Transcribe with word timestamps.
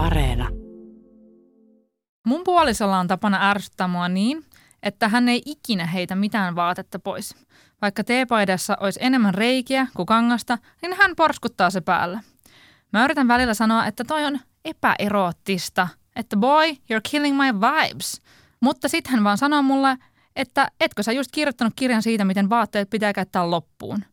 Areena. 0.00 0.48
Mun 2.26 2.44
puolisolla 2.44 2.98
on 2.98 3.08
tapana 3.08 3.50
ärsyttää 3.50 3.88
mua 3.88 4.08
niin, 4.08 4.44
että 4.82 5.08
hän 5.08 5.28
ei 5.28 5.42
ikinä 5.46 5.86
heitä 5.86 6.14
mitään 6.14 6.56
vaatetta 6.56 6.98
pois. 6.98 7.34
Vaikka 7.82 8.04
teepaidassa 8.04 8.76
olisi 8.80 9.00
enemmän 9.02 9.34
reikiä 9.34 9.86
kuin 9.96 10.06
kangasta, 10.06 10.58
niin 10.82 10.92
hän 10.92 11.16
porskuttaa 11.16 11.70
se 11.70 11.80
päällä. 11.80 12.20
Mä 12.92 13.04
yritän 13.04 13.28
välillä 13.28 13.54
sanoa, 13.54 13.86
että 13.86 14.04
toi 14.04 14.24
on 14.24 14.40
epäeroottista, 14.64 15.88
että 16.16 16.36
boy, 16.36 16.70
you're 16.70 17.00
killing 17.10 17.36
my 17.36 17.60
vibes. 17.60 18.20
Mutta 18.60 18.88
sitten 18.88 19.12
hän 19.12 19.24
vaan 19.24 19.38
sanoo 19.38 19.62
mulle, 19.62 19.98
että 20.36 20.70
etkö 20.80 21.02
sä 21.02 21.12
just 21.12 21.30
kirjoittanut 21.32 21.72
kirjan 21.76 22.02
siitä, 22.02 22.24
miten 22.24 22.50
vaatteet 22.50 22.90
pitää 22.90 23.12
käyttää 23.12 23.50
loppuun. 23.50 24.04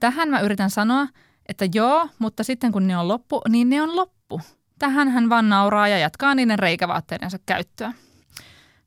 Tähän 0.00 0.28
mä 0.28 0.40
yritän 0.40 0.70
sanoa, 0.70 1.08
että 1.48 1.64
joo, 1.74 2.08
mutta 2.18 2.44
sitten 2.44 2.72
kun 2.72 2.86
ne 2.86 2.98
on 2.98 3.08
loppu, 3.08 3.40
niin 3.48 3.70
ne 3.70 3.82
on 3.82 3.96
loppu. 3.96 4.40
Tähän 4.78 5.08
hän 5.08 5.28
vaan 5.28 5.48
nauraa 5.48 5.88
ja 5.88 5.98
jatkaa 5.98 6.34
niiden 6.34 6.58
reikävaatteidensa 6.58 7.38
käyttöä. 7.46 7.92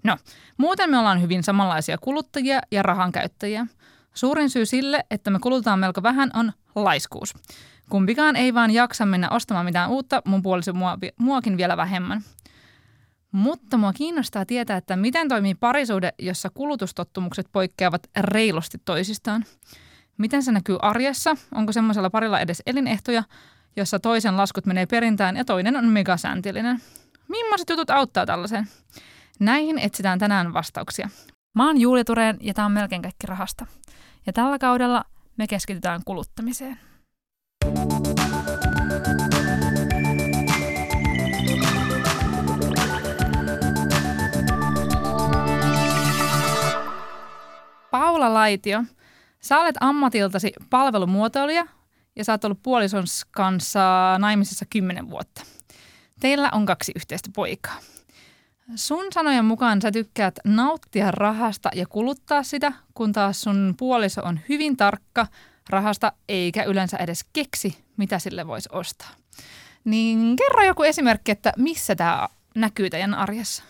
No, 0.03 0.17
muuten 0.57 0.89
me 0.89 0.97
ollaan 0.97 1.21
hyvin 1.21 1.43
samanlaisia 1.43 1.97
kuluttajia 1.97 2.61
ja 2.71 2.83
rahan 2.83 3.11
käyttäjiä. 3.11 3.67
Suurin 4.13 4.49
syy 4.49 4.65
sille, 4.65 5.03
että 5.11 5.31
me 5.31 5.39
kulutaan 5.39 5.79
melko 5.79 6.03
vähän, 6.03 6.31
on 6.33 6.51
laiskuus. 6.75 7.33
Kumpikaan 7.89 8.35
ei 8.35 8.53
vaan 8.53 8.71
jaksa 8.71 9.05
mennä 9.05 9.29
ostamaan 9.29 9.65
mitään 9.65 9.89
uutta, 9.89 10.21
mun 10.25 10.43
puoliso 10.43 10.73
mua, 10.73 10.97
muakin 11.17 11.57
vielä 11.57 11.77
vähemmän. 11.77 12.21
Mutta 13.31 13.77
mua 13.77 13.93
kiinnostaa 13.93 14.45
tietää, 14.45 14.77
että 14.77 14.95
miten 14.95 15.27
toimii 15.27 15.55
parisuude, 15.55 16.13
jossa 16.19 16.49
kulutustottumukset 16.49 17.47
poikkeavat 17.51 18.01
reilusti 18.19 18.77
toisistaan. 18.85 19.45
Miten 20.17 20.43
se 20.43 20.51
näkyy 20.51 20.77
arjessa? 20.81 21.35
Onko 21.55 21.71
semmoisella 21.71 22.09
parilla 22.09 22.39
edes 22.39 22.63
elinehtoja, 22.65 23.23
jossa 23.79 23.99
toisen 23.99 24.37
laskut 24.37 24.65
menee 24.65 24.85
perintään 24.85 25.37
ja 25.37 25.45
toinen 25.45 25.75
on 25.75 25.85
megasäntillinen? 25.85 26.81
Millaiset 27.27 27.69
jutut 27.69 27.89
auttaa 27.89 28.25
tällaiseen? 28.25 28.67
Näihin 29.39 29.79
etsitään 29.79 30.19
tänään 30.19 30.53
vastauksia. 30.53 31.09
Mä 31.55 31.67
oon 31.67 31.81
Juuli 31.81 32.03
Tureen 32.03 32.37
ja 32.41 32.53
tää 32.53 32.65
on 32.65 32.71
melkein 32.71 33.01
kaikki 33.01 33.27
rahasta. 33.27 33.65
Ja 34.25 34.33
tällä 34.33 34.59
kaudella 34.59 35.03
me 35.37 35.47
keskitytään 35.47 36.01
kuluttamiseen. 36.05 36.79
Paula 47.91 48.33
Laitio, 48.33 48.83
sä 49.39 49.59
olet 49.59 49.75
ammatiltasi 49.79 50.53
palvelumuotoilija 50.69 51.78
ja 52.19 52.25
sä 52.25 52.33
oot 52.33 52.43
ollut 52.43 52.63
puolison 52.63 53.03
kanssa 53.31 53.79
naimisissa 54.17 54.65
kymmenen 54.69 55.09
vuotta. 55.09 55.41
Teillä 56.19 56.49
on 56.53 56.65
kaksi 56.65 56.91
yhteistä 56.95 57.29
poikaa. 57.35 57.79
Sun 58.75 59.05
sanojen 59.13 59.45
mukaan 59.45 59.81
sä 59.81 59.91
tykkäät 59.91 60.39
nauttia 60.45 61.11
rahasta 61.11 61.69
ja 61.75 61.85
kuluttaa 61.87 62.43
sitä, 62.43 62.73
kun 62.93 63.11
taas 63.11 63.41
sun 63.41 63.73
puoliso 63.77 64.21
on 64.23 64.39
hyvin 64.49 64.77
tarkka 64.77 65.27
rahasta 65.69 66.11
eikä 66.29 66.63
yleensä 66.63 66.97
edes 66.97 67.25
keksi, 67.33 67.77
mitä 67.97 68.19
sille 68.19 68.47
voisi 68.47 68.69
ostaa. 68.71 69.09
Niin 69.83 70.35
kerro 70.35 70.63
joku 70.63 70.83
esimerkki, 70.83 71.31
että 71.31 71.53
missä 71.57 71.95
tämä 71.95 72.27
näkyy 72.55 72.89
teidän 72.89 73.13
arjessa? 73.13 73.63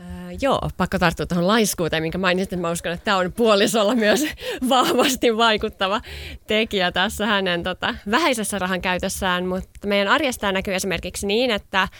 Äh, 0.00 0.06
joo, 0.40 0.60
pakko 0.76 0.98
tarttua 0.98 1.26
tuohon 1.26 1.46
laiskuuteen, 1.46 2.02
minkä 2.02 2.18
mainitsit, 2.18 2.52
että 2.52 2.62
mä 2.62 2.70
uskon, 2.70 2.92
että 2.92 3.04
tämä 3.04 3.16
on 3.16 3.32
puolisolla 3.32 3.94
myös 3.94 4.26
vahvasti 4.68 5.36
vaikuttava 5.36 6.00
tekijä 6.46 6.92
tässä 6.92 7.26
hänen 7.26 7.62
tota, 7.62 7.94
vähäisessä 8.10 8.58
rahan 8.58 8.80
käytössään, 8.80 9.46
mutta 9.46 9.86
meidän 9.86 10.08
arjesta 10.08 10.52
näkyy 10.52 10.74
esimerkiksi 10.74 11.26
niin, 11.26 11.50
että 11.50 11.82
äh, 11.82 11.90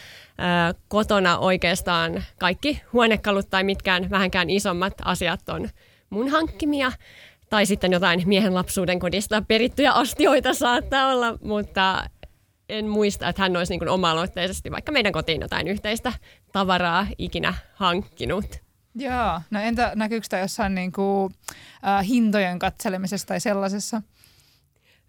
kotona 0.87 1.37
oikeastaan 1.37 2.23
kaikki 2.39 2.81
huonekalut 2.93 3.49
tai 3.49 3.63
mitkään 3.63 4.09
vähänkään 4.09 4.49
isommat 4.49 4.93
asiat 5.05 5.49
on 5.49 5.69
mun 6.09 6.29
hankkimia, 6.29 6.91
tai 7.49 7.65
sitten 7.65 7.91
jotain 7.91 8.23
miehen 8.25 8.53
lapsuuden 8.53 8.99
kodista 8.99 9.41
perittyjä 9.41 9.91
astioita 9.91 10.53
saattaa 10.53 11.07
olla, 11.07 11.37
mutta 11.41 12.03
en 12.69 12.87
muista, 12.87 13.29
että 13.29 13.41
hän 13.41 13.57
olisi 13.57 13.77
niin 13.77 13.89
oma-aloitteisesti 13.89 14.71
vaikka 14.71 14.91
meidän 14.91 15.13
kotiin 15.13 15.41
jotain 15.41 15.67
yhteistä 15.67 16.13
tavaraa 16.51 17.07
ikinä 17.17 17.53
hankkinut. 17.73 18.45
Joo, 18.95 19.41
no 19.51 19.59
entä 19.59 19.91
näkyykö 19.95 20.27
tämä 20.29 20.41
jossain 20.41 20.75
niin 20.75 20.91
kuin, 20.91 21.33
äh, 21.87 22.07
hintojen 22.07 22.59
katselemisessa 22.59 23.27
tai 23.27 23.39
sellaisessa? 23.39 24.01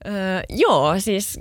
Öö, 0.07 0.13
joo, 0.49 0.95
siis 0.99 1.41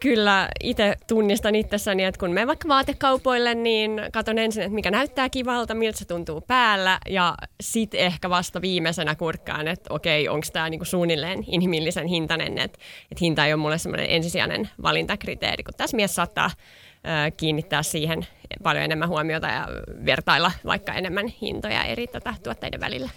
kyllä 0.00 0.48
itse 0.62 0.96
tunnistan 1.06 1.54
itsessäni, 1.54 2.04
että 2.04 2.20
kun 2.20 2.30
menen 2.30 2.48
vaikka 2.48 2.68
vaatekaupoille, 2.68 3.54
niin 3.54 4.00
katson 4.12 4.38
ensin, 4.38 4.62
että 4.62 4.74
mikä 4.74 4.90
näyttää 4.90 5.28
kivalta, 5.28 5.74
miltä 5.74 5.98
se 5.98 6.04
tuntuu 6.04 6.40
päällä 6.40 6.98
ja 7.08 7.34
sitten 7.60 8.00
ehkä 8.00 8.30
vasta 8.30 8.60
viimeisenä 8.60 9.14
kurkkaan, 9.14 9.68
että 9.68 9.94
okei, 9.94 10.28
onko 10.28 10.46
tämä 10.52 10.70
niinku 10.70 10.84
suunnilleen 10.84 11.44
inhimillisen 11.46 12.06
hintainen, 12.06 12.58
että 12.58 12.78
et 13.12 13.20
hinta 13.20 13.46
ei 13.46 13.52
ole 13.52 13.60
mulle 13.62 13.78
semmoinen 13.78 14.10
ensisijainen 14.10 14.68
valintakriteeri, 14.82 15.64
kun 15.64 15.74
tässä 15.76 15.96
mies 15.96 16.14
saattaa 16.14 16.50
ö, 16.50 17.30
kiinnittää 17.36 17.82
siihen 17.82 18.26
paljon 18.62 18.84
enemmän 18.84 19.08
huomiota 19.08 19.46
ja 19.46 19.68
vertailla 20.06 20.52
vaikka 20.64 20.92
enemmän 20.92 21.28
hintoja 21.28 21.84
eri 21.84 22.06
tota, 22.06 22.34
tuotteiden 22.42 22.80
välillä. 22.80 23.10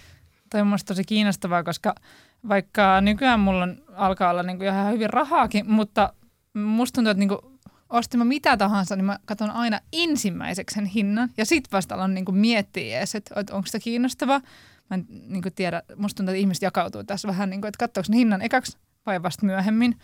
Toi 0.51 0.61
on 0.61 0.77
tosi 0.85 1.03
kiinnostavaa, 1.03 1.63
koska 1.63 1.95
vaikka 2.49 3.01
nykyään 3.01 3.39
mulla 3.39 3.63
on, 3.63 3.77
alkaa 3.93 4.31
olla 4.31 4.43
niin 4.43 4.57
kuin 4.57 4.67
ihan 4.67 4.93
hyvin 4.93 5.09
rahaakin, 5.09 5.71
mutta 5.71 6.13
musta 6.53 6.95
tuntuu, 6.95 7.11
että 7.11 7.19
niin 7.19 7.29
kuin 7.29 7.39
ostin 7.89 8.19
mä 8.19 8.25
mitä 8.25 8.57
tahansa, 8.57 8.95
niin 8.95 9.05
mä 9.05 9.19
katson 9.25 9.51
aina 9.51 9.79
ensimmäiseksi 9.93 10.73
sen 10.73 10.85
hinnan. 10.85 11.29
Ja 11.37 11.45
sit 11.45 11.71
vasta 11.71 11.95
alan 11.95 12.13
niin 12.13 12.35
miettiä 12.35 12.97
edes, 12.97 13.15
että, 13.15 13.35
onko 13.51 13.67
se 13.67 13.79
kiinnostavaa. 13.79 14.41
Mä 14.89 14.95
en 14.95 15.05
niin 15.27 15.43
tiedä, 15.55 15.83
musta 15.95 16.17
tuntuu, 16.17 16.31
että 16.33 16.39
ihmiset 16.39 16.61
jakautuu 16.61 17.03
tässä 17.03 17.27
vähän 17.27 17.49
niin 17.49 17.61
kuin, 17.61 17.69
että 17.69 17.85
katsoako 17.85 18.07
ne 18.09 18.17
hinnan 18.17 18.41
ekaksi 18.41 18.77
vai 19.05 19.23
vasta 19.23 19.45
myöhemmin. 19.45 19.97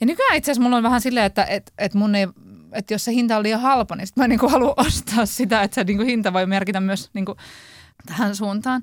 Ja 0.00 0.06
nykyään 0.06 0.36
itse 0.36 0.50
asiassa 0.50 0.62
mulla 0.62 0.76
on 0.76 0.82
vähän 0.82 1.00
silleen, 1.00 1.26
että, 1.26 1.44
että, 1.44 1.72
että 1.78 1.98
mun 1.98 2.14
ei, 2.14 2.26
että 2.72 2.94
jos 2.94 3.04
se 3.04 3.12
hinta 3.12 3.36
on 3.36 3.42
liian 3.42 3.60
halpa, 3.60 3.96
niin 3.96 4.06
sit 4.06 4.16
mä 4.16 4.24
en 4.24 4.30
niin 4.30 4.50
halua 4.50 4.74
ostaa 4.86 5.26
sitä, 5.26 5.62
että 5.62 5.74
se 5.74 5.84
niin 5.84 6.06
hinta 6.06 6.32
voi 6.32 6.46
merkitä 6.46 6.80
myös 6.80 7.10
niin 7.12 7.26
tähän 8.06 8.36
suuntaan. 8.36 8.82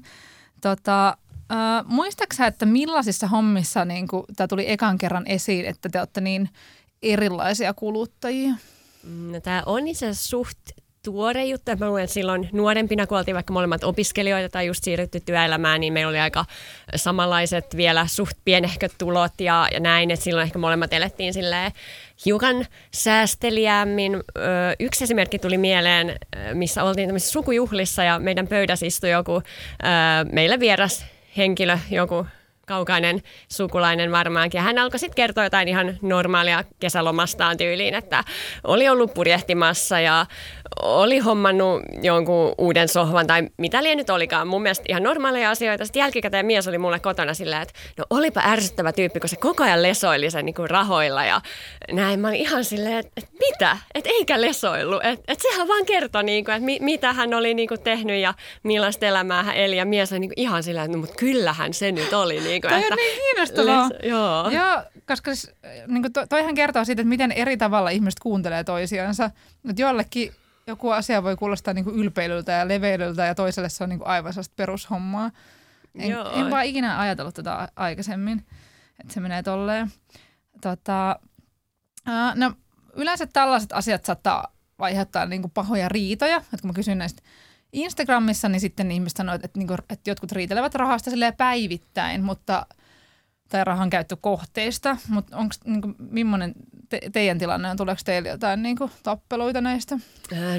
Tota, 0.63 1.17
Äh, 1.51 1.85
muistaaksä, 1.85 2.47
että 2.47 2.65
millaisissa 2.65 3.27
hommissa 3.27 3.85
niin 3.85 4.07
tämä 4.35 4.47
tuli 4.47 4.71
ekan 4.71 4.97
kerran 4.97 5.27
esiin, 5.27 5.65
että 5.65 5.89
te 5.89 5.99
olette 5.99 6.21
niin 6.21 6.49
erilaisia 7.01 7.73
kuluttajia? 7.73 8.53
Mm, 9.03 9.31
no, 9.31 9.39
tämä 9.39 9.63
on 9.65 9.87
itse 9.87 10.13
suht 10.13 10.57
tuore 11.03 11.45
juttu. 11.45 11.71
Mä 11.79 12.01
että 12.01 12.13
silloin 12.13 12.49
nuorempina, 12.51 13.07
kun 13.07 13.17
oltiin 13.17 13.35
vaikka 13.35 13.53
molemmat 13.53 13.83
opiskelijoita 13.83 14.49
tai 14.49 14.67
just 14.67 14.83
siirrytty 14.83 15.19
työelämään, 15.19 15.81
niin 15.81 15.93
meillä 15.93 16.09
oli 16.09 16.19
aika 16.19 16.45
samanlaiset 16.95 17.77
vielä 17.77 18.07
suht 18.07 18.37
pienehköt 18.45 18.91
tulot 18.97 19.33
ja, 19.39 19.67
ja 19.73 19.79
näin, 19.79 20.11
että 20.11 20.23
silloin 20.23 20.45
ehkä 20.45 20.59
molemmat 20.59 20.93
elettiin 20.93 21.33
silleen 21.33 21.71
hiukan 22.25 22.65
säästeliämmin. 22.91 24.23
Yksi 24.79 25.03
esimerkki 25.03 25.39
tuli 25.39 25.57
mieleen, 25.57 26.15
missä 26.53 26.83
oltiin 26.83 27.07
tämmöisissä 27.07 27.33
sukujuhlissa 27.33 28.03
ja 28.03 28.19
meidän 28.19 28.47
pöydässä 28.47 28.85
istui 28.85 29.11
joku 29.11 29.41
meillä 30.31 30.59
vieras 30.59 31.05
henkilö, 31.37 31.77
joku 31.91 32.25
kaukainen 32.67 33.21
sukulainen 33.51 34.11
varmaankin. 34.11 34.57
Ja 34.57 34.63
hän 34.63 34.77
alkoi 34.77 34.99
sitten 34.99 35.15
kertoa 35.15 35.43
jotain 35.43 35.67
ihan 35.67 35.97
normaalia 36.01 36.63
kesälomastaan 36.79 37.57
tyyliin, 37.57 37.93
että 37.93 38.23
oli 38.63 38.89
ollut 38.89 39.13
purjehtimassa 39.13 39.99
ja 39.99 40.25
oli 40.81 41.19
hommannut 41.19 41.81
jonkun 42.01 42.55
uuden 42.57 42.87
sohvan 42.87 43.27
tai 43.27 43.49
mitä 43.57 43.83
liian 43.83 43.97
nyt 43.97 44.09
olikaan. 44.09 44.47
Mun 44.47 44.61
mielestä 44.61 44.85
ihan 44.89 45.03
normaaleja 45.03 45.49
asioita. 45.49 45.85
Sitten 45.85 45.99
jälkikäteen 45.99 46.45
mies 46.45 46.67
oli 46.67 46.77
mulle 46.77 46.99
kotona 46.99 47.33
silleen, 47.33 47.61
että 47.61 47.73
no 47.97 48.05
olipa 48.09 48.41
ärsyttävä 48.45 48.91
tyyppi, 48.91 49.19
kun 49.19 49.29
se 49.29 49.35
koko 49.35 49.63
ajan 49.63 49.83
lesoili 49.83 50.31
sen 50.31 50.45
niin 50.45 50.53
kuin 50.53 50.69
rahoilla 50.69 51.25
ja 51.25 51.41
näin. 51.91 52.19
Mä 52.19 52.27
olin 52.27 52.39
ihan 52.39 52.65
silleen, 52.65 52.97
että, 52.97 53.11
että 53.17 53.31
mitä? 53.39 53.77
Että 53.95 54.09
eikä 54.09 54.41
lesoillu. 54.41 54.95
Että, 54.95 55.33
että 55.33 55.41
sehän 55.51 55.67
vaan 55.67 55.85
kertoi, 55.85 56.23
niin 56.23 56.45
kuin, 56.45 56.55
että 56.55 56.65
mi, 56.65 56.77
mitä 56.81 57.13
hän 57.13 57.33
oli 57.33 57.53
niin 57.53 57.67
kuin 57.67 57.81
tehnyt 57.81 58.21
ja 58.21 58.33
millaista 58.63 59.05
elämää 59.05 59.43
hän 59.43 59.55
eli. 59.55 59.77
Ja 59.77 59.85
mies 59.85 60.11
oli 60.11 60.19
niin 60.19 60.29
kuin 60.29 60.39
ihan 60.39 60.63
silleen, 60.63 60.85
että 60.85 60.97
no, 60.97 61.01
mutta 61.01 61.15
kyllähän 61.15 61.73
se 61.73 61.91
nyt 61.91 62.13
oli. 62.13 62.39
Niin 62.39 62.52
kuin, 62.61 62.69
Toi 62.69 62.79
että, 62.79 62.93
on 62.93 62.97
niin 62.97 63.19
kiinnostavaa. 63.21 63.89
Les, 63.89 64.09
joo. 64.09 64.49
joo, 64.49 64.83
koska 65.07 65.35
siis, 65.35 65.55
niin 65.87 66.01
kuin 66.01 66.13
to, 66.13 66.27
toihan 66.27 66.55
kertoo 66.55 66.85
siitä, 66.85 67.01
että 67.01 67.09
miten 67.09 67.31
eri 67.31 67.57
tavalla 67.57 67.89
ihmiset 67.89 68.19
kuuntelee 68.19 68.63
toisiansa. 68.63 69.25
Että 69.69 69.81
joillekin 69.81 70.31
joku 70.67 70.89
asia 70.89 71.23
voi 71.23 71.35
kuulostaa 71.35 71.73
niin 71.73 71.85
kuin 71.85 71.95
ylpeilyltä 71.95 72.51
ja 72.51 72.67
leveilyltä 72.67 73.25
ja 73.25 73.35
toiselle 73.35 73.69
se 73.69 73.83
on 73.83 73.89
niin 73.89 73.99
kuin 73.99 74.07
aivan 74.07 74.33
sellaista 74.33 74.53
perushommaa. 74.55 75.31
En, 75.95 76.11
Joo. 76.11 76.31
en 76.31 76.51
vaan 76.51 76.65
ikinä 76.65 76.99
ajatellut 76.99 77.35
tätä 77.35 77.67
aikaisemmin, 77.75 78.45
että 78.99 79.13
se 79.13 79.19
menee 79.19 79.43
tolleen. 79.43 79.91
Tota, 80.61 81.19
ää, 82.05 82.33
no, 82.35 82.53
yleensä 82.93 83.27
tällaiset 83.27 83.71
asiat 83.71 84.05
saattaa 84.05 84.53
aiheuttaa 84.79 85.25
niin 85.25 85.41
kuin 85.41 85.51
pahoja 85.51 85.89
riitoja. 85.89 86.37
Että 86.37 86.57
kun 86.61 86.69
mä 86.69 86.73
kysyn 86.73 86.97
näistä 86.97 87.21
Instagramissa, 87.73 88.49
niin 88.49 88.59
sitten 88.59 88.91
ihmiset 88.91 89.17
sanoo, 89.17 89.35
että, 89.35 89.49
niin 89.55 89.67
kuin, 89.67 89.77
että 89.89 90.09
jotkut 90.09 90.31
riitelevät 90.31 90.75
rahasta 90.75 91.11
päivittäin, 91.37 92.23
mutta 92.23 92.65
tai 93.53 93.63
rahan 93.63 93.89
käyttökohteista, 93.89 94.97
mutta 95.09 95.37
onko 95.37 95.55
niinku, 95.65 95.93
millainen 95.97 96.53
te, 96.89 96.99
teidän 97.11 97.37
tilanne 97.37 97.69
on? 97.69 97.77
Tuleeko 97.77 98.01
teille 98.05 98.29
jotain 98.29 98.63
niinku, 98.63 98.91
tappeluita 99.03 99.61
näistä? 99.61 99.95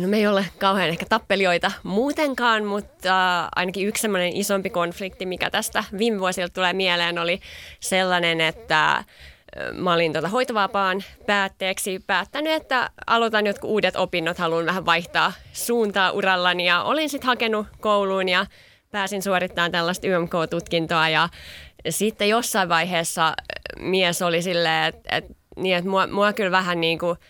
No 0.01 0.09
me 0.09 0.17
ei 0.17 0.27
ole 0.27 0.47
kauhean 0.59 0.89
ehkä 0.89 1.07
tappelijoita 1.09 1.73
muutenkaan, 1.83 2.65
mutta 2.65 3.43
äh, 3.43 3.49
ainakin 3.57 3.89
yksi 3.89 4.09
isompi 4.33 4.71
konflikti, 4.71 5.27
mikä 5.27 5.51
tästä 5.51 5.85
viime 5.99 6.19
vuosilta 6.19 6.53
tulee 6.53 6.73
mieleen, 6.73 7.19
oli 7.19 7.41
sellainen, 7.81 8.41
että 8.41 9.05
mä 9.73 9.93
olin 9.93 10.13
tuota 10.13 10.29
hoitovapaan 10.29 11.05
päätteeksi 11.27 12.01
päättänyt, 12.07 12.53
että 12.53 12.91
aloitan 13.07 13.47
jotkut 13.47 13.71
uudet 13.71 13.97
opinnot, 13.97 14.39
haluan 14.39 14.67
vähän 14.67 14.87
vaihtaa 14.87 15.33
suuntaa 15.53 16.11
urallani 16.11 16.67
ja 16.67 16.83
olin 16.83 17.09
sitten 17.09 17.27
hakenut 17.27 17.67
kouluun 17.81 18.29
ja 18.29 18.47
pääsin 18.91 19.23
suorittamaan 19.23 19.73
tällaista 19.73 20.07
YMK-tutkintoa 20.07 21.09
ja 21.09 21.29
sitten 21.89 22.29
jossain 22.29 22.69
vaiheessa 22.69 23.35
mies 23.79 24.23
oli 24.23 24.43
silleen, 24.43 24.85
että, 24.85 25.17
että, 25.17 25.35
niin, 25.57 25.77
että 25.77 25.91
mua, 25.91 26.07
mua 26.07 26.33
kyllä 26.33 26.51
vähän 26.51 26.81
niin 26.81 26.99
kuin– 26.99 27.17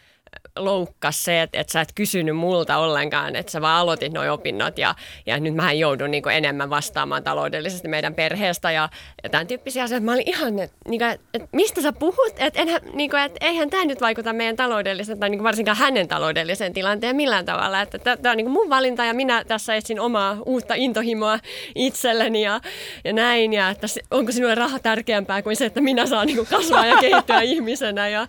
loukkas 0.59 1.25
se, 1.25 1.43
että, 1.43 1.61
että 1.61 1.73
sä 1.73 1.81
et 1.81 1.93
kysynyt 1.95 2.37
multa 2.37 2.77
ollenkaan, 2.77 3.37
että 3.37 3.53
sä 3.53 3.61
vaan 3.61 3.81
aloitit 3.81 4.13
nuo 4.13 4.33
opinnot 4.33 4.79
ja, 4.79 4.95
ja 5.27 5.41
nyt 5.41 5.55
mä 5.55 5.73
joudun 5.73 6.11
niin 6.11 6.31
enemmän 6.33 6.71
vastaamaan 6.71 7.25
taloudellisesti 7.25 7.89
meidän 7.89 8.15
perheestä 8.15 8.71
ja, 8.71 8.89
ja 9.23 9.31
tämän 9.31 9.47
tyyppisiä 9.47 9.83
asioita. 9.83 10.05
Mä 10.05 10.13
olin 10.13 10.29
ihan, 10.29 10.59
että, 10.59 10.77
niin 10.89 11.01
kuin, 11.01 11.11
että 11.35 11.49
mistä 11.53 11.83
sä 11.83 11.93
puhut, 11.93 12.33
että, 12.39 12.61
enhän, 12.63 12.81
niin 12.93 13.11
kuin, 13.11 13.23
että 13.23 13.47
eihän 13.47 13.71
tämä 13.71 13.85
nyt 13.85 14.01
vaikuta 14.01 14.33
meidän 14.33 14.57
taloudelliseen 14.57 15.19
tai 15.21 15.31
niin 15.31 15.39
kuin 15.39 15.45
varsinkaan 15.45 15.77
hänen 15.77 16.09
taloudelliseen 16.09 16.73
tilanteen 16.73 17.17
millään 17.17 17.45
tavalla. 17.45 17.81
Että 17.81 17.99
tämä 17.99 18.31
on 18.31 18.37
niin 18.37 18.47
kuin 18.47 18.53
mun 18.53 18.71
valinta 18.71 19.05
ja 19.05 19.15
minä 19.15 19.45
tässä 19.45 19.75
etsin 19.75 20.01
omaa 20.01 20.37
uutta 20.47 20.75
intohimoa 20.75 21.39
itselleni 21.75 22.43
ja, 22.43 22.61
ja 23.05 23.13
näin 23.13 23.53
ja 23.53 23.71
että 23.71 23.87
onko 24.11 24.33
sinulle 24.33 24.55
raha 24.55 24.79
tärkeämpää 24.79 25.43
kuin 25.43 25.57
se, 25.57 25.67
että 25.67 25.81
minä 25.81 26.07
saan 26.07 26.27
niin 26.27 26.37
kuin 26.37 26.49
kasvaa 26.51 26.87
ja 26.87 26.97
kehittyä 26.97 27.41
ihmisenä 27.55 28.09
ja, 28.09 28.29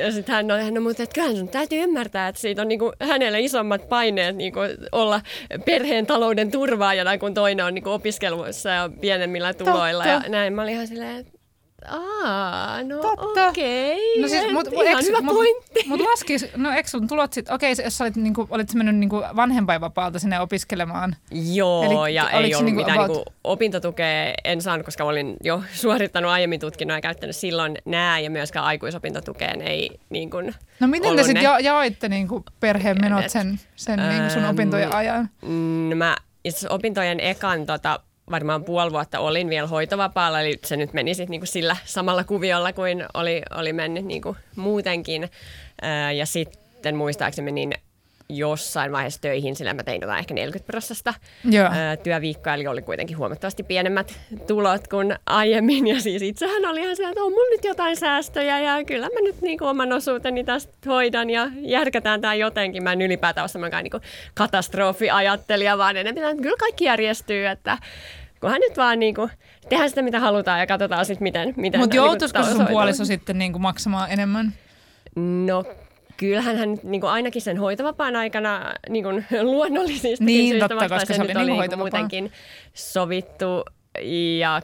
ja 0.00 0.12
sitten 0.12 0.34
hän 0.34 0.50
oli, 0.50 0.70
no 0.70 0.80
mutta 0.80 1.02
että 1.02 1.14
kyllähän 1.14 1.41
sun 1.42 1.52
täytyy 1.52 1.82
ymmärtää, 1.82 2.28
että 2.28 2.40
siitä 2.40 2.62
on 2.62 2.68
niin 2.68 2.78
kuin 2.78 2.92
hänelle 3.00 3.40
isommat 3.40 3.88
paineet 3.88 4.36
niin 4.36 4.52
kuin 4.52 4.70
olla 4.92 5.20
perheen 5.64 6.06
talouden 6.06 6.50
turvaajana, 6.50 7.18
kun 7.18 7.34
toinen 7.34 7.66
on 7.66 7.74
niin 7.74 7.82
kuin 7.82 7.92
opiskeluissa 7.92 8.68
ja 8.68 8.90
pienemmillä 9.00 9.54
tuloilla. 9.54 10.04
Totta. 10.04 10.26
Ja 10.26 10.28
näin 10.28 10.52
mä 10.52 10.62
olin 10.62 10.74
ihan 10.74 10.86
silleen, 10.86 11.16
että 11.16 11.41
Aa, 11.88 12.82
no 12.82 13.00
okei. 13.00 13.92
Okay. 13.92 14.22
No 14.22 14.28
siis, 14.28 14.52
mut, 14.52 14.68
Ihan 14.72 14.98
eks, 14.98 15.08
hyvä 15.08 15.20
mut, 15.20 15.34
pointti. 15.34 15.84
Mutta 15.86 16.04
laskis, 16.04 16.46
no 16.56 16.70
eikö 16.70 16.88
sun 16.88 17.08
tulot 17.08 17.32
sit, 17.32 17.50
okei, 17.50 17.72
okay, 17.72 17.84
jos 17.84 17.98
sä 17.98 18.04
olit, 18.04 18.16
niinku, 18.16 18.46
olit 18.50 18.74
mennyt 18.74 18.96
niinku 18.96 19.22
vanhempainvapaalta 19.36 20.18
sinne 20.18 20.40
opiskelemaan? 20.40 21.16
Joo, 21.30 22.04
Eli, 22.04 22.14
ja 22.14 22.30
ei 22.30 22.54
ollut 22.54 22.64
niinku 22.64 22.80
mitään 22.80 22.98
about... 22.98 23.16
niinku 23.16 23.32
opintotukea, 23.44 24.34
en 24.44 24.62
saanut, 24.62 24.84
koska 24.84 25.04
olin 25.04 25.36
jo 25.42 25.62
suorittanut 25.82 26.30
aiemmin 26.30 26.60
tutkinnon 26.60 26.96
ja 26.96 27.00
käyttänyt 27.00 27.36
silloin 27.36 27.78
nää, 27.84 28.18
ja 28.18 28.30
myöskään 28.30 28.64
aikuisopintotukeen 28.64 29.62
ei 29.62 29.90
niin 30.10 30.30
kuin 30.30 30.54
No 30.80 30.88
miten 30.88 31.16
te 31.16 31.22
sitten 31.22 31.42
ja, 31.42 31.60
jaoitte 31.60 32.08
niinku 32.08 32.44
perheen 32.60 32.96
menot 33.00 33.30
sen, 33.30 33.60
sen 33.76 34.00
ähm, 34.00 34.08
niinku 34.08 34.30
sun 34.30 34.44
opintojen 34.44 34.94
ajan? 34.94 35.30
No 35.88 35.96
mä 35.96 36.16
itse 36.44 36.68
opintojen 36.70 37.20
ekan 37.20 37.66
tota, 37.66 38.00
varmaan 38.32 38.64
puoli 38.64 38.92
vuotta 38.92 39.18
olin 39.18 39.48
vielä 39.48 39.66
hoitovapaalla, 39.66 40.40
eli 40.40 40.58
se 40.64 40.76
nyt 40.76 40.92
meni 40.92 41.14
sitten 41.14 41.30
niinku 41.30 41.46
sillä 41.46 41.76
samalla 41.84 42.24
kuviolla 42.24 42.72
kuin 42.72 43.04
oli, 43.14 43.42
oli 43.54 43.72
mennyt 43.72 44.04
niinku 44.04 44.36
muutenkin. 44.56 45.30
Ää, 45.82 46.12
ja 46.12 46.26
sitten 46.26 46.96
muistaakseni 46.96 47.52
niin 47.52 47.72
jossain 48.28 48.92
vaiheessa 48.92 49.20
töihin, 49.20 49.56
sillä 49.56 49.74
mä 49.74 49.82
tein 49.82 50.00
jotain 50.00 50.18
ehkä 50.18 50.34
40 50.34 50.66
prosenttia 50.66 51.14
työviikkoa, 52.02 52.54
eli 52.54 52.66
oli 52.66 52.82
kuitenkin 52.82 53.18
huomattavasti 53.18 53.62
pienemmät 53.62 54.20
tulot 54.46 54.88
kuin 54.88 55.14
aiemmin. 55.26 55.86
Ja 55.86 56.00
siis 56.00 56.22
itsehän 56.22 56.64
oli 56.64 56.80
ihan 56.80 56.96
se, 56.96 57.08
että 57.08 57.22
on 57.22 57.32
mulla 57.32 57.50
nyt 57.50 57.64
jotain 57.64 57.96
säästöjä 57.96 58.60
ja 58.60 58.84
kyllä 58.84 59.08
mä 59.08 59.20
nyt 59.22 59.40
niin 59.40 59.58
kuin 59.58 59.68
oman 59.68 59.92
osuuteni 59.92 60.44
tästä 60.44 60.72
hoidan 60.86 61.30
ja 61.30 61.50
järkätään 61.60 62.20
tämä 62.20 62.34
jotenkin. 62.34 62.82
Mä 62.82 62.92
en 62.92 63.02
ylipäätään 63.02 63.42
ole 63.42 63.48
semmoinen 63.48 63.84
niin 63.84 64.02
katastrofiajattelija, 64.34 65.78
vaan 65.78 65.96
enemmän, 65.96 66.30
että 66.30 66.42
kyllä 66.42 66.56
kaikki 66.56 66.84
järjestyy, 66.84 67.46
että 67.46 67.78
kunhan 68.42 68.60
nyt 68.60 68.76
vaan 68.76 68.98
niin 68.98 69.14
kuin, 69.14 69.30
tehdään 69.68 69.88
sitä, 69.88 70.02
mitä 70.02 70.20
halutaan 70.20 70.60
ja 70.60 70.66
katsotaan 70.66 71.06
sitten, 71.06 71.22
miten... 71.22 71.54
miten 71.56 71.80
Mutta 71.80 71.96
niinku 71.96 72.06
joutuisiko 72.06 72.40
niin 72.40 72.56
sun 72.56 72.66
puoliso 72.66 73.04
sitten 73.04 73.38
niin 73.38 73.52
kuin 73.52 73.62
maksamaan 73.62 74.10
enemmän? 74.10 74.52
No 75.16 75.64
kyllähän 76.16 76.56
hän 76.56 76.78
niin 76.82 77.00
kuin 77.00 77.10
ainakin 77.10 77.42
sen 77.42 77.58
hoitovapaan 77.58 78.16
aikana 78.16 78.72
niin 78.88 79.04
kuin 79.04 79.26
luonnollisesti 79.42 80.24
niin, 80.24 80.50
syistä 80.50 80.68
totta, 80.68 80.88
koska 80.88 81.14
se 81.14 81.22
oli 81.22 81.34
niin 81.34 81.52
oli 81.52 81.76
muutenkin 81.76 82.32
sovittu. 82.74 83.64
Ja 84.38 84.62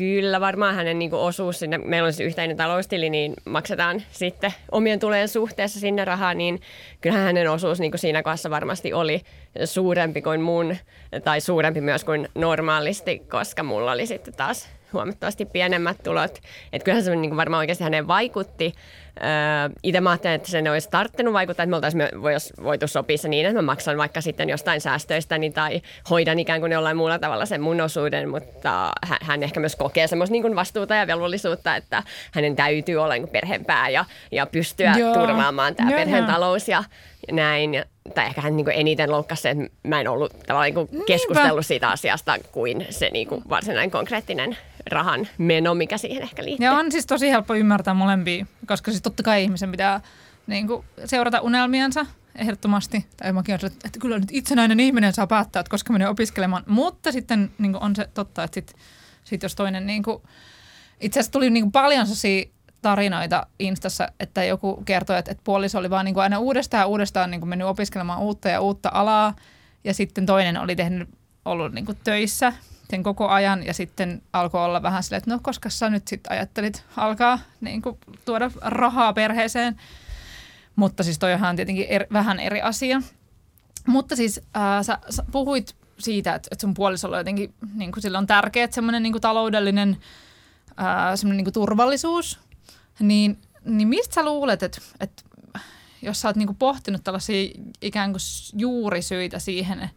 kyllä 0.00 0.40
varmaan 0.40 0.74
hänen 0.74 0.98
niin 0.98 1.10
kuin 1.10 1.20
osuus 1.20 1.58
sinne, 1.58 1.78
meillä 1.78 2.06
on 2.06 2.12
siis 2.12 2.26
yhteinen 2.26 2.56
taloustili, 2.56 3.10
niin 3.10 3.34
maksetaan 3.44 4.02
sitten 4.10 4.54
omien 4.72 4.98
tulojen 4.98 5.28
suhteessa 5.28 5.80
sinne 5.80 6.04
rahaa, 6.04 6.34
niin 6.34 6.60
kyllähän 7.00 7.26
hänen 7.26 7.50
osuus 7.50 7.80
niin 7.80 7.90
kuin 7.90 7.98
siinä 7.98 8.22
kohdassa 8.22 8.50
varmasti 8.50 8.92
oli 8.92 9.20
suurempi 9.64 10.22
kuin 10.22 10.40
mun, 10.40 10.76
tai 11.24 11.40
suurempi 11.40 11.80
myös 11.80 12.04
kuin 12.04 12.28
normaalisti, 12.34 13.18
koska 13.18 13.62
mulla 13.62 13.92
oli 13.92 14.06
sitten 14.06 14.34
taas 14.34 14.68
huomattavasti 14.92 15.44
pienemmät 15.44 15.96
tulot. 16.02 16.38
Että 16.72 16.84
kyllähän 16.84 17.04
se 17.04 17.16
niin 17.16 17.36
varmaan 17.36 17.58
oikeasti 17.58 17.84
hänen 17.84 18.08
vaikutti, 18.08 18.74
Öö, 19.22 19.76
itse 19.82 20.00
mä 20.00 20.10
ajattelin, 20.10 20.34
että 20.34 20.50
sen 20.50 20.68
olisi 20.68 20.90
tarttunut 20.90 21.34
vaikuttaa, 21.34 21.64
että 21.64 21.70
me 21.70 21.76
oltaisiin 21.76 22.04
voitu 22.62 22.88
sopia 22.88 23.18
se 23.18 23.28
niin, 23.28 23.46
että 23.46 23.58
mä 23.58 23.62
maksan 23.62 23.96
vaikka 23.98 24.20
sitten 24.20 24.48
jostain 24.48 24.80
säästöistäni 24.80 25.50
tai 25.50 25.82
hoidan 26.10 26.38
ikään 26.38 26.60
kuin 26.60 26.72
jollain 26.72 26.96
muulla 26.96 27.18
tavalla 27.18 27.46
sen 27.46 27.60
mun 27.60 27.80
osuuden, 27.80 28.28
mutta 28.28 28.92
hän 29.20 29.42
ehkä 29.42 29.60
myös 29.60 29.76
kokee 29.76 30.06
semmoista 30.06 30.32
niin 30.32 30.56
vastuuta 30.56 30.94
ja 30.94 31.06
velvollisuutta, 31.06 31.76
että 31.76 32.02
hänen 32.32 32.56
täytyy 32.56 32.96
olla 32.96 33.14
niin 33.14 33.28
perheen 33.28 33.64
pää 33.64 33.88
ja, 33.88 34.04
ja 34.32 34.46
pystyä 34.46 34.94
Joo. 34.98 35.14
turvaamaan 35.14 35.74
tämä 35.74 35.90
perheen 35.90 36.26
talous 36.26 36.68
ja 36.68 36.84
näin. 37.32 37.84
Tai 38.14 38.26
ehkä 38.26 38.40
hän 38.40 38.56
niin 38.56 38.70
eniten 38.70 39.10
loukkasi 39.10 39.42
se, 39.42 39.50
että 39.50 39.64
mä 39.82 40.00
en 40.00 40.08
ollut 40.08 40.32
tavallaan 40.46 40.74
niin 40.74 41.04
keskustellut 41.06 41.66
siitä 41.66 41.88
asiasta 41.88 42.36
kuin 42.52 42.86
se 42.90 43.10
niin 43.10 43.28
kuin 43.28 43.42
varsinainen 43.48 43.90
konkreettinen 43.90 44.56
rahan 44.90 45.28
meno, 45.38 45.74
mikä 45.74 45.98
siihen 45.98 46.22
ehkä 46.22 46.44
liittyy. 46.44 46.66
Ja 46.66 46.72
on 46.72 46.92
siis 46.92 47.06
tosi 47.06 47.30
helppo 47.30 47.54
ymmärtää 47.54 47.94
molempia, 47.94 48.46
koska 48.66 48.90
siis 48.90 49.02
totta 49.02 49.22
kai 49.22 49.42
ihmisen 49.42 49.70
pitää 49.70 50.00
niin 50.46 50.66
kuin, 50.66 50.84
seurata 51.04 51.40
unelmiansa 51.40 52.06
ehdottomasti. 52.34 53.06
Tai 53.16 53.32
mäkin 53.32 53.58
olen, 53.62 53.72
että 53.84 53.98
kyllä 53.98 54.18
nyt 54.18 54.28
itsenäinen 54.32 54.80
ihminen 54.80 55.12
saa 55.12 55.26
päättää, 55.26 55.60
että 55.60 55.70
koska 55.70 55.92
menee 55.92 56.08
opiskelemaan. 56.08 56.62
Mutta 56.66 57.12
sitten 57.12 57.50
niin 57.58 57.72
kuin 57.72 57.82
on 57.82 57.96
se 57.96 58.08
totta, 58.14 58.44
että 58.44 58.54
sit, 58.54 58.74
sit 59.24 59.42
jos 59.42 59.54
toinen... 59.54 59.86
Niin 59.86 60.02
kuin, 60.02 60.22
itse 61.00 61.20
asiassa 61.20 61.32
tuli 61.32 61.50
niin 61.50 61.64
kuin 61.64 61.72
paljon 61.72 62.06
tarinoita 62.82 63.46
Instassa, 63.58 64.08
että 64.20 64.44
joku 64.44 64.82
kertoi, 64.84 65.18
että, 65.18 65.30
että 65.30 65.44
puoliso 65.44 65.78
oli 65.78 65.90
vaan 65.90 66.04
niin 66.04 66.14
kuin 66.14 66.22
aina 66.22 66.38
uudestaan 66.38 66.80
ja 66.80 66.86
uudestaan 66.86 67.30
niin 67.30 67.40
kuin 67.40 67.48
mennyt 67.48 67.68
opiskelemaan 67.68 68.20
uutta 68.20 68.48
ja 68.48 68.60
uutta 68.60 68.90
alaa. 68.92 69.36
Ja 69.84 69.94
sitten 69.94 70.26
toinen 70.26 70.56
oli 70.56 70.76
tehnyt, 70.76 71.08
ollut 71.44 71.72
niin 71.72 71.86
kuin 71.86 71.98
töissä 72.04 72.52
sen 72.90 73.02
koko 73.02 73.28
ajan 73.28 73.66
ja 73.66 73.74
sitten 73.74 74.22
alkoi 74.32 74.64
olla 74.64 74.82
vähän 74.82 75.02
silleen, 75.02 75.18
että 75.18 75.30
no 75.30 75.38
koska 75.42 75.70
sä 75.70 75.90
nyt 75.90 76.08
sitten 76.08 76.32
ajattelit 76.32 76.84
alkaa 76.96 77.38
niin 77.60 77.82
kuin, 77.82 77.98
tuoda 78.24 78.50
rahaa 78.60 79.12
perheeseen. 79.12 79.80
Mutta 80.76 81.02
siis 81.02 81.18
toi 81.18 81.32
on 81.32 81.56
tietenkin 81.56 81.86
eri, 81.88 82.06
vähän 82.12 82.40
eri 82.40 82.62
asia. 82.62 83.02
Mutta 83.86 84.16
siis 84.16 84.40
äh, 84.56 84.84
sä, 84.84 84.98
sä 85.10 85.24
puhuit 85.32 85.76
siitä, 85.98 86.34
että, 86.34 86.48
että 86.52 86.60
sun 86.60 86.74
puolisolla 86.74 87.18
jotenkin 87.18 87.54
niin 87.74 87.92
kuin 87.92 88.02
sillä 88.02 88.18
on 88.18 88.26
tärkeä 88.26 88.68
semmoinen 88.70 89.02
niin 89.02 89.20
taloudellinen 89.20 89.96
äh, 90.68 91.14
semmoinen 91.14 91.36
niin 91.36 91.44
kuin 91.44 91.54
turvallisuus. 91.54 92.40
Niin, 93.00 93.38
niin 93.64 93.88
mistä 93.88 94.14
sä 94.14 94.24
luulet, 94.24 94.62
että, 94.62 94.80
että 95.00 95.22
jos 96.02 96.20
sä 96.20 96.28
oot 96.28 96.36
niin 96.36 96.46
kuin 96.46 96.56
pohtinut 96.56 97.04
tällaisia 97.04 97.50
ikään 97.82 98.12
kuin 98.12 98.20
juurisyitä 98.56 99.38
siihen, 99.38 99.90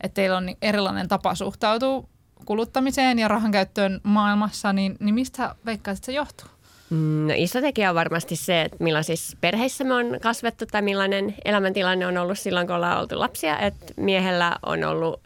että 0.00 0.14
teillä 0.14 0.36
on 0.36 0.46
niin 0.46 0.58
erilainen 0.62 1.08
tapa 1.08 1.34
suhtautua 1.34 2.08
kuluttamiseen 2.44 3.18
ja 3.18 3.28
rahan 3.28 3.52
käyttöön 3.52 4.00
maailmassa, 4.02 4.72
niin, 4.72 4.96
niin 5.00 5.14
mistä 5.14 5.54
veikkaat, 5.66 5.96
että 5.96 6.06
se 6.06 6.12
johtuu? 6.12 6.48
Mm, 6.90 7.28
no 7.28 7.34
iso 7.36 7.60
tekijä 7.60 7.90
on 7.90 7.94
varmasti 7.94 8.36
se, 8.36 8.62
että 8.62 8.76
millaisissa 8.80 9.36
perheissä 9.40 9.84
me 9.84 9.94
on 9.94 10.06
kasvettu 10.22 10.66
tai 10.66 10.82
millainen 10.82 11.34
elämäntilanne 11.44 12.06
on 12.06 12.18
ollut 12.18 12.38
silloin, 12.38 12.66
kun 12.66 12.76
ollaan 12.76 13.00
oltu 13.00 13.18
lapsia. 13.18 13.58
Että 13.58 13.94
miehellä 13.96 14.56
on 14.66 14.84
ollut 14.84 15.20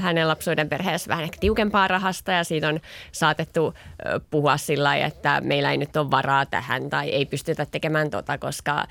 hänen 0.00 0.28
lapsuuden 0.28 0.68
perheessä 0.68 1.08
vähän 1.08 1.24
ehkä 1.24 1.36
tiukempaa 1.40 1.88
rahasta 1.88 2.32
ja 2.32 2.44
siitä 2.44 2.68
on 2.68 2.80
saatettu 3.12 3.74
puhua 4.30 4.56
sillä 4.56 4.84
lailla, 4.88 5.06
että 5.06 5.40
meillä 5.40 5.70
ei 5.70 5.76
nyt 5.76 5.96
ole 5.96 6.10
varaa 6.10 6.46
tähän 6.46 6.90
tai 6.90 7.08
ei 7.08 7.26
pystytä 7.26 7.66
tekemään 7.66 8.10
tota, 8.10 8.38
koska 8.38 8.86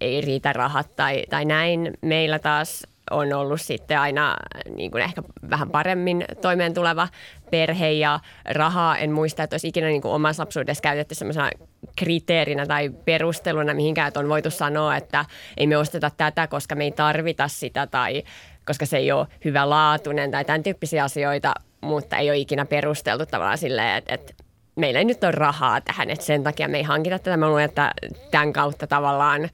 ei 0.00 0.20
riitä 0.20 0.52
rahat 0.52 0.96
tai, 0.96 1.24
tai 1.30 1.44
näin. 1.44 1.90
Meillä 2.02 2.38
taas 2.38 2.86
on 3.10 3.32
ollut 3.32 3.60
sitten 3.60 3.98
aina 3.98 4.36
niin 4.76 4.90
kuin 4.90 5.02
ehkä 5.02 5.22
vähän 5.50 5.70
paremmin 5.70 6.24
toimeen 6.40 6.74
tuleva 6.74 7.08
perhe 7.50 7.90
ja 7.90 8.20
rahaa. 8.50 8.98
En 8.98 9.12
muista, 9.12 9.42
että 9.42 9.54
olisi 9.54 9.68
ikinä 9.68 9.86
niin 9.86 10.02
kuin 10.02 10.14
omassa 10.14 10.42
lapsuudessa 10.42 10.82
käytetty 10.82 11.14
sellaisena 11.14 11.50
kriteerinä 11.96 12.66
tai 12.66 12.90
perusteluna 13.04 13.74
mihinkään, 13.74 14.08
että 14.08 14.20
on 14.20 14.28
voitu 14.28 14.50
sanoa, 14.50 14.96
että 14.96 15.24
ei 15.56 15.66
me 15.66 15.76
osteta 15.76 16.10
tätä, 16.16 16.46
koska 16.46 16.74
me 16.74 16.84
ei 16.84 16.92
tarvita 16.92 17.48
sitä 17.48 17.86
tai 17.86 18.22
koska 18.66 18.86
se 18.86 18.96
ei 18.96 19.12
ole 19.12 19.26
hyvä 19.44 19.70
laatuinen 19.70 20.30
tai 20.30 20.44
tämän 20.44 20.62
tyyppisiä 20.62 21.04
asioita, 21.04 21.54
mutta 21.80 22.16
ei 22.16 22.30
ole 22.30 22.38
ikinä 22.38 22.66
perusteltu 22.66 23.26
tavallaan 23.26 23.58
silleen, 23.58 23.96
että, 23.96 24.14
että 24.14 24.32
meillä 24.76 24.98
ei 24.98 25.04
nyt 25.04 25.24
ole 25.24 25.32
rahaa 25.32 25.80
tähän, 25.80 26.10
että 26.10 26.24
sen 26.24 26.42
takia 26.42 26.68
me 26.68 26.76
ei 26.76 26.82
hankita 26.82 27.18
tätä. 27.18 27.36
Mä 27.36 27.48
luulen, 27.48 27.64
että 27.64 27.92
tämän 28.30 28.52
kautta 28.52 28.86
tavallaan 28.86 29.48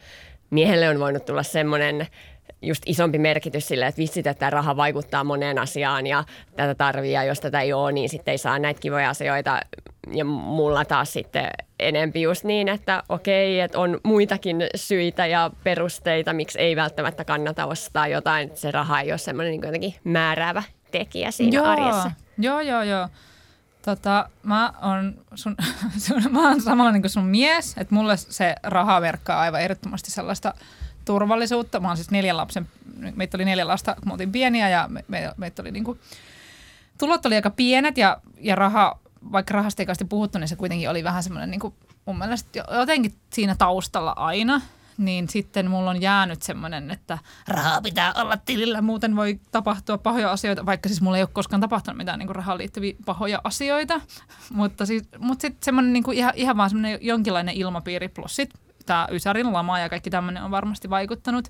miehelle 0.51 0.89
on 0.89 1.01
voinut 1.01 1.25
tulla 1.25 1.43
semmoinen 1.43 2.07
just 2.63 2.83
isompi 2.87 3.19
merkitys 3.19 3.69
sille, 3.69 3.87
että 3.87 3.99
vitsit, 3.99 4.27
että 4.27 4.51
raha 4.51 4.77
vaikuttaa 4.77 5.25
moneen 5.25 5.59
asiaan 5.59 6.07
ja 6.07 6.25
tätä 6.57 6.75
tarvii 6.75 7.13
ja 7.13 7.25
jos 7.25 7.41
tätä 7.41 7.61
ei 7.61 7.73
ole, 7.73 7.93
niin 7.93 8.09
sitten 8.09 8.33
ei 8.33 8.39
saa 8.39 8.59
näitä 8.59 8.81
kivoja 8.81 9.11
asioita. 9.11 9.61
Ja 10.13 10.25
mulla 10.25 10.85
taas 10.85 11.13
sitten 11.13 11.49
enempi 11.79 12.23
just 12.23 12.45
niin, 12.45 12.69
että 12.69 13.03
okei, 13.09 13.61
että 13.61 13.79
on 13.79 14.01
muitakin 14.05 14.57
syitä 14.75 15.27
ja 15.27 15.51
perusteita, 15.65 16.33
miksi 16.33 16.59
ei 16.59 16.77
välttämättä 16.77 17.25
kannata 17.25 17.67
ostaa 17.67 18.09
jotain. 18.09 18.51
Se 18.55 18.71
raha 18.71 19.01
ei 19.01 19.13
ole 19.13 19.19
semmoinen 19.19 19.51
niin 19.51 19.63
jotenkin 19.65 19.95
määräävä 20.05 20.63
tekijä 20.91 21.31
siinä 21.31 21.57
joo, 21.57 21.67
arjessa. 21.67 22.11
Joo, 22.39 22.61
joo, 22.61 22.83
joo. 22.83 23.09
Tota, 23.85 24.29
mä 24.43 24.73
oon, 24.83 25.15
sun, 25.35 25.57
sun, 26.07 26.23
mä 26.31 26.49
oon 26.49 26.61
samalla 26.61 26.93
niin 26.93 27.03
kuin 27.03 27.11
sun 27.11 27.27
mies, 27.27 27.75
että 27.79 27.95
mulle 27.95 28.17
se 28.17 28.55
raha 28.63 29.01
verkkaa 29.01 29.41
aivan 29.41 29.61
ehdottomasti 29.61 30.11
sellaista 30.11 30.55
turvallisuutta. 31.07 31.81
Mä 31.81 31.89
oon 31.89 31.97
siis 31.97 32.11
neljän 32.11 32.37
lapsen, 32.37 32.69
meitä 33.15 33.37
oli 33.37 33.45
neljä 33.45 33.67
lasta, 33.67 33.95
kun 33.95 34.09
me 34.09 34.13
oltiin 34.13 34.33
pieniä 34.33 34.69
ja 34.69 34.89
me, 34.89 35.05
me, 35.09 35.33
meitä 35.37 35.63
oli 35.63 35.71
niin 35.71 35.85
kuin, 35.85 36.01
tulot 36.99 37.27
oli 37.27 37.35
aika 37.35 37.51
pienet 37.51 37.99
ja, 37.99 38.17
ja 38.41 38.55
raha, 38.55 38.99
vaikka 39.33 39.55
rahasta 39.55 39.83
ei 39.83 39.87
puhuttu, 40.09 40.39
niin 40.39 40.49
se 40.49 40.57
kuitenkin 40.57 40.91
oli 40.91 41.05
vähän 41.05 41.23
semmoinen 41.23 41.51
niin 41.51 41.61
kuin, 41.61 41.75
mun 42.07 42.19
mielestä 42.19 42.65
jotenkin 42.79 43.15
siinä 43.33 43.55
taustalla 43.59 44.13
aina 44.17 44.61
niin 44.99 45.29
sitten 45.29 45.71
mulla 45.71 45.91
on 45.91 46.03
jäänyt 46.03 46.43
semmoinen, 46.43 46.91
että 46.91 47.19
rahaa 47.49 47.81
pitää 47.81 48.13
olla 48.17 48.37
tilillä, 48.37 48.83
muuten 48.83 49.17
voi 49.17 49.41
tapahtua 49.51 49.99
pahoja 49.99 50.33
asioita, 50.33 50.67
vaikka 50.67 50.89
siis 50.89 51.01
mulla 51.01 51.17
ei 51.17 51.23
ole 51.23 51.31
koskaan 51.33 51.61
tapahtunut 51.61 51.97
mitään 51.97 52.19
niin 52.19 52.35
rahaan 52.35 52.59
liittyviä 52.59 52.95
pahoja 53.05 53.41
asioita, 53.45 54.01
mutta, 54.51 54.87
siis, 54.87 55.03
mutta 55.19 55.43
sitten 55.43 55.65
semmoinen 55.65 55.93
niin 55.93 56.13
ihan, 56.13 56.33
ihan 56.37 56.57
vaan 56.57 56.71
semmoinen 56.71 56.99
jonkinlainen 57.01 57.55
ilmapiiri 57.55 58.09
plus 58.09 58.37
sitten 58.37 58.66
tämä 58.87 59.09
Ysärin 59.11 59.53
lama 59.53 59.79
ja 59.79 59.89
kaikki 59.89 60.11
tämmöinen 60.11 60.43
on 60.43 60.51
varmasti 60.51 60.91
vaikuttanut. 60.91 61.49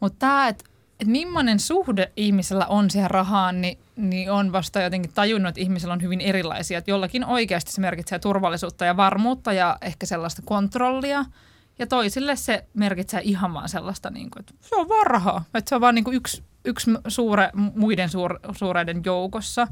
Mutta 0.00 0.18
tämä, 0.18 0.48
että 0.48 0.64
et 1.00 1.08
millainen 1.08 1.60
suhde 1.60 2.12
ihmisellä 2.16 2.66
on 2.66 2.90
siihen 2.90 3.10
rahaan, 3.10 3.60
niin, 3.60 3.78
niin 3.96 4.30
on 4.30 4.52
vasta 4.52 4.80
jotenkin 4.80 5.12
tajunnut, 5.12 5.48
että 5.48 5.60
ihmisellä 5.60 5.92
on 5.92 6.02
hyvin 6.02 6.20
erilaisia. 6.20 6.78
Että 6.78 6.90
jollakin 6.90 7.24
oikeasti 7.24 7.72
se 7.72 7.80
merkitsee 7.80 8.18
turvallisuutta 8.18 8.84
ja 8.84 8.96
varmuutta 8.96 9.52
ja 9.52 9.78
ehkä 9.82 10.06
sellaista 10.06 10.42
kontrollia– 10.44 11.24
ja 11.80 11.86
toisille 11.86 12.36
se 12.36 12.64
merkitsee 12.74 13.20
ihan 13.24 13.54
vaan 13.54 13.68
sellaista, 13.68 14.10
niin 14.10 14.30
kuin, 14.30 14.40
että 14.40 14.54
se 14.60 14.76
on 14.76 14.88
vaan 14.88 15.06
rahaa. 15.06 15.44
Että 15.54 15.68
se 15.68 15.74
on 15.74 15.80
vaan 15.80 15.94
niin 15.94 16.04
kuin 16.04 16.16
yksi, 16.16 16.44
yksi 16.64 16.90
suure, 17.08 17.50
muiden 17.54 18.08
suur, 18.08 18.40
suureiden 18.52 19.02
joukossa. 19.04 19.68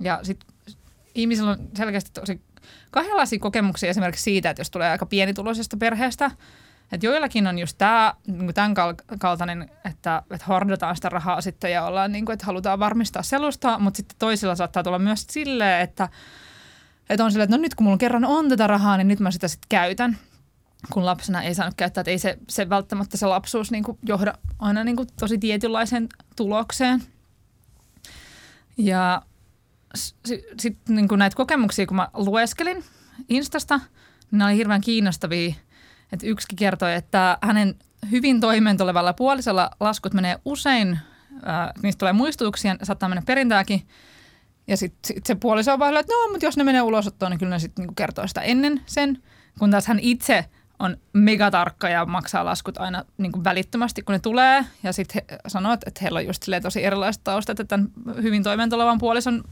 Ja 0.00 0.20
sitten 0.22 0.54
ihmisillä 1.14 1.50
on 1.50 1.68
selkeästi 1.76 2.10
tosi 2.12 2.40
kahdenlaisia 2.90 3.38
kokemuksia 3.38 3.90
esimerkiksi 3.90 4.22
siitä, 4.22 4.50
että 4.50 4.60
jos 4.60 4.70
tulee 4.70 4.90
aika 4.90 5.06
pienituloisesta 5.06 5.76
perheestä, 5.76 6.30
että 6.92 7.06
joillakin 7.06 7.46
on 7.46 7.58
just 7.58 7.78
tämä, 7.78 8.14
niin 8.26 8.54
tämän 8.54 8.74
kaltainen, 9.18 9.70
että, 9.84 10.22
että 10.30 10.46
hordataan 10.48 10.96
sitä 10.96 11.08
rahaa 11.08 11.40
sitten 11.40 11.72
ja 11.72 11.84
ollaan 11.84 12.12
niin 12.12 12.24
kuin, 12.24 12.34
että 12.34 12.46
halutaan 12.46 12.78
varmistaa 12.78 13.22
selusta, 13.22 13.78
mutta 13.78 13.96
sitten 13.96 14.18
toisilla 14.18 14.56
saattaa 14.56 14.82
tulla 14.82 14.98
myös 14.98 15.26
silleen, 15.30 15.80
että, 15.80 16.08
että 17.08 17.24
on 17.24 17.30
silleen, 17.30 17.44
että 17.44 17.56
no 17.56 17.62
nyt 17.62 17.74
kun 17.74 17.84
mulla 17.84 17.98
kerran 17.98 18.24
on 18.24 18.48
tätä 18.48 18.66
rahaa, 18.66 18.96
niin 18.96 19.08
nyt 19.08 19.20
mä 19.20 19.30
sitä 19.30 19.48
sitten 19.48 19.68
käytän 19.68 20.18
kun 20.92 21.06
lapsena 21.06 21.42
ei 21.42 21.54
saanut 21.54 21.74
käyttää, 21.76 22.00
että 22.00 22.10
ei 22.10 22.18
se, 22.18 22.38
se 22.48 22.68
välttämättä 22.68 23.16
se 23.16 23.26
lapsuus 23.26 23.70
niin 23.70 23.84
kuin 23.84 23.98
johda 24.02 24.34
aina 24.58 24.84
niin 24.84 24.96
kuin 24.96 25.08
tosi 25.20 25.38
tietynlaiseen 25.38 26.08
tulokseen. 26.36 27.02
Ja 28.76 29.22
sitten 29.94 30.60
sit, 30.60 30.78
niin 30.88 31.08
kuin 31.08 31.18
näitä 31.18 31.36
kokemuksia, 31.36 31.86
kun 31.86 31.96
mä 31.96 32.08
lueskelin 32.14 32.84
Instasta, 33.28 33.76
niin 34.30 34.38
ne 34.38 34.44
oli 34.44 34.56
hirveän 34.56 34.80
kiinnostavia. 34.80 35.54
Että 36.12 36.26
yksikin 36.26 36.56
kertoi, 36.56 36.94
että 36.94 37.38
hänen 37.42 37.74
hyvin 38.10 38.40
toimeentulevalla 38.40 39.12
puolisolla 39.12 39.70
laskut 39.80 40.14
menee 40.14 40.38
usein, 40.44 40.98
äh, 41.32 41.82
niistä 41.82 41.98
tulee 41.98 42.12
muistutuksia, 42.12 42.76
saattaa 42.82 43.08
mennä 43.08 43.22
perintääkin. 43.26 43.88
Ja 44.66 44.76
sitten 44.76 44.98
sit 45.04 45.26
se 45.26 45.34
puoliso 45.34 45.72
on 45.72 45.78
vaan 45.78 45.96
että 45.96 46.12
no, 46.12 46.32
mutta 46.32 46.46
jos 46.46 46.56
ne 46.56 46.64
menee 46.64 46.82
ulosottoon, 46.82 47.30
niin 47.30 47.38
kyllä 47.38 47.54
ne 47.54 47.58
sitten 47.58 47.86
niin 47.86 47.94
kertoo 47.94 48.26
sitä 48.26 48.40
ennen 48.40 48.80
sen. 48.86 49.22
Kun 49.58 49.70
taas 49.70 49.86
hän 49.86 49.98
itse– 49.98 50.44
on 50.78 50.96
megatarkka 51.12 51.88
ja 51.88 52.06
maksaa 52.06 52.44
laskut 52.44 52.78
aina 52.78 53.04
niin 53.18 53.32
kuin 53.32 53.44
välittömästi, 53.44 54.02
kun 54.02 54.12
ne 54.12 54.18
tulee. 54.18 54.64
Ja 54.82 54.92
sitten 54.92 55.22
sanoo, 55.46 55.72
että 55.72 56.00
heillä 56.02 56.18
on 56.18 56.26
just 56.26 56.44
tosi 56.62 56.84
erilaiset 56.84 57.24
taustat, 57.24 57.60
että 57.60 57.76
tämän 57.76 57.92
hyvin 58.22 58.42
toimeentulevan 58.42 58.98
puolison 58.98 59.44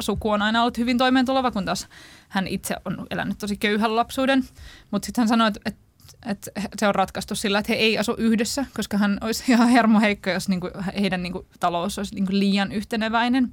suku 0.00 0.30
on 0.30 0.42
aina 0.42 0.60
ollut 0.60 0.78
hyvin 0.78 0.98
toimeentuleva, 0.98 1.50
kun 1.50 1.64
taas 1.64 1.88
hän 2.28 2.46
itse 2.46 2.76
on 2.84 3.06
elänyt 3.10 3.38
tosi 3.38 3.56
köyhän 3.56 3.96
lapsuuden. 3.96 4.44
Mutta 4.90 5.06
sitten 5.06 5.22
hän 5.22 5.28
sanoi, 5.28 5.48
että, 5.48 5.60
että 5.66 5.82
että 6.26 6.50
se 6.78 6.88
on 6.88 6.94
ratkaistu 6.94 7.34
sillä, 7.34 7.58
että 7.58 7.72
he 7.72 7.78
ei 7.78 7.98
asu 7.98 8.14
yhdessä, 8.18 8.66
koska 8.76 8.98
hän 8.98 9.18
olisi 9.20 9.52
ihan 9.52 9.68
hermoheikko, 9.68 10.30
jos 10.30 10.48
niinku 10.48 10.70
heidän 11.00 11.22
niinku 11.22 11.46
talous 11.60 11.98
olisi 11.98 12.14
niinku 12.14 12.32
liian 12.32 12.72
yhteneväinen. 12.72 13.52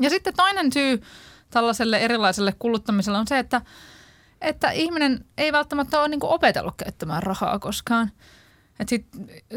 Ja 0.00 0.10
sitten 0.10 0.34
toinen 0.36 0.72
syy 0.72 1.02
tällaiselle 1.50 1.98
erilaiselle 1.98 2.54
kuluttamiselle 2.58 3.18
on 3.18 3.26
se, 3.26 3.38
että 3.38 3.62
että 4.40 4.70
ihminen 4.70 5.24
ei 5.38 5.52
välttämättä 5.52 6.00
ole 6.00 6.08
niinku 6.08 6.32
opetellut 6.32 6.74
käyttämään 6.76 7.22
rahaa 7.22 7.58
koskaan. 7.58 8.10
Et 8.80 8.88
sit, 8.88 9.06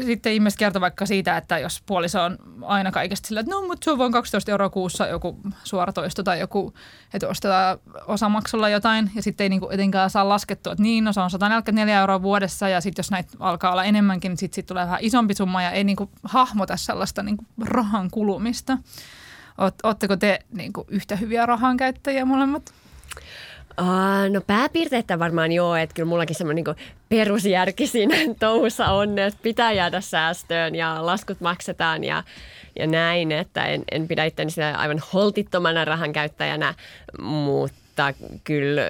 sitten 0.06 0.32
ihmiset 0.32 0.58
kertoo 0.58 0.80
vaikka 0.80 1.06
siitä, 1.06 1.36
että 1.36 1.58
jos 1.58 1.82
puoliso 1.86 2.22
on 2.22 2.38
aina 2.62 2.92
kaikesta 2.92 3.28
sillä, 3.28 3.40
että 3.40 3.52
no, 3.54 3.62
mutta 3.62 3.84
se 3.84 3.90
on 3.90 3.98
vain 3.98 4.12
12 4.12 4.50
euroa 4.50 4.68
kuussa 4.68 5.06
joku 5.06 5.40
suoratoisto 5.64 6.22
tai 6.22 6.40
joku, 6.40 6.74
että 7.14 7.28
ostetaan 7.28 7.78
osamaksulla 8.06 8.68
jotain 8.68 9.10
ja 9.14 9.22
sitten 9.22 9.44
ei 9.44 9.48
niinku 9.48 9.70
etenkään 9.70 10.10
saa 10.10 10.28
laskettua, 10.28 10.72
että 10.72 10.82
niin, 10.82 11.04
no 11.04 11.12
se 11.12 11.20
on 11.20 11.30
144 11.30 12.00
euroa 12.00 12.22
vuodessa 12.22 12.68
ja 12.68 12.80
sitten 12.80 13.00
jos 13.00 13.10
näitä 13.10 13.32
alkaa 13.40 13.72
olla 13.72 13.84
enemmänkin, 13.84 14.30
niin 14.30 14.38
sitten 14.38 14.54
sit 14.54 14.66
tulee 14.66 14.84
vähän 14.84 14.98
isompi 15.02 15.34
summa 15.34 15.62
ja 15.62 15.70
ei 15.70 15.84
niinku 15.84 16.10
hahmota 16.22 16.76
sellaista 16.76 17.22
niinku 17.22 17.44
rahan 17.64 18.10
kulumista. 18.10 18.78
Oletteko 19.82 20.16
te 20.16 20.38
niinku 20.52 20.86
yhtä 20.88 21.16
hyviä 21.16 21.46
rahan 21.46 21.76
käyttäjiä 21.76 22.24
molemmat? 22.24 22.74
Uh, 23.80 24.32
no 24.32 24.40
pääpiirteitä 24.46 25.18
varmaan 25.18 25.52
joo, 25.52 25.76
että 25.76 25.94
kyllä 25.94 26.08
mullakin 26.08 26.36
semmoinen 26.36 26.64
niin 26.64 26.76
perusjärki 27.08 27.86
siinä 27.86 28.14
touhussa 28.40 28.86
on, 28.86 29.18
että 29.18 29.40
pitää 29.42 29.72
jäädä 29.72 30.00
säästöön 30.00 30.74
ja 30.74 31.06
laskut 31.06 31.40
maksetaan 31.40 32.04
ja, 32.04 32.22
ja 32.78 32.86
näin, 32.86 33.32
että 33.32 33.66
en, 33.66 33.82
en 33.90 34.08
pidä 34.08 34.22
sitä 34.48 34.74
aivan 34.78 35.02
holtittomana 35.12 35.84
rahan 35.84 36.12
käyttäjänä, 36.12 36.74
mutta 37.22 38.14
kyllä, 38.44 38.82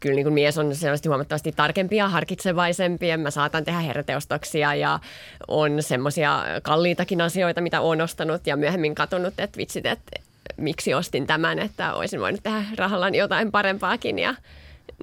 kyllä 0.00 0.14
niin 0.14 0.24
kuin 0.24 0.34
mies 0.34 0.58
on 0.58 0.74
selvästi 0.74 1.08
huomattavasti 1.08 1.52
tarkempi 1.52 1.96
ja 1.96 2.08
harkitsevaisempi. 2.08 3.16
Mä 3.16 3.30
saatan 3.30 3.64
tehdä 3.64 3.80
herteostoksia 3.80 4.74
ja 4.74 5.00
on 5.48 5.82
semmoisia 5.82 6.44
kalliitakin 6.62 7.20
asioita, 7.20 7.60
mitä 7.60 7.80
olen 7.80 8.00
ostanut 8.00 8.46
ja 8.46 8.56
myöhemmin 8.56 8.94
katunut, 8.94 9.34
että 9.38 9.56
vitsit, 9.56 9.86
että 9.86 10.27
miksi 10.56 10.94
ostin 10.94 11.26
tämän, 11.26 11.58
että 11.58 11.94
olisin 11.94 12.20
voinut 12.20 12.42
tehdä 12.42 12.64
rahallani 12.76 13.18
jotain 13.18 13.50
parempaakin 13.50 14.18
ja 14.18 14.34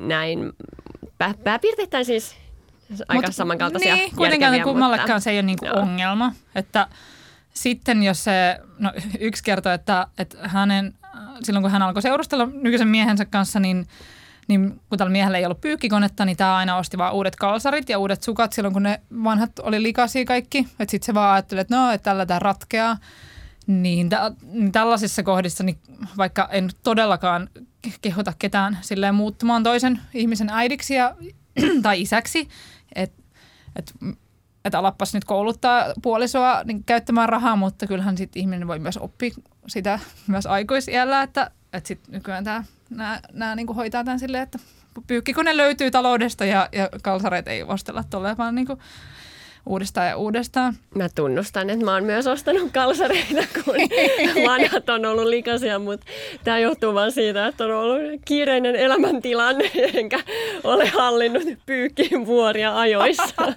näin. 0.01 0.53
Pää, 1.17 1.33
pääpiirteittäin 1.43 2.05
siis 2.05 2.35
aika 3.07 3.27
Mut, 3.27 3.35
samankaltaisia 3.35 3.95
Niin, 3.95 4.15
kuitenkaan 4.15 4.61
kummallekaan 4.61 5.09
mutta, 5.09 5.19
se 5.19 5.29
ei 5.29 5.37
ole 5.37 5.41
niinku 5.43 5.65
ongelma. 5.73 6.33
Että 6.55 6.87
sitten 7.53 8.03
jos 8.03 8.23
se, 8.23 8.59
no 8.79 8.91
yksi 9.19 9.43
kertoo, 9.43 9.71
että, 9.71 10.07
että 10.17 10.37
hänen, 10.41 10.93
silloin 11.43 11.63
kun 11.63 11.71
hän 11.71 11.81
alkoi 11.81 12.01
seurustella 12.01 12.45
nykyisen 12.53 12.87
miehensä 12.87 13.25
kanssa, 13.25 13.59
niin 13.59 13.87
niin 14.47 14.81
kun 14.89 14.97
tällä 14.97 15.11
miehellä 15.11 15.37
ei 15.37 15.45
ollut 15.45 15.61
pyykkikonetta, 15.61 16.25
niin 16.25 16.37
tämä 16.37 16.55
aina 16.55 16.77
osti 16.77 16.97
vaan 16.97 17.13
uudet 17.13 17.35
kalsarit 17.35 17.89
ja 17.89 17.99
uudet 17.99 18.23
sukat 18.23 18.53
silloin, 18.53 18.73
kun 18.73 18.83
ne 18.83 19.01
vanhat 19.23 19.59
oli 19.59 19.83
likaisia 19.83 20.25
kaikki. 20.25 20.59
Että 20.59 20.91
sitten 20.91 21.05
se 21.05 21.13
vaan 21.13 21.33
ajatteli, 21.33 21.61
että 21.61 21.75
no, 21.75 21.91
että 21.91 22.03
tällä 22.03 22.25
tämä 22.25 22.39
ratkeaa. 22.39 22.97
Niin, 23.67 24.09
tä- 24.09 24.31
niin 24.43 24.71
tällaisissa 24.71 25.23
kohdissa, 25.23 25.63
niin 25.63 25.77
vaikka 26.17 26.49
en 26.51 26.69
todellakaan 26.83 27.49
kehota 28.01 28.33
ketään 28.39 28.77
silleen 28.81 29.15
muuttumaan 29.15 29.63
toisen 29.63 29.99
ihmisen 30.13 30.49
äidiksi 30.49 30.95
ja, 30.95 31.15
tai 31.83 32.01
isäksi, 32.01 32.49
että 32.95 33.23
et, 33.75 33.93
et 34.65 34.75
alappas 34.75 35.13
nyt 35.13 35.25
kouluttaa 35.25 35.85
puolisoa 36.01 36.63
niin 36.63 36.83
käyttämään 36.83 37.29
rahaa, 37.29 37.55
mutta 37.55 37.87
kyllähän 37.87 38.17
sitten 38.17 38.39
ihminen 38.39 38.67
voi 38.67 38.79
myös 38.79 38.97
oppia 38.97 39.31
sitä 39.67 39.99
myös 40.27 40.45
aikuisiällä, 40.45 41.21
että 41.21 41.51
et 41.73 41.85
sit 41.85 42.07
nykyään 42.07 42.43
tämä 42.43 42.63
nämä 43.31 43.55
niinku 43.55 43.73
hoitaa 43.73 44.03
tämän 44.03 44.19
silleen, 44.19 44.43
että 44.43 44.59
pyykkikone 45.07 45.57
löytyy 45.57 45.91
taloudesta 45.91 46.45
ja, 46.45 46.69
ja 46.71 46.89
kalsareet 47.01 47.47
ei 47.47 47.63
ostella 47.63 48.03
tuolle, 48.03 48.37
vaan 48.37 48.55
niinku 48.55 48.77
uudestaan 49.65 50.07
ja 50.07 50.17
uudestaan. 50.17 50.73
Mä 50.95 51.09
tunnustan, 51.15 51.69
että 51.69 51.85
mä 51.85 51.93
oon 51.93 52.03
myös 52.03 52.27
ostanut 52.27 52.71
kalsareita, 52.71 53.47
kun 53.53 53.75
vanhat 54.49 54.89
on 54.89 55.05
ollut 55.05 55.25
likaisia, 55.25 55.79
mutta 55.79 56.05
tämä 56.43 56.59
johtuu 56.59 56.93
vaan 56.93 57.11
siitä, 57.11 57.47
että 57.47 57.63
on 57.65 57.71
ollut 57.71 58.21
kiireinen 58.25 58.75
elämäntilanne, 58.75 59.71
enkä 59.93 60.19
ole 60.63 60.87
hallinnut 60.87 61.43
pyykkiin 61.65 62.25
vuoria 62.25 62.79
ajoissa, 62.79 63.53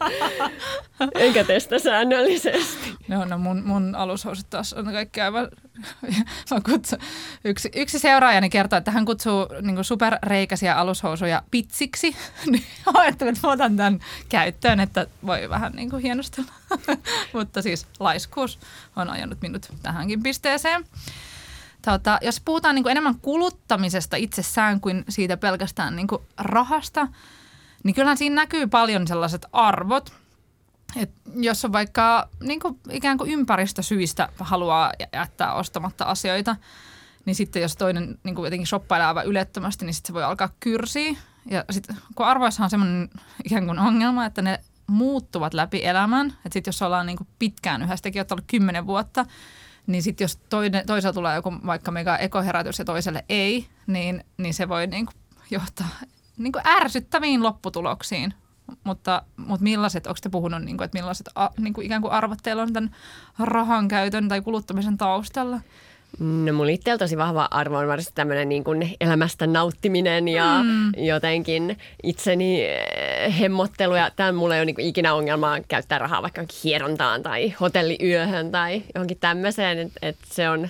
enkä 1.14 1.44
testa 1.44 1.78
säännöllisesti. 1.78 2.90
No, 3.08 3.24
no 3.24 3.38
mun, 3.38 3.62
mun 3.64 3.94
alushousut 3.94 4.46
taas 4.50 4.72
on 4.72 4.84
kaikki 4.84 5.20
aivan... 5.20 5.48
Mä 6.50 6.60
kutsun, 6.64 6.98
yksi, 7.44 7.70
yksi 7.74 7.98
seuraajani 7.98 8.50
kertoo, 8.50 8.76
että 8.76 8.90
hän 8.90 9.04
kutsuu 9.04 9.46
niin 9.62 9.84
superreikäisiä 9.84 10.76
alushousuja 10.76 11.42
pitsiksi. 11.50 12.16
niin 12.50 12.64
ajattelin, 12.94 13.34
että 13.34 13.48
otan 13.48 13.76
tämän 13.76 14.00
käyttöön, 14.28 14.80
että 14.80 15.06
voi 15.26 15.48
vähän 15.48 15.72
niin 15.72 15.90
kuin 15.90 16.02
hienostella. 16.02 16.52
Mutta 17.34 17.62
siis 17.62 17.86
laiskuus 18.00 18.58
on 18.96 19.10
ajanut 19.10 19.40
minut 19.40 19.72
tähänkin 19.82 20.22
pisteeseen. 20.22 20.84
Tota, 21.84 22.18
jos 22.22 22.40
puhutaan 22.40 22.74
niin 22.74 22.82
kuin 22.82 22.90
enemmän 22.90 23.20
kuluttamisesta 23.20 24.16
itsessään 24.16 24.80
kuin 24.80 25.04
siitä 25.08 25.36
pelkästään 25.36 25.96
niin 25.96 26.08
kuin 26.08 26.22
rahasta, 26.38 27.08
niin 27.84 27.94
kyllähän 27.94 28.16
siinä 28.16 28.34
näkyy 28.34 28.66
paljon 28.66 29.06
sellaiset 29.06 29.46
arvot– 29.52 30.12
et 30.98 31.10
jos 31.36 31.64
on 31.64 31.72
vaikka 31.72 32.28
niin 32.40 32.60
kuin 32.60 32.80
ikään 32.90 33.18
kuin 33.18 33.30
ympäristösyistä 33.30 34.28
haluaa 34.38 34.92
jättää 35.12 35.54
ostamatta 35.54 36.04
asioita, 36.04 36.56
niin 37.24 37.34
sitten 37.34 37.62
jos 37.62 37.76
toinen 37.76 38.18
niin 38.22 38.34
kuin 38.34 38.46
jotenkin 38.46 38.66
shoppailee 38.66 39.06
aivan 39.06 39.26
ylettömästi, 39.26 39.84
niin 39.84 39.94
sitten 39.94 40.06
se 40.06 40.14
voi 40.14 40.24
alkaa 40.24 40.50
kyrsiä. 40.60 41.16
Ja 41.50 41.64
sitten 41.70 41.96
kun 42.14 42.26
arvoissa 42.26 42.64
on 42.64 42.70
semmoinen 42.70 43.08
ikään 43.44 43.66
kuin 43.66 43.78
ongelma, 43.78 44.26
että 44.26 44.42
ne 44.42 44.60
muuttuvat 44.86 45.54
läpi 45.54 45.84
elämän. 45.84 46.26
Että 46.26 46.52
sitten 46.52 46.68
jos 46.68 46.82
ollaan 46.82 47.06
niin 47.06 47.16
kuin 47.16 47.28
pitkään 47.38 47.82
yhdestäkin, 47.82 48.20
että 48.20 48.34
ollut 48.34 48.46
kymmenen 48.46 48.86
vuotta, 48.86 49.26
niin 49.86 50.02
sitten 50.02 50.24
jos 50.24 50.36
toinen, 50.36 50.86
toisella 50.86 51.12
tulee 51.12 51.34
joku 51.34 51.52
vaikka 51.66 51.90
mega 51.90 52.18
ekoherätys 52.18 52.78
ja 52.78 52.84
toiselle 52.84 53.24
ei, 53.28 53.66
niin, 53.86 54.24
niin 54.36 54.54
se 54.54 54.68
voi 54.68 54.86
niin 54.86 55.06
kuin 55.06 55.16
johtaa 55.50 55.88
niin 56.36 56.52
kuin 56.52 56.66
ärsyttäviin 56.66 57.42
lopputuloksiin 57.42 58.34
mutta, 58.84 59.22
mutta 59.36 59.64
millaiset, 59.64 60.06
onko 60.06 60.18
te 60.22 60.28
puhunut, 60.28 60.62
niin 60.62 60.76
kuin, 60.76 60.84
että 60.84 60.98
millaiset 60.98 61.28
a, 61.34 61.48
niin 61.58 61.74
kuin 61.74 61.86
ikään 61.86 62.02
kuin 62.02 62.12
arvot 62.12 62.38
teillä 62.42 62.62
on 62.62 62.72
tämän 62.72 62.90
rahan 63.38 63.88
käytön 63.88 64.28
tai 64.28 64.40
kuluttamisen 64.40 64.98
taustalla? 64.98 65.60
No 66.18 66.52
mulla 66.52 66.70
itsellä 66.70 66.98
tosi 66.98 67.16
vahva 67.16 67.48
arvo 67.50 67.78
on 67.78 67.88
varsin 67.88 68.14
tämmöinen 68.14 68.48
niin 68.48 68.64
kuin 68.64 68.96
elämästä 69.00 69.46
nauttiminen 69.46 70.28
ja 70.28 70.60
mm. 70.62 70.92
jotenkin 70.96 71.78
itseni 72.02 72.64
eh, 72.64 73.40
hemmottelu. 73.40 73.94
Ja 73.94 74.10
tämä 74.16 74.32
mulla 74.32 74.54
ei 74.54 74.60
ole 74.60 74.64
niin 74.64 74.80
ikinä 74.80 75.14
ongelmaa 75.14 75.58
käyttää 75.68 75.98
rahaa 75.98 76.22
vaikka 76.22 76.44
hierontaan 76.64 77.22
tai 77.22 77.54
hotelliyöhön 77.60 78.50
tai 78.50 78.82
johonkin 78.94 79.18
tämmöiseen. 79.20 79.78
Että 79.78 79.98
et 80.02 80.16
se 80.24 80.50
on 80.50 80.68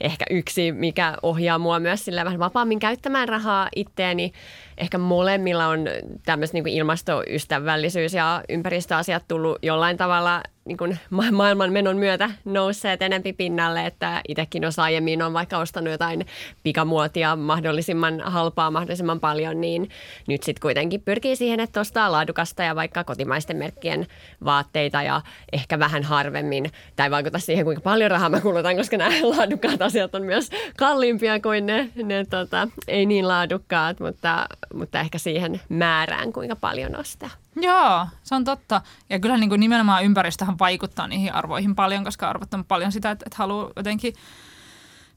ehkä 0.00 0.24
yksi, 0.30 0.72
mikä 0.72 1.16
ohjaa 1.22 1.58
mua 1.58 1.80
myös 1.80 2.04
sillä 2.04 2.24
vähän 2.24 2.38
vapaammin 2.38 2.78
käyttämään 2.78 3.28
rahaa 3.28 3.68
itteeni 3.76 4.32
ehkä 4.80 4.98
molemmilla 4.98 5.68
on 5.68 5.84
tämmöistä 6.26 6.54
niin 6.54 6.68
ilmastoystävällisyys 6.68 8.14
ja 8.14 8.42
ympäristöasiat 8.48 9.24
tullut 9.28 9.58
jollain 9.62 9.96
tavalla 9.96 10.42
niin 10.64 10.78
kuin 10.78 10.98
maailman 11.32 11.72
menon 11.72 11.96
myötä 11.96 12.30
nousseet 12.44 13.02
enempi 13.02 13.32
pinnalle, 13.32 13.86
että 13.86 14.20
itsekin 14.28 14.64
osa 14.64 14.82
aiemmin 14.82 15.22
on 15.22 15.32
vaikka 15.32 15.58
ostanut 15.58 15.90
jotain 15.90 16.26
pikamuotia 16.62 17.36
mahdollisimman 17.36 18.20
halpaa 18.20 18.70
mahdollisimman 18.70 19.20
paljon, 19.20 19.60
niin 19.60 19.90
nyt 20.28 20.42
sitten 20.42 20.62
kuitenkin 20.62 21.02
pyrkii 21.02 21.36
siihen, 21.36 21.60
että 21.60 21.80
ostaa 21.80 22.12
laadukasta 22.12 22.62
ja 22.62 22.76
vaikka 22.76 23.04
kotimaisten 23.04 23.56
merkkien 23.56 24.06
vaatteita 24.44 25.02
ja 25.02 25.20
ehkä 25.52 25.78
vähän 25.78 26.02
harvemmin, 26.02 26.70
tai 26.96 27.10
vaikuta 27.10 27.38
siihen, 27.38 27.64
kuinka 27.64 27.82
paljon 27.82 28.10
rahaa 28.10 28.28
mä 28.28 28.40
kulutan, 28.40 28.76
koska 28.76 28.96
nämä 28.96 29.14
laadukkaat 29.36 29.82
asiat 29.82 30.14
on 30.14 30.22
myös 30.22 30.50
kalliimpia 30.78 31.40
kuin 31.40 31.66
ne, 31.66 31.90
ne 32.02 32.24
tota, 32.30 32.68
ei 32.88 33.06
niin 33.06 33.28
laadukkaat, 33.28 34.00
mutta 34.00 34.46
mutta 34.74 35.00
ehkä 35.00 35.18
siihen 35.18 35.60
määrään, 35.68 36.32
kuinka 36.32 36.56
paljon 36.56 36.96
ostaa. 36.96 37.30
Joo, 37.56 38.06
se 38.22 38.34
on 38.34 38.44
totta. 38.44 38.80
Ja 39.10 39.20
kyllä 39.20 39.36
niin 39.36 39.48
kuin 39.48 39.60
nimenomaan 39.60 40.04
ympäristöhän 40.04 40.58
vaikuttaa 40.58 41.08
niihin 41.08 41.34
arvoihin 41.34 41.74
paljon, 41.74 42.04
koska 42.04 42.30
arvot 42.30 42.54
on 42.54 42.64
paljon 42.64 42.92
sitä, 42.92 43.10
että, 43.10 43.24
että 43.26 43.36
haluaa 43.38 43.70
jotenkin 43.76 44.14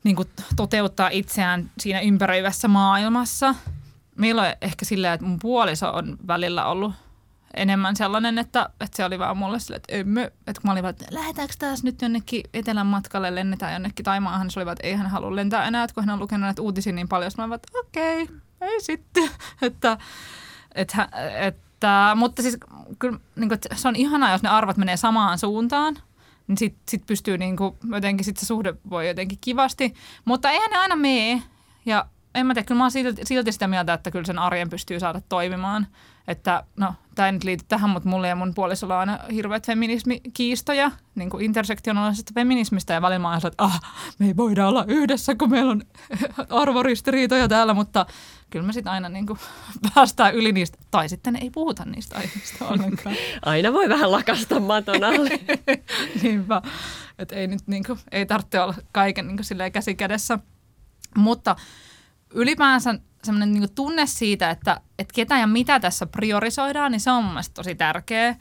niin 0.04 0.16
kuin 0.16 0.30
toteuttaa 0.56 1.10
itseään 1.10 1.72
siinä 1.80 2.00
ympäröivässä 2.00 2.68
maailmassa. 2.68 3.56
Meillä 4.16 4.42
on 4.42 4.54
ehkä 4.62 4.86
silleen, 4.86 5.14
että 5.14 5.26
mun 5.26 5.40
puoliso 5.40 5.92
on 5.92 6.18
välillä 6.28 6.66
ollut 6.66 6.94
enemmän 7.54 7.96
sellainen, 7.96 8.38
että, 8.38 8.70
että 8.82 8.98
se 8.98 9.06
oli 9.06 9.20
vaan 9.20 9.38
mulle 9.38 9.60
sille, 9.60 9.76
että, 9.76 9.96
emme, 9.96 10.24
että 10.24 10.62
kun 10.62 10.64
mä 10.64 10.72
olin 10.72 10.84
vaan, 10.84 10.90
että 10.90 11.06
lähdetäänkö 11.12 11.54
taas 11.60 11.84
nyt 11.84 12.02
jonnekin 12.02 12.44
etelän 12.54 12.88
matkalle, 12.88 13.36
lennetään 13.36 13.74
jonnekin 13.74 14.04
Taimaahan, 14.04 14.42
niin 14.42 14.52
se 14.52 14.60
oli 14.60 14.66
vaan, 14.66 14.74
että 14.74 14.88
ei 14.88 14.96
hän 14.96 15.10
halua 15.10 15.36
lentää 15.36 15.68
enää, 15.68 15.84
että 15.84 15.94
kun 15.94 16.04
hän 16.04 16.14
on 16.14 16.20
lukenut 16.20 16.42
näitä 16.42 16.62
uutisia 16.62 16.94
niin 16.94 17.08
paljon, 17.08 17.32
mä 17.38 17.50
vaan, 17.50 17.56
että 17.56 17.80
okei, 17.80 18.24
okay, 18.24 18.36
ei 18.64 18.82
sitten. 18.82 19.30
että, 19.62 19.98
että, 20.76 21.10
että, 21.40 22.12
mutta 22.16 22.42
siis 22.42 22.58
kyllä 23.00 23.20
niin 23.36 23.50
kuin, 23.50 23.60
se 23.76 23.88
on 23.88 23.96
ihanaa, 23.96 24.32
jos 24.32 24.44
ne 24.44 24.50
arvot 24.50 24.78
menee 24.78 24.98
samaan 24.98 25.40
suuntaan, 25.40 25.98
niin 26.48 26.58
sitten 26.58 26.82
sit 26.90 27.06
pystyy 27.06 27.38
niin 27.38 27.58
kuin, 27.58 27.76
jotenkin, 27.92 28.26
sit 28.26 28.38
se 28.38 28.46
suhde 28.46 28.74
voi 28.90 29.08
jotenkin 29.08 29.38
kivasti, 29.42 29.94
mutta 30.26 30.52
eihän 30.52 30.72
ne 30.72 30.78
aina 30.78 30.96
mene. 30.96 31.44
Ja 31.86 32.06
en 32.36 32.46
mä 32.46 32.54
tiedä, 32.54 32.66
kyllä 32.66 32.78
mä 32.78 32.84
oon 32.84 32.92
silti, 32.92 33.22
silti 33.26 33.52
sitä 33.52 33.68
mieltä, 33.68 33.94
että 33.94 34.12
kyllä 34.12 34.26
sen 34.26 34.40
arjen 34.40 34.70
pystyy 34.70 35.00
saada 35.00 35.22
toimimaan. 35.30 35.88
Että 36.28 36.64
no, 36.78 36.94
tämä 37.16 37.26
ei 37.26 37.32
nyt 37.32 37.44
liity 37.44 37.66
tähän, 37.68 37.90
mutta 37.90 38.10
mulle 38.10 38.28
ja 38.28 38.36
mun 38.36 38.54
puolisolla 38.54 38.94
on 38.94 39.00
aina 39.00 39.20
hirveät 39.34 39.66
feminismikiistoja, 39.66 40.92
niin 41.16 41.30
kuin 41.30 41.46
intersektionaalisesta 41.46 42.32
feminismistä 42.36 42.94
ja 42.94 43.02
välillä 43.02 43.20
mä 43.20 43.38
että 43.38 43.50
ah, 43.58 43.82
me 44.20 44.28
ei 44.28 44.38
voida 44.38 44.68
olla 44.68 44.86
yhdessä, 44.88 45.36
kun 45.36 45.50
meillä 45.50 45.72
on 45.72 45.82
arvoristiriitoja 46.62 47.48
täällä, 47.48 47.74
mutta 47.74 48.06
kyllä 48.50 48.66
me 48.66 48.74
sitten 48.74 48.94
aina 48.94 49.10
niin 49.10 49.26
kuin 49.26 49.40
päästään 49.96 50.36
yli 50.36 50.52
niistä, 50.52 50.78
tai 50.92 51.10
sitten 51.10 51.36
ei 51.36 51.50
puhuta 51.50 51.86
niistä 51.86 52.16
aiheista 52.16 52.68
ollenkaan. 52.68 53.16
Aina 53.46 53.74
voi 53.74 53.90
vähän 53.90 54.12
lakasta 54.12 54.60
maton 54.60 55.04
alle. 55.04 55.40
Niinpä, 56.24 56.62
että 57.20 57.36
ei 57.36 57.48
nyt 57.48 57.68
niin 57.68 57.84
kuin, 57.84 58.00
ei 58.12 58.26
tarvitse 58.26 58.62
olla 58.62 58.76
kaiken 58.92 59.28
niin 59.28 59.38
kuin 59.38 59.72
käsi 59.72 59.96
kädessä. 59.96 60.40
Mutta 61.18 61.56
ylipäänsä 62.34 63.00
semmoinen 63.24 63.54
niin 63.54 63.76
tunne 63.76 64.06
siitä, 64.06 64.50
että, 64.50 64.82
että 65.00 65.14
ketä 65.14 65.38
ja 65.38 65.48
mitä 65.48 65.80
tässä 65.80 66.06
priorisoidaan, 66.06 66.92
niin 66.92 67.00
se 67.00 67.12
on 67.12 67.24
mun 67.24 67.44
tosi 67.54 67.76
tärkeä. 67.76 68.36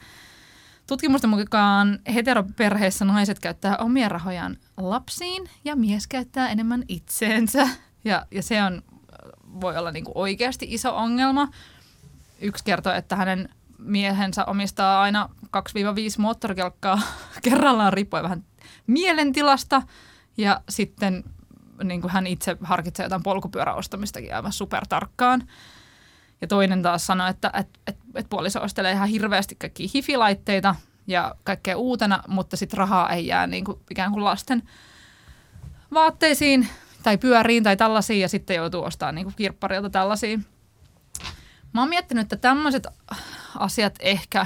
Tutkimusten 0.87 1.29
mukaan 1.29 1.99
heteroperheissä 2.13 3.05
naiset 3.05 3.39
käyttää 3.39 3.77
omia 3.77 4.09
rahojaan 4.09 4.57
lapsiin 4.77 5.49
ja 5.65 5.75
mies 5.75 6.07
käyttää 6.07 6.49
enemmän 6.49 6.83
itseensä. 6.87 7.69
Ja, 8.05 8.25
ja 8.31 8.43
se 8.43 8.63
on, 8.63 8.81
voi 9.61 9.77
olla 9.77 9.91
niin 9.91 10.05
kuin 10.05 10.17
oikeasti 10.17 10.67
iso 10.69 10.95
ongelma. 10.95 11.47
Yksi 12.41 12.63
kertoo, 12.63 12.93
että 12.93 13.15
hänen 13.15 13.49
miehensä 13.77 14.45
omistaa 14.45 15.01
aina 15.01 15.29
2-5 15.45 15.49
moottorikelkkaa 16.17 17.01
kerrallaan 17.43 17.93
riippuen 17.93 18.23
vähän 18.23 18.43
mielentilasta. 18.87 19.81
Ja 20.37 20.61
sitten 20.69 21.23
niin 21.83 22.01
kuin 22.01 22.11
hän 22.11 22.27
itse 22.27 22.57
harkitsee 22.61 23.05
jotain 23.05 23.23
polkupyöräostamistakin 23.23 24.35
aivan 24.35 24.53
supertarkkaan. 24.53 25.47
Ja 26.41 26.47
toinen 26.47 26.81
taas 26.81 27.05
sanoi, 27.05 27.29
että 27.29 27.51
et, 27.53 27.67
et, 27.87 27.97
et 28.15 28.29
puoliso 28.29 28.61
ostelee 28.61 28.91
ihan 28.91 29.09
hirveästi 29.09 29.55
kaikkia 29.55 29.89
hifilaitteita 29.93 30.75
ja 31.07 31.35
kaikkea 31.43 31.77
uutena, 31.77 32.23
mutta 32.27 32.57
sitten 32.57 32.77
rahaa 32.77 33.09
ei 33.09 33.27
jää 33.27 33.47
niin 33.47 33.65
kuin 33.65 33.79
ikään 33.91 34.11
kuin 34.11 34.23
lasten 34.23 34.63
vaatteisiin 35.93 36.67
tai 37.03 37.17
pyöriin 37.17 37.63
tai 37.63 37.77
tällaisiin 37.77 38.21
ja 38.21 38.29
sitten 38.29 38.55
joutuu 38.55 38.83
ostamaan 38.83 39.15
niin 39.15 39.25
kuin 39.25 39.35
kirpparilta 39.35 39.89
tällaisia. 39.89 40.39
Mä 41.73 41.81
oon 41.81 41.89
miettinyt, 41.89 42.21
että 42.21 42.37
tämmöiset 42.37 42.87
asiat 43.59 43.95
ehkä, 43.99 44.45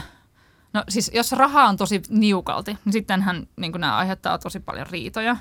no 0.74 0.84
siis 0.90 1.12
jos 1.14 1.32
rahaa 1.32 1.70
on 1.70 1.78
tosi 1.78 2.02
niukalti, 2.10 2.78
niin 2.86 2.94
sittenhän 2.94 3.48
niin 3.56 3.72
nämä 3.72 3.98
aiheuttaa 3.98 4.38
tosi 4.38 4.60
paljon 4.60 4.88
riitoja. 4.88 5.38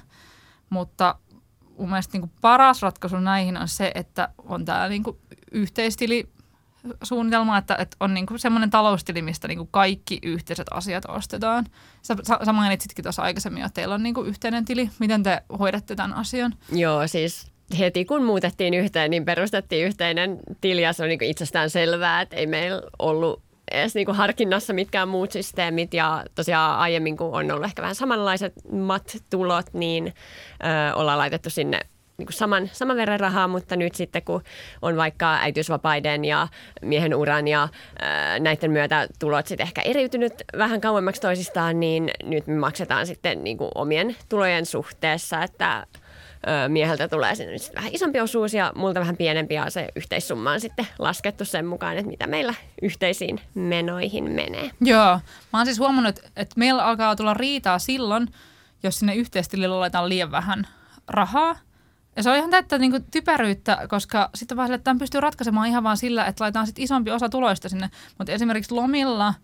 Mutta 0.70 1.14
mun 1.78 1.88
mielestä 1.88 2.18
niin 2.18 2.30
paras 2.40 2.82
ratkaisu 2.82 3.18
näihin 3.18 3.56
on 3.56 3.68
se, 3.68 3.92
että 3.94 4.28
on 4.38 4.64
tämä 4.64 4.88
niin 4.88 5.02
yhteistili 5.52 6.28
suunnitelma, 7.02 7.58
että, 7.58 7.76
että 7.78 7.96
on 8.00 8.14
niin 8.14 8.26
semmoinen 8.36 8.70
taloustili, 8.70 9.22
mistä 9.22 9.48
niin 9.48 9.68
kaikki 9.70 10.18
yhteiset 10.22 10.66
asiat 10.70 11.04
ostetaan. 11.08 11.66
Sä, 12.02 12.16
sä 12.44 12.52
mainitsitkin 12.52 13.02
tuossa 13.02 13.22
aikaisemmin, 13.22 13.64
että 13.64 13.74
teillä 13.74 13.94
on 13.94 14.02
niin 14.02 14.14
yhteinen 14.26 14.64
tili. 14.64 14.90
Miten 14.98 15.22
te 15.22 15.42
hoidatte 15.58 15.94
tämän 15.94 16.14
asian? 16.14 16.54
Joo, 16.72 17.08
siis 17.08 17.52
heti 17.78 18.04
kun 18.04 18.22
muutettiin 18.22 18.74
yhteen, 18.74 19.10
niin 19.10 19.24
perustettiin 19.24 19.86
yhteinen 19.86 20.38
tili 20.60 20.82
ja 20.82 20.92
se 20.92 21.02
on 21.02 21.08
niin 21.08 21.22
itsestään 21.22 21.70
selvää, 21.70 22.20
että 22.20 22.36
ei 22.36 22.46
meillä 22.46 22.82
ollut 22.98 23.42
edes 23.70 23.94
niin 23.94 24.06
kuin 24.06 24.16
harkinnassa 24.16 24.72
mitkään 24.72 25.08
muut 25.08 25.32
systeemit. 25.32 25.94
Ja 25.94 26.24
tosiaan 26.34 26.78
aiemmin 26.78 27.16
kun 27.16 27.26
on 27.32 27.50
ollut 27.50 27.64
ehkä 27.64 27.82
vähän 27.82 27.94
samanlaiset 27.94 28.52
mat-tulot, 28.72 29.66
niin 29.72 30.14
ö, 30.64 30.94
ollaan 30.94 31.18
laitettu 31.18 31.50
sinne 31.50 31.80
niin 32.18 32.26
kuin 32.26 32.34
saman, 32.34 32.70
saman 32.72 32.96
verran 32.96 33.20
rahaa, 33.20 33.48
mutta 33.48 33.76
nyt 33.76 33.94
sitten 33.94 34.22
kun 34.22 34.42
on 34.82 34.96
vaikka 34.96 35.34
äitiysvapaiden 35.34 36.24
ja 36.24 36.48
miehen 36.82 37.14
uran 37.14 37.48
ja 37.48 37.68
ää, 37.98 38.38
näiden 38.38 38.70
myötä 38.70 39.08
tulot 39.18 39.46
sitten 39.46 39.66
ehkä 39.66 39.82
eriytynyt 39.82 40.32
vähän 40.58 40.80
kauemmaksi 40.80 41.20
toisistaan, 41.20 41.80
niin 41.80 42.10
nyt 42.22 42.46
me 42.46 42.54
maksetaan 42.54 43.06
sitten 43.06 43.44
niin 43.44 43.58
kuin 43.58 43.70
omien 43.74 44.16
tulojen 44.28 44.66
suhteessa, 44.66 45.42
että 45.42 45.86
ö, 45.96 46.05
mieheltä 46.68 47.08
tulee 47.08 47.34
sinne 47.34 47.58
sit 47.58 47.74
vähän 47.74 47.90
isompi 47.92 48.20
osuus 48.20 48.54
ja 48.54 48.72
multa 48.74 49.00
vähän 49.00 49.16
pienempi 49.16 49.54
ja 49.54 49.70
se 49.70 49.88
yhteissumma 49.96 50.50
on 50.50 50.60
sitten 50.60 50.86
laskettu 50.98 51.44
sen 51.44 51.66
mukaan, 51.66 51.96
että 51.96 52.10
mitä 52.10 52.26
meillä 52.26 52.54
yhteisiin 52.82 53.40
menoihin 53.54 54.24
menee. 54.24 54.70
Joo, 54.80 55.20
mä 55.52 55.58
oon 55.58 55.66
siis 55.66 55.78
huomannut, 55.78 56.18
että 56.36 56.54
meillä 56.56 56.84
alkaa 56.84 57.16
tulla 57.16 57.34
riitaa 57.34 57.78
silloin, 57.78 58.28
jos 58.82 58.98
sinne 58.98 59.14
yhteistilille 59.14 59.76
laitetaan 59.76 60.08
liian 60.08 60.30
vähän 60.30 60.66
rahaa. 61.08 61.56
Ja 62.16 62.22
se 62.22 62.30
on 62.30 62.36
ihan 62.36 62.50
täyttä 62.50 62.78
niin 62.78 63.04
typeryyttä, 63.10 63.78
koska 63.88 64.30
sitten 64.34 64.56
vaan 64.56 64.68
sille, 64.68 64.98
pystyy 64.98 65.20
ratkaisemaan 65.20 65.68
ihan 65.68 65.84
vaan 65.84 65.96
sillä, 65.96 66.24
että 66.24 66.44
laitetaan 66.44 66.66
sit 66.66 66.78
isompi 66.78 67.10
osa 67.10 67.28
tuloista 67.28 67.68
sinne. 67.68 67.90
Mutta 68.18 68.32
esimerkiksi 68.32 68.74
lomilla 68.74 69.34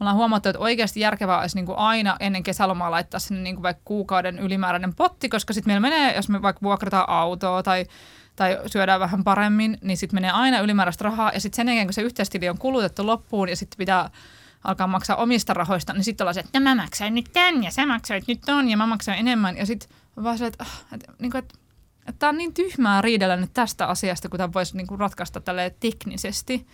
me 0.00 0.04
ollaan 0.04 0.16
huomattu, 0.16 0.48
että 0.48 0.58
oikeasti 0.58 1.00
järkevää 1.00 1.40
olisi 1.40 1.56
niin 1.56 1.66
kuin 1.66 1.78
aina 1.78 2.16
ennen 2.20 2.42
kesälomaa 2.42 2.90
laittaa 2.90 3.20
sinne 3.20 3.42
niin 3.42 3.56
kuin 3.56 3.62
vaikka 3.62 3.82
kuukauden 3.84 4.38
ylimääräinen 4.38 4.94
potti, 4.94 5.28
koska 5.28 5.52
sitten 5.52 5.68
meillä 5.68 5.88
menee, 5.90 6.16
jos 6.16 6.28
me 6.28 6.42
vaikka 6.42 6.62
vuokrataan 6.62 7.08
autoa 7.08 7.62
tai 7.62 7.86
tai 8.36 8.58
syödään 8.66 9.00
vähän 9.00 9.24
paremmin, 9.24 9.78
niin 9.82 9.96
sitten 9.96 10.16
menee 10.16 10.30
aina 10.30 10.58
ylimääräistä 10.58 11.04
rahaa. 11.04 11.30
Ja 11.34 11.40
sitten 11.40 11.56
sen 11.56 11.68
jälkeen, 11.68 11.86
kun 11.86 11.94
se 11.94 12.02
yhteistili 12.02 12.48
on 12.48 12.58
kulutettu 12.58 13.06
loppuun 13.06 13.48
ja 13.48 13.56
sitten 13.56 13.78
pitää 13.78 14.10
alkaa 14.64 14.86
maksaa 14.86 15.16
omista 15.16 15.54
rahoista, 15.54 15.92
niin 15.92 16.04
sitten 16.04 16.24
ollaan 16.24 16.34
se, 16.34 16.40
että 16.40 16.60
no 16.60 16.64
mä 16.64 16.74
maksain 16.74 17.14
nyt 17.14 17.30
tän 17.32 17.64
ja 17.64 17.70
sä 17.70 17.86
maksoit 17.86 18.28
nyt 18.28 18.40
ton 18.46 18.68
ja 18.68 18.76
mä 18.76 18.86
maksain 18.86 19.18
enemmän. 19.18 19.56
Ja 19.56 19.66
sitten 19.66 19.88
vaan 20.22 20.38
se, 20.38 20.46
että, 20.46 20.66
että, 20.92 21.12
niin 21.18 21.36
että, 21.36 21.54
että 21.98 22.18
tämä 22.18 22.30
on 22.30 22.38
niin 22.38 22.54
tyhmää 22.54 23.02
riidellä 23.02 23.36
nyt 23.36 23.50
tästä 23.54 23.86
asiasta, 23.86 24.28
kun 24.28 24.38
tämä 24.38 24.52
voisi 24.52 24.76
niin 24.76 24.86
kuin 24.86 25.00
ratkaista 25.00 25.40
tälle 25.40 25.74
teknisesti. 25.80 26.66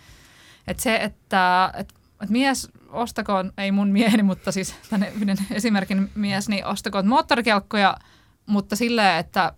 Että 0.67 0.83
se, 0.83 0.95
että, 0.95 1.73
että, 1.77 1.93
että 2.21 2.33
mies 2.33 2.71
ostakoon, 2.93 3.51
ei 3.57 3.71
mun 3.71 3.87
mieheni, 3.87 4.23
mutta 4.23 4.51
siis 4.51 4.75
tänne 4.89 5.11
yhden 5.15 5.37
esimerkin 5.51 6.11
mies, 6.15 6.49
niin 6.49 6.65
ostakoon 6.65 7.07
moottorikelkkoja, 7.07 7.97
mutta 8.45 8.75
silleen, 8.75 9.19
että, 9.19 9.53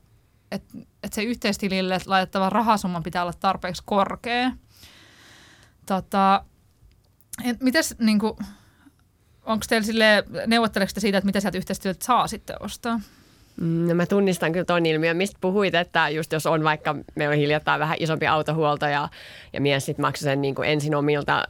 että, 0.51 0.77
että 1.03 1.15
se 1.15 1.23
yhteistilille 1.23 1.97
laitettava 2.05 2.49
rahasumma 2.49 3.01
pitää 3.01 3.21
olla 3.21 3.33
tarpeeksi 3.39 3.83
korkea. 3.85 4.51
Tota, 5.85 6.43
mites 7.59 7.95
niin 7.99 8.19
kuin, 8.19 8.33
onko 9.45 9.65
teillä 9.69 9.85
sille 9.85 10.23
neuvotteleeko 10.47 10.93
siitä, 10.97 11.17
että 11.17 11.25
mitä 11.25 11.39
sieltä 11.39 11.57
yhteistyötä 11.57 12.05
saa 12.05 12.27
sitten 12.27 12.55
ostaa? 12.59 12.99
Mm, 13.61 13.87
no 13.87 13.95
mä 13.95 14.05
tunnistan 14.05 14.51
kyllä 14.51 14.65
ton 14.65 14.85
ilmiön, 14.85 15.17
mistä 15.17 15.37
puhuit, 15.41 15.75
että 15.75 16.09
just 16.09 16.31
jos 16.31 16.45
on 16.45 16.63
vaikka, 16.63 16.95
meillä 17.15 17.33
on 17.33 17.39
hiljattain 17.39 17.79
vähän 17.79 17.97
isompi 17.99 18.27
autohuolto 18.27 18.85
ja, 18.85 19.09
ja 19.53 19.61
mies 19.61 19.85
sitten 19.85 20.05
maksoi 20.05 20.23
sen 20.23 20.41
niin 20.41 20.55
kuin 20.55 20.69
ensin 20.69 20.95
omilta 20.95 21.43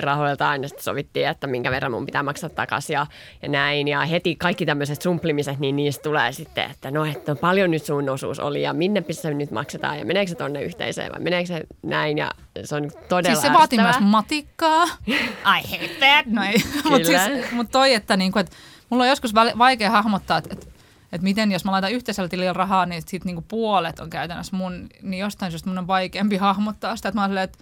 rahoiltaan 0.00 0.62
ja 0.62 0.68
sitten 0.68 0.84
sovittiin, 0.84 1.28
että 1.28 1.46
minkä 1.46 1.70
verran 1.70 1.92
mun 1.92 2.06
pitää 2.06 2.22
maksaa 2.22 2.50
takaisin 2.50 2.94
ja, 2.94 3.06
ja 3.42 3.48
näin. 3.48 3.88
Ja 3.88 4.00
heti 4.00 4.36
kaikki 4.36 4.66
tämmöiset 4.66 5.02
sumplimiset, 5.02 5.58
niin 5.58 5.76
niistä 5.76 6.02
tulee 6.02 6.32
sitten, 6.32 6.70
että 6.70 6.90
no, 6.90 7.04
että 7.04 7.36
paljon 7.36 7.70
nyt 7.70 7.84
sun 7.84 8.08
osuus 8.08 8.40
oli 8.40 8.62
ja 8.62 8.72
minne 8.72 9.04
se 9.10 9.34
nyt 9.34 9.50
maksetaan 9.50 9.98
ja 9.98 10.04
meneekö 10.04 10.28
se 10.28 10.34
tonne 10.34 10.62
yhteiseen 10.62 11.12
vai 11.12 11.20
meneekö 11.20 11.46
se 11.46 11.62
näin 11.82 12.18
ja 12.18 12.30
se 12.64 12.74
on 12.74 12.90
todella 13.08 13.40
Siis 13.40 13.52
se 13.52 13.58
vaatii 13.58 13.78
myös 13.78 14.00
matikkaa. 14.00 14.84
I 15.06 15.70
hate 15.70 15.90
that. 15.98 16.26
No 16.26 16.42
ei, 16.44 16.56
mutta 16.90 17.06
siis, 17.06 17.52
mut 17.52 17.70
toi, 17.72 17.94
että, 17.94 18.16
niinku, 18.16 18.38
että 18.38 18.56
mulla 18.90 19.04
on 19.04 19.08
joskus 19.08 19.34
vaikea 19.34 19.90
hahmottaa, 19.90 20.38
että, 20.38 20.50
että 20.52 20.66
että 21.12 21.24
miten 21.24 21.52
jos 21.52 21.64
mä 21.64 21.72
laitan 21.72 21.92
yhteisellä 21.92 22.28
tilillä 22.28 22.52
rahaa, 22.52 22.86
niin 22.86 23.02
sitten 23.02 23.20
niinku 23.26 23.44
puolet 23.48 24.00
on 24.00 24.10
käytännössä 24.10 24.56
mun, 24.56 24.88
niin 25.02 25.20
jostain 25.20 25.52
syystä 25.52 25.68
mun 25.68 25.78
on 25.78 25.86
vaikeampi 25.86 26.36
hahmottaa 26.36 26.96
sitä, 26.96 27.08
että 27.08 27.20
mä 27.20 27.26
oon 27.26 27.38
että 27.38 27.58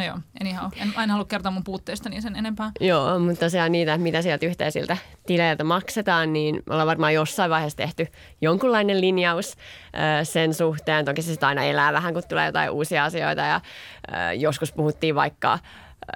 No 0.00 0.06
joo, 0.06 0.18
anyhow. 0.40 0.70
En 0.76 0.92
aina 0.96 1.12
halua 1.12 1.24
kertoa 1.24 1.52
mun 1.52 1.64
puutteista 1.64 2.08
niin 2.08 2.22
sen 2.22 2.36
enempää. 2.36 2.70
Joo, 2.80 3.18
mutta 3.18 3.40
tosiaan 3.46 3.72
niitä, 3.72 3.98
mitä 3.98 4.22
sieltä 4.22 4.46
yhteisiltä 4.46 4.96
tileiltä 5.26 5.64
maksetaan, 5.64 6.32
niin 6.32 6.54
me 6.54 6.72
ollaan 6.72 6.86
varmaan 6.86 7.14
jossain 7.14 7.50
vaiheessa 7.50 7.76
tehty 7.76 8.06
jonkunlainen 8.40 9.00
linjaus 9.00 9.56
äh, 9.56 10.26
sen 10.28 10.54
suhteen. 10.54 11.04
Toki 11.04 11.22
se 11.22 11.32
sitä 11.32 11.48
aina 11.48 11.64
elää 11.64 11.92
vähän, 11.92 12.14
kun 12.14 12.22
tulee 12.28 12.46
jotain 12.46 12.70
uusia 12.70 13.04
asioita 13.04 13.40
ja 13.40 13.54
äh, 13.54 14.38
joskus 14.38 14.72
puhuttiin 14.72 15.14
vaikka 15.14 15.58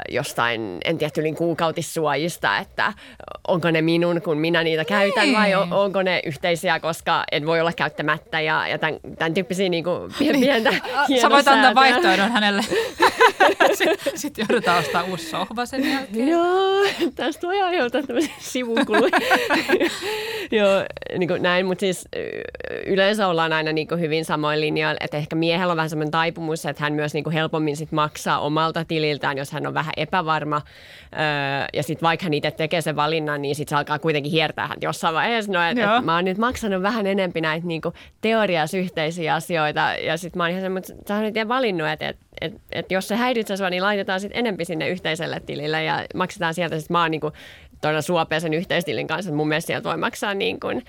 jostain, 0.09 0.78
en 0.85 0.98
tiedä, 0.98 1.11
tylin 1.11 1.35
kuukautissuojista, 1.35 2.59
että 2.59 2.92
onko 3.48 3.70
ne 3.70 3.83
minun, 3.83 4.22
kun 4.22 4.38
minä 4.38 4.64
niitä 4.64 4.85
käytän 4.85 5.33
vai 5.33 5.46
niin. 5.46 5.72
onko 5.72 6.02
ne 6.02 6.20
yhteisiä, 6.26 6.80
koska 6.80 7.24
en 7.33 7.46
voi 7.46 7.61
olla 7.61 7.72
käyttämättä 7.72 8.40
ja, 8.40 8.68
ja 8.68 8.78
tämän, 8.78 9.00
tämän 9.18 9.35
tyyppisiä 9.35 9.68
niin 9.68 9.85
kuin, 9.85 10.12
pientä 10.18 10.70
niin. 11.09 11.20
Sä 11.20 11.30
voit 11.30 11.48
antaa 11.48 11.74
vaihtoehdon 11.74 12.30
hänelle. 12.30 12.62
Sitten, 13.74 14.18
sitten 14.18 14.46
joudutaan 14.48 14.78
ostamaan 14.78 15.11
uusi 15.11 15.30
sohva 15.30 15.66
sen 15.66 15.90
jälkeen. 15.90 16.28
Joo, 16.28 16.85
tästä 17.14 17.46
voi 17.46 17.62
aiheuttaa 17.62 18.02
tämmöisiä 18.02 18.35
sivukuluja. 18.38 19.18
Joo, 20.59 20.85
niin 21.18 21.28
kuin 21.28 21.42
näin, 21.42 21.66
mutta 21.66 21.80
siis 21.80 22.09
yleensä 22.87 23.28
ollaan 23.28 23.52
aina 23.52 23.72
niin 23.72 23.88
kuin 23.88 24.00
hyvin 24.00 24.24
samoin 24.24 24.61
linjoilla, 24.61 24.98
että 25.00 25.16
ehkä 25.16 25.37
miehellä 25.37 25.70
on 25.70 25.76
vähän 25.76 25.90
semmoinen 25.90 26.11
taipumus, 26.11 26.66
että 26.66 26.83
hän 26.83 26.92
myös 26.92 27.14
niin 27.14 27.24
kuin 27.24 27.35
helpommin 27.35 27.76
sit 27.76 27.92
maksaa 27.92 28.40
omalta 28.40 28.85
tililtään, 28.85 29.38
jos 29.38 29.52
hän 29.52 29.66
on 29.66 29.74
vähän 29.74 29.84
epävarma. 29.97 30.62
ja 31.73 31.83
sitten 31.83 32.07
vaikka 32.07 32.25
hän 32.25 32.35
itse 32.35 32.51
tekee 32.51 32.81
sen 32.81 32.97
valinnan, 32.97 33.42
niin 33.42 33.55
sitten 33.55 33.70
se 33.70 33.79
alkaa 33.79 33.99
kuitenkin 33.99 34.33
hiertää 34.33 34.66
hän 34.66 34.79
jossain 34.81 35.14
vaiheessa. 35.14 35.53
No, 35.53 35.62
että 35.62 35.97
et 35.97 36.05
mä 36.05 36.14
oon 36.14 36.25
nyt 36.25 36.38
maksanut 36.38 36.83
vähän 36.83 37.07
enempi 37.07 37.40
näitä 37.40 37.66
niin 37.66 37.81
kuin 37.81 37.94
teoriasyhteisiä 38.20 39.35
asioita. 39.35 39.81
Ja 40.05 40.16
sitten 40.16 40.38
mä 40.38 40.44
oon 40.44 40.51
ihan 40.51 40.62
semmoinen, 40.62 40.90
että 40.99 41.09
sä 41.09 41.20
oot 41.20 41.35
nyt 41.35 41.49
valinnut, 41.49 41.88
että 41.88 42.09
et, 42.09 42.16
et, 42.40 42.55
et 42.73 42.92
jos 42.92 43.09
se 43.09 43.16
häiritsee 43.16 43.57
sua, 43.57 43.70
niin 43.70 43.83
laitetaan 43.83 44.20
sitten 44.20 44.38
enempi 44.38 44.64
sinne 44.64 44.88
yhteiselle 44.88 45.40
tilille 45.40 45.85
ja 45.85 46.05
maksetaan 46.14 46.55
sieltä. 46.55 46.79
Sitten 46.79 46.94
mä 46.94 47.03
oon 47.03 47.11
niin 47.11 47.20
todella 47.85 48.03
suopea 48.03 48.40
sen 48.40 48.55
yhteistilin 48.55 49.07
kanssa. 49.07 49.33
Mun 49.33 49.49
mielestä 49.49 49.66
sieltä 49.66 49.88
voi 49.88 49.97
maksaa 49.97 50.35
niin 50.35 50.61
kuin 50.61 50.85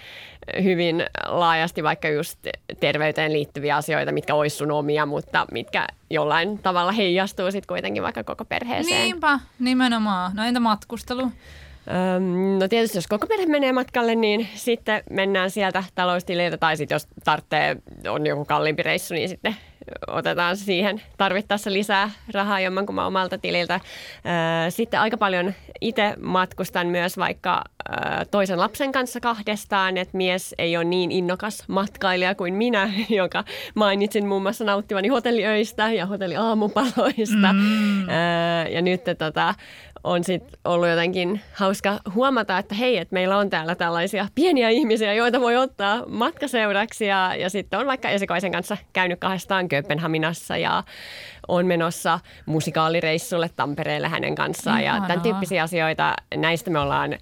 hyvin 0.63 1.05
laajasti 1.27 1.83
vaikka 1.83 2.09
just 2.09 2.39
terveyteen 2.79 3.33
liittyviä 3.33 3.75
asioita, 3.75 4.11
mitkä 4.11 4.35
olisi 4.35 4.55
sun 4.55 4.71
omia, 4.71 5.05
mutta 5.05 5.45
mitkä 5.51 5.87
jollain 6.09 6.59
tavalla 6.59 6.91
heijastuu 6.91 7.51
sitten 7.51 7.67
kuitenkin 7.67 8.03
vaikka 8.03 8.23
koko 8.23 8.45
perheeseen. 8.45 9.01
Niinpä, 9.01 9.39
nimenomaan. 9.59 10.31
No 10.35 10.43
entä 10.43 10.59
matkustelu? 10.59 11.31
Öm, 11.87 12.59
no 12.59 12.67
tietysti 12.67 12.97
jos 12.97 13.07
koko 13.07 13.27
perhe 13.27 13.45
menee 13.45 13.71
matkalle, 13.71 14.15
niin 14.15 14.47
sitten 14.55 15.03
mennään 15.09 15.51
sieltä 15.51 15.83
taloustililtä 15.95 16.57
tai 16.57 16.77
sitten 16.77 16.95
jos 16.95 17.07
tarvitsee, 17.23 17.75
on 18.09 18.25
joku 18.25 18.45
kalliimpi 18.45 18.83
reissu, 18.83 19.13
niin 19.13 19.29
sitten 19.29 19.55
otetaan 20.07 20.57
siihen 20.57 21.01
tarvittaessa 21.17 21.73
lisää 21.73 22.11
rahaa 22.33 22.59
jommankumman 22.59 23.07
omalta 23.07 23.37
tililtä. 23.37 23.79
Sitten 24.69 24.99
aika 24.99 25.17
paljon 25.17 25.53
itse 25.81 26.13
matkustan 26.21 26.87
myös 26.87 27.17
vaikka 27.17 27.63
toisen 28.31 28.59
lapsen 28.59 28.91
kanssa 28.91 29.19
kahdestaan, 29.19 29.97
että 29.97 30.17
mies 30.17 30.55
ei 30.57 30.77
ole 30.77 30.83
niin 30.83 31.11
innokas 31.11 31.63
matkailija 31.67 32.35
kuin 32.35 32.53
minä, 32.53 32.91
joka 33.09 33.43
mainitsin 33.75 34.27
muun 34.27 34.41
muassa 34.41 34.63
nauttivani 34.63 35.07
hotelliöistä 35.07 35.91
ja 35.91 36.05
hotelliaamupaloista. 36.05 37.53
Mm. 37.53 38.09
Ja 38.71 38.81
nyt 38.81 39.01
tota, 39.17 39.55
on 40.05 40.23
sit 40.23 40.43
ollut 40.65 40.89
jotenkin 40.89 41.41
hauska 41.53 41.99
huomata, 42.15 42.57
että 42.57 42.75
hei, 42.75 42.97
että 42.97 43.13
meillä 43.13 43.37
on 43.37 43.49
täällä 43.49 43.75
tällaisia 43.75 44.27
pieniä 44.35 44.69
ihmisiä, 44.69 45.13
joita 45.13 45.41
voi 45.41 45.57
ottaa 45.57 46.03
matkaseuraksi 46.07 47.05
ja, 47.05 47.35
ja 47.35 47.49
sitten 47.49 47.79
on 47.79 47.87
vaikka 47.87 48.09
esikoisen 48.09 48.51
kanssa 48.51 48.77
käynyt 48.93 49.19
kahdestaan 49.19 49.67
Kööpenhaminassa 49.67 50.57
ja 50.57 50.83
on 51.47 51.65
menossa 51.65 52.19
musikaalireissulle 52.45 53.49
Tampereelle 53.55 54.07
hänen 54.07 54.35
kanssaan 54.35 54.81
Ihanaa. 54.81 55.01
ja 55.01 55.07
tämän 55.07 55.23
tyyppisiä 55.23 55.63
asioita. 55.63 56.13
Näistä 56.35 56.71
me 56.71 56.79
ollaan 56.79 57.17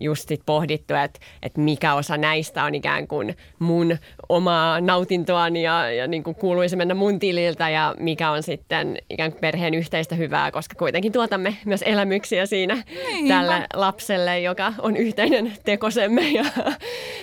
just 0.00 0.28
sit 0.28 0.42
pohdittu, 0.46 0.94
että, 0.94 1.20
että 1.42 1.60
mikä 1.60 1.94
osa 1.94 2.16
näistä 2.16 2.64
on 2.64 2.74
ikään 2.74 3.08
kuin 3.08 3.36
mun 3.58 3.96
omaa 4.28 4.80
nautintoani 4.80 5.62
ja, 5.62 5.90
ja 5.92 6.06
niin 6.06 6.22
kuin 6.22 6.34
kuuluisi 6.34 6.76
mennä 6.76 6.94
mun 6.94 7.18
tililtä 7.18 7.68
ja 7.68 7.94
mikä 7.98 8.30
on 8.30 8.42
sitten 8.42 8.98
ikään 9.10 9.32
kuin 9.32 9.40
perheen 9.40 9.74
yhteistä 9.74 10.14
hyvää, 10.14 10.50
koska 10.50 10.74
kuitenkin 10.78 11.12
tuotamme 11.12 11.56
myös 11.64 11.82
elämyksiä 11.86 12.46
siinä 12.46 12.82
Niinpä. 13.06 13.34
tälle 13.34 13.66
lapselle, 13.74 14.40
joka 14.40 14.72
on 14.78 14.96
yhteinen 14.96 15.52
tekosemme 15.64 16.28
ja 16.28 16.44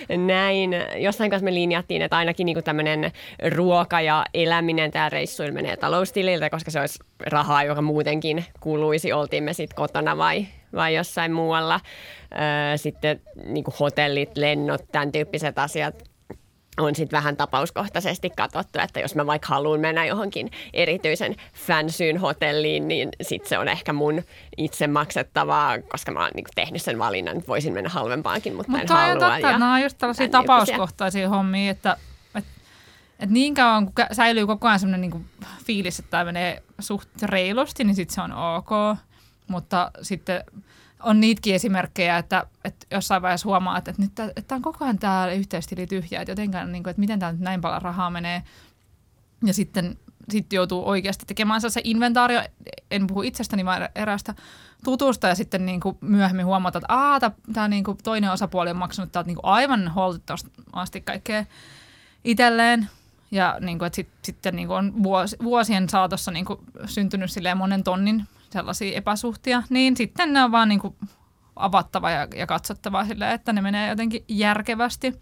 näin. 0.26 0.76
Jossain 0.96 1.30
kanssa 1.30 1.44
me 1.44 1.54
linjattiin, 1.54 2.02
että 2.02 2.16
ainakin 2.16 2.44
niin 2.44 2.56
kuin 2.56 2.64
tämmöinen 2.64 3.12
ruoka 3.48 4.00
ja 4.00 4.24
eläminen 4.34 4.90
täällä 4.90 5.10
reissuilla 5.10 5.54
menee 5.54 5.76
taloustililtä, 5.76 6.50
koska 6.50 6.70
se 6.70 6.80
olisi 6.80 6.98
rahaa, 7.26 7.64
joka 7.64 7.82
muutenkin 7.82 8.44
kuluisi, 8.60 9.12
oltiin 9.12 9.44
me 9.44 9.52
sitten 9.52 9.76
kotona 9.76 10.16
vai, 10.16 10.46
vai 10.74 10.94
jossain 10.94 11.32
muualla. 11.32 11.80
sitten 12.76 13.20
niin 13.44 13.64
kuin 13.64 13.74
hotellit, 13.80 14.36
lennot, 14.36 14.84
tämän 14.92 15.12
tyyppiset 15.12 15.58
asiat 15.58 16.14
on 16.78 16.94
sitten 16.94 17.16
vähän 17.16 17.36
tapauskohtaisesti 17.36 18.30
katsottu, 18.30 18.78
että 18.78 19.00
jos 19.00 19.14
mä 19.14 19.26
vaikka 19.26 19.48
haluan 19.48 19.80
mennä 19.80 20.06
johonkin 20.06 20.50
erityisen 20.72 21.36
fansyyn 21.54 22.18
hotelliin, 22.18 22.88
niin 22.88 23.08
sitten 23.22 23.48
se 23.48 23.58
on 23.58 23.68
ehkä 23.68 23.92
mun 23.92 24.22
itse 24.56 24.86
maksettavaa, 24.86 25.78
koska 25.88 26.12
mä 26.12 26.20
oon 26.20 26.30
niinku 26.34 26.50
tehnyt 26.54 26.82
sen 26.82 26.98
valinnan, 26.98 27.36
että 27.36 27.48
voisin 27.48 27.72
mennä 27.72 27.90
halvempaankin, 27.90 28.54
mutta 28.54 28.72
Mut 28.72 28.80
en 28.80 28.88
halua. 28.88 29.14
Mutta 29.14 29.30
totta, 29.30 29.58
nämä 29.58 29.74
on 29.74 29.82
just 29.82 29.98
tällaisia 29.98 30.28
tapauskohtaisia 30.28 31.28
hommia, 31.28 31.70
että 31.70 31.96
et, 32.34 32.44
et 33.20 33.30
niin 33.30 33.54
kauan 33.54 33.86
kun 33.86 33.94
säilyy 34.12 34.46
koko 34.46 34.68
ajan 34.68 34.80
sellainen 34.80 35.00
niinku 35.00 35.20
fiilis, 35.64 35.98
että 35.98 36.10
tämä 36.10 36.24
menee 36.24 36.62
suht 36.78 37.22
reilusti, 37.22 37.84
niin 37.84 37.94
sitten 37.94 38.14
se 38.14 38.20
on 38.20 38.32
ok, 38.32 38.98
mutta 39.48 39.90
sitten 40.02 40.44
on 41.02 41.20
niitäkin 41.20 41.54
esimerkkejä, 41.54 42.18
että, 42.18 42.46
että 42.64 42.86
jossain 42.90 43.22
vaiheessa 43.22 43.48
huomaa, 43.48 43.78
että, 43.78 43.94
nyt 43.98 44.12
että 44.36 44.54
on 44.54 44.62
koko 44.62 44.84
ajan 44.84 44.98
tämä 44.98 45.32
yhteistili 45.32 45.86
tyhjä, 45.86 46.20
että 46.20 46.32
jotenkin, 46.32 46.72
niin 46.72 46.82
kuin, 46.82 46.90
että 46.90 47.00
miten 47.00 47.18
tämä 47.18 47.32
nyt 47.32 47.40
näin 47.40 47.60
paljon 47.60 47.82
rahaa 47.82 48.10
menee. 48.10 48.42
Ja 49.46 49.54
sitten 49.54 49.96
sitten 50.30 50.56
joutuu 50.56 50.88
oikeasti 50.88 51.26
tekemään 51.26 51.60
se 51.60 51.80
inventaario, 51.84 52.42
en 52.90 53.06
puhu 53.06 53.22
itsestäni, 53.22 53.64
vaan 53.64 53.88
erästä 53.94 54.34
tutusta 54.84 55.28
ja 55.28 55.34
sitten 55.34 55.66
niin 55.66 55.80
kuin 55.80 55.98
myöhemmin 56.00 56.46
huomata, 56.46 56.78
että 56.78 56.94
Aa, 56.94 57.20
tämä 57.52 57.68
niin 57.68 57.84
kuin 57.84 57.98
toinen 58.02 58.30
osapuoli 58.30 58.70
on 58.70 58.76
maksanut 58.76 59.12
täältä 59.12 59.26
niin 59.26 59.36
kuin 59.36 59.44
aivan 59.44 59.88
holtittomasti 59.88 61.00
kaikkea 61.00 61.44
itselleen. 62.24 62.88
Ja 63.30 63.56
niin 63.60 63.78
kuin, 63.78 63.86
että 63.86 63.96
sit, 63.96 64.08
sitten 64.22 64.56
niin 64.56 64.68
kuin 64.68 64.76
on 64.76 65.02
vuos, 65.02 65.36
vuosien 65.42 65.88
saatossa 65.88 66.30
niin 66.30 66.44
kuin 66.44 66.60
syntynyt 66.86 67.30
monen 67.56 67.84
tonnin 67.84 68.28
sellaisia 68.54 68.96
epäsuhtia, 68.96 69.62
niin 69.68 69.96
sitten 69.96 70.32
ne 70.32 70.44
on 70.44 70.52
vaan 70.52 70.68
niin 70.68 70.80
kuin 70.80 70.96
avattava 71.56 72.10
ja, 72.10 72.28
ja 72.36 72.46
katsottava 72.46 73.04
silleen, 73.04 73.32
että 73.32 73.52
ne 73.52 73.60
menee 73.60 73.88
jotenkin 73.88 74.24
järkevästi. 74.28 75.20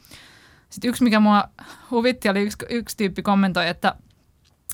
Sitten 0.70 0.88
yksi, 0.88 1.04
mikä 1.04 1.20
mua 1.20 1.44
huvitti, 1.90 2.28
oli 2.28 2.42
yksi, 2.42 2.56
yksi 2.70 2.96
tyyppi 2.96 3.22
kommentoi, 3.22 3.68
että, 3.68 3.94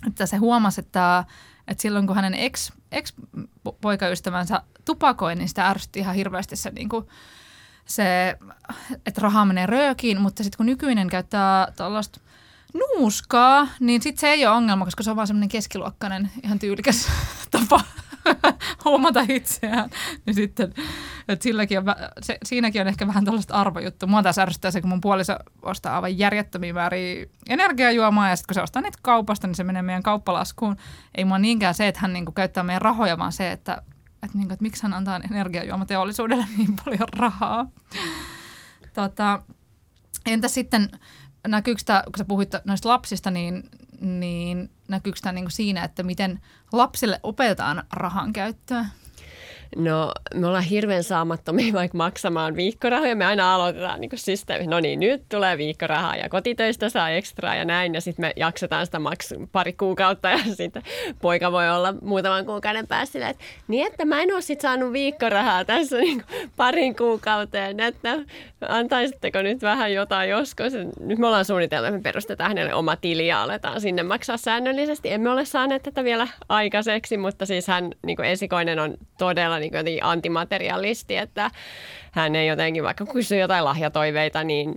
että 0.06 0.26
se 0.26 0.36
huomasi, 0.36 0.80
että, 0.80 1.24
että 1.68 1.82
silloin 1.82 2.06
kun 2.06 2.16
hänen 2.16 2.34
ex, 2.34 2.72
ex-poikaystävänsä 2.92 4.62
tupakoi, 4.84 5.34
niin 5.34 5.48
sitä 5.48 5.68
ärsytti 5.68 5.98
ihan 5.98 6.14
hirveästi 6.14 6.56
se, 6.56 6.70
niin 6.70 6.88
kuin, 6.88 7.06
se 7.84 8.38
että 9.06 9.20
rahaa 9.20 9.44
menee 9.44 9.66
röökiin, 9.66 10.20
mutta 10.20 10.42
sitten 10.42 10.56
kun 10.56 10.66
nykyinen 10.66 11.08
käyttää 11.08 11.72
tällaista 11.76 12.20
nuuskaa, 12.74 13.68
niin 13.80 14.02
sitten 14.02 14.20
se 14.20 14.28
ei 14.28 14.46
ole 14.46 14.56
ongelma, 14.56 14.84
koska 14.84 15.02
se 15.02 15.10
on 15.10 15.16
vaan 15.16 15.26
semmoinen 15.26 15.48
keskiluokkainen, 15.48 16.30
ihan 16.42 16.58
tyylikäs 16.58 17.08
tapa 17.50 17.80
huomata 18.84 19.24
itseään. 19.28 19.90
Niin 20.26 20.34
sitten, 20.34 20.74
että 21.28 21.42
silläkin 21.42 21.78
on, 21.78 21.84
se, 22.22 22.38
siinäkin 22.44 22.80
on 22.80 22.88
ehkä 22.88 23.06
vähän 23.06 23.24
tällaista 23.24 23.54
arvojuttu. 23.54 24.06
Mua 24.06 24.22
taas 24.22 24.38
ärsyttää 24.38 24.70
se, 24.70 24.80
kun 24.80 24.90
mun 24.90 25.00
puoliso 25.00 25.36
ostaa 25.62 25.94
aivan 25.94 26.18
järjettömiä 26.18 26.72
määriä 26.72 27.26
energiajuomaa 27.48 28.28
ja 28.28 28.36
sitten 28.36 28.48
kun 28.48 28.54
se 28.54 28.62
ostaa 28.62 28.82
niitä 28.82 28.98
kaupasta, 29.02 29.46
niin 29.46 29.54
se 29.54 29.64
menee 29.64 29.82
meidän 29.82 30.02
kauppalaskuun. 30.02 30.76
Ei 31.14 31.24
mua 31.24 31.38
niinkään 31.38 31.74
se, 31.74 31.88
että 31.88 32.00
hän 32.00 32.12
niinku 32.12 32.32
käyttää 32.32 32.62
meidän 32.62 32.82
rahoja, 32.82 33.18
vaan 33.18 33.32
se, 33.32 33.52
että, 33.52 33.82
että, 34.22 34.38
niinku, 34.38 34.52
että 34.52 34.62
miksi 34.62 34.82
hän 34.82 34.94
antaa 34.94 35.20
energiajuomateollisuudelle 35.30 36.46
niin 36.56 36.74
paljon 36.84 37.08
rahaa. 37.16 37.66
Tota, 38.94 39.42
entä 40.26 40.48
sitten 40.48 40.90
näkyykö 41.48 41.82
tämä, 41.84 42.02
kun 42.04 42.18
sä 42.18 42.24
puhuit 42.24 42.50
noista 42.64 42.88
lapsista, 42.88 43.30
niin, 43.30 43.62
niin 44.00 44.70
näkyykö 44.88 45.18
tämä 45.22 45.32
niin 45.32 45.50
siinä, 45.50 45.84
että 45.84 46.02
miten 46.02 46.40
lapsille 46.72 47.20
opetetaan 47.22 47.82
rahan 47.92 48.32
käyttöä? 48.32 48.84
No 49.76 50.12
me 50.34 50.46
ollaan 50.46 50.64
hirveän 50.64 51.04
saamattomia 51.04 51.72
vaikka 51.72 51.98
maksamaan 51.98 52.56
viikkorahoja. 52.56 53.16
Me 53.16 53.24
aina 53.24 53.54
aloitetaan 53.54 54.00
niin 54.00 54.10
systeemi, 54.14 54.66
no 54.66 54.80
niin 54.80 55.00
nyt 55.00 55.22
tulee 55.28 55.58
viikkorahaa 55.58 56.16
ja 56.16 56.28
kotitöistä 56.28 56.88
saa 56.88 57.10
ekstraa 57.10 57.54
ja 57.54 57.64
näin. 57.64 57.94
Ja 57.94 58.00
sitten 58.00 58.24
me 58.24 58.32
jaksetaan 58.36 58.86
sitä 58.86 58.98
maksu 58.98 59.48
pari 59.52 59.72
kuukautta 59.72 60.30
ja 60.30 60.38
sitten 60.54 60.82
poika 61.22 61.52
voi 61.52 61.70
olla 61.70 61.94
muutaman 62.02 62.46
kuukauden 62.46 62.86
päässä 62.86 63.12
sillä, 63.12 63.28
että 63.28 63.44
niin 63.68 63.86
että 63.86 64.04
mä 64.04 64.22
en 64.22 64.32
ole 64.32 64.40
sitten 64.40 64.68
saanut 64.68 64.92
viikkorahaa 64.92 65.64
tässä 65.64 65.98
niin 65.98 66.24
parin 66.56 66.96
kuukauteen, 66.96 67.80
että 67.80 68.18
antaisitteko 68.68 69.42
nyt 69.42 69.62
vähän 69.62 69.92
jotain 69.92 70.30
joskus. 70.30 70.72
Nyt 71.00 71.18
me 71.18 71.26
ollaan 71.26 71.44
suunniteltu, 71.44 71.86
että 71.86 71.98
me 71.98 72.02
perustetaan 72.02 72.50
hänelle 72.50 72.74
oma 72.74 72.96
tili 72.96 73.26
ja 73.26 73.42
aletaan 73.42 73.80
sinne 73.80 74.02
maksaa 74.02 74.36
säännöllisesti. 74.36 75.12
Emme 75.12 75.30
ole 75.30 75.44
saaneet 75.44 75.82
tätä 75.82 76.04
vielä 76.04 76.28
aikaiseksi, 76.48 77.16
mutta 77.16 77.46
siis 77.46 77.66
hän 77.66 77.90
niin 78.06 78.24
esikoinen 78.24 78.78
on 78.78 78.94
todella 79.18 79.57
niin 79.58 79.72
kuin 79.72 79.84
antimaterialisti, 80.02 81.16
että 81.16 81.50
hän 82.12 82.36
ei 82.36 82.46
jotenkin, 82.46 82.84
vaikka 82.84 83.06
kysyy 83.06 83.38
jotain 83.38 83.64
lahjatoiveita, 83.64 84.44
niin 84.44 84.74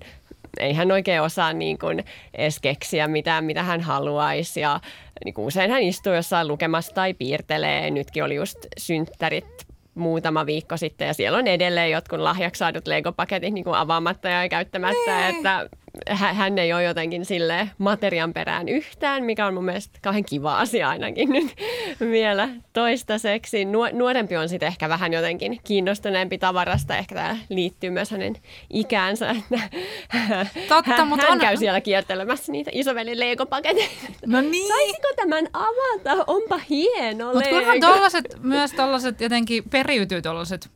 ei 0.60 0.74
hän 0.74 0.92
oikein 0.92 1.22
osaa 1.22 1.54
niin 1.54 1.78
kuin 1.78 2.04
edes 2.34 2.60
keksiä 2.60 3.08
mitään, 3.08 3.44
mitä 3.44 3.64
hän 3.64 3.82
haluaisi. 3.82 4.60
Ja 4.60 4.80
niin 5.26 5.34
kuin 5.34 5.46
usein 5.46 5.72
hän 5.72 5.82
istuu 5.84 6.14
jossain 6.14 6.48
lukemassa 6.48 6.94
tai 6.94 7.14
piirtelee. 7.14 7.92
Nytkin 7.92 8.24
oli 8.24 8.36
just 8.36 8.58
synttärit 8.78 9.68
muutama 9.96 10.46
viikko 10.46 10.78
sitten 10.78 11.08
ja 11.08 11.14
siellä 11.14 11.38
on 11.38 11.48
edelleen 11.48 11.92
jotkut 11.92 12.20
lahjaksi 12.20 12.60
saadut 12.60 12.88
Lego-paketit 12.88 13.54
niin 13.54 13.64
kuin 13.64 13.76
avaamatta 13.76 14.30
ja 14.30 14.50
käyttämättä, 14.50 15.12
nee. 15.12 15.30
että 15.30 15.70
hän 16.10 16.58
ei 16.58 16.74
ole 16.74 16.84
jotenkin 16.84 17.26
sille 17.26 17.70
materian 17.78 18.34
perään 18.34 18.70
yhtään, 18.70 19.24
mikä 19.24 19.46
on 19.46 19.54
mun 19.54 19.66
mielestä 19.66 20.00
kauhean 20.02 20.24
kiva 20.24 20.58
asia 20.60 20.90
ainakin 20.90 21.30
nyt 21.30 21.56
vielä 22.12 22.50
toistaiseksi. 22.74 23.66
Nuorempi 23.94 24.38
on 24.38 24.50
sitten 24.50 24.68
ehkä 24.68 24.90
vähän 24.90 25.14
jotenkin 25.14 25.60
kiinnostuneempi 25.64 26.38
tavarasta, 26.38 26.98
ehkä 26.98 27.16
tämä 27.16 27.38
liittyy 27.50 27.90
myös 27.90 28.12
hänen 28.12 28.36
ikäänsä. 28.70 29.36
Totta, 30.70 30.92
hän, 30.92 31.08
mutta 31.08 31.26
hän 31.26 31.34
on... 31.34 31.40
käy 31.40 31.58
siellä 31.58 31.82
kiertelemässä 31.82 32.52
niitä 32.52 32.72
isovelin 32.74 33.20
Lego-paketteja. 33.20 33.90
No 34.26 34.42
niin. 34.42 34.68
Saisiko 34.68 35.08
tämän 35.16 35.48
avata? 35.54 36.24
Onpa 36.28 36.60
hieno 36.70 37.34
Mutta 37.34 37.50
kyllähän 37.50 37.80
tollaset, 37.80 38.26
myös 38.44 38.72
tällaiset 38.72 39.22
jotenkin 39.22 39.64
periytyy 39.70 40.22
tällaiset 40.22 40.70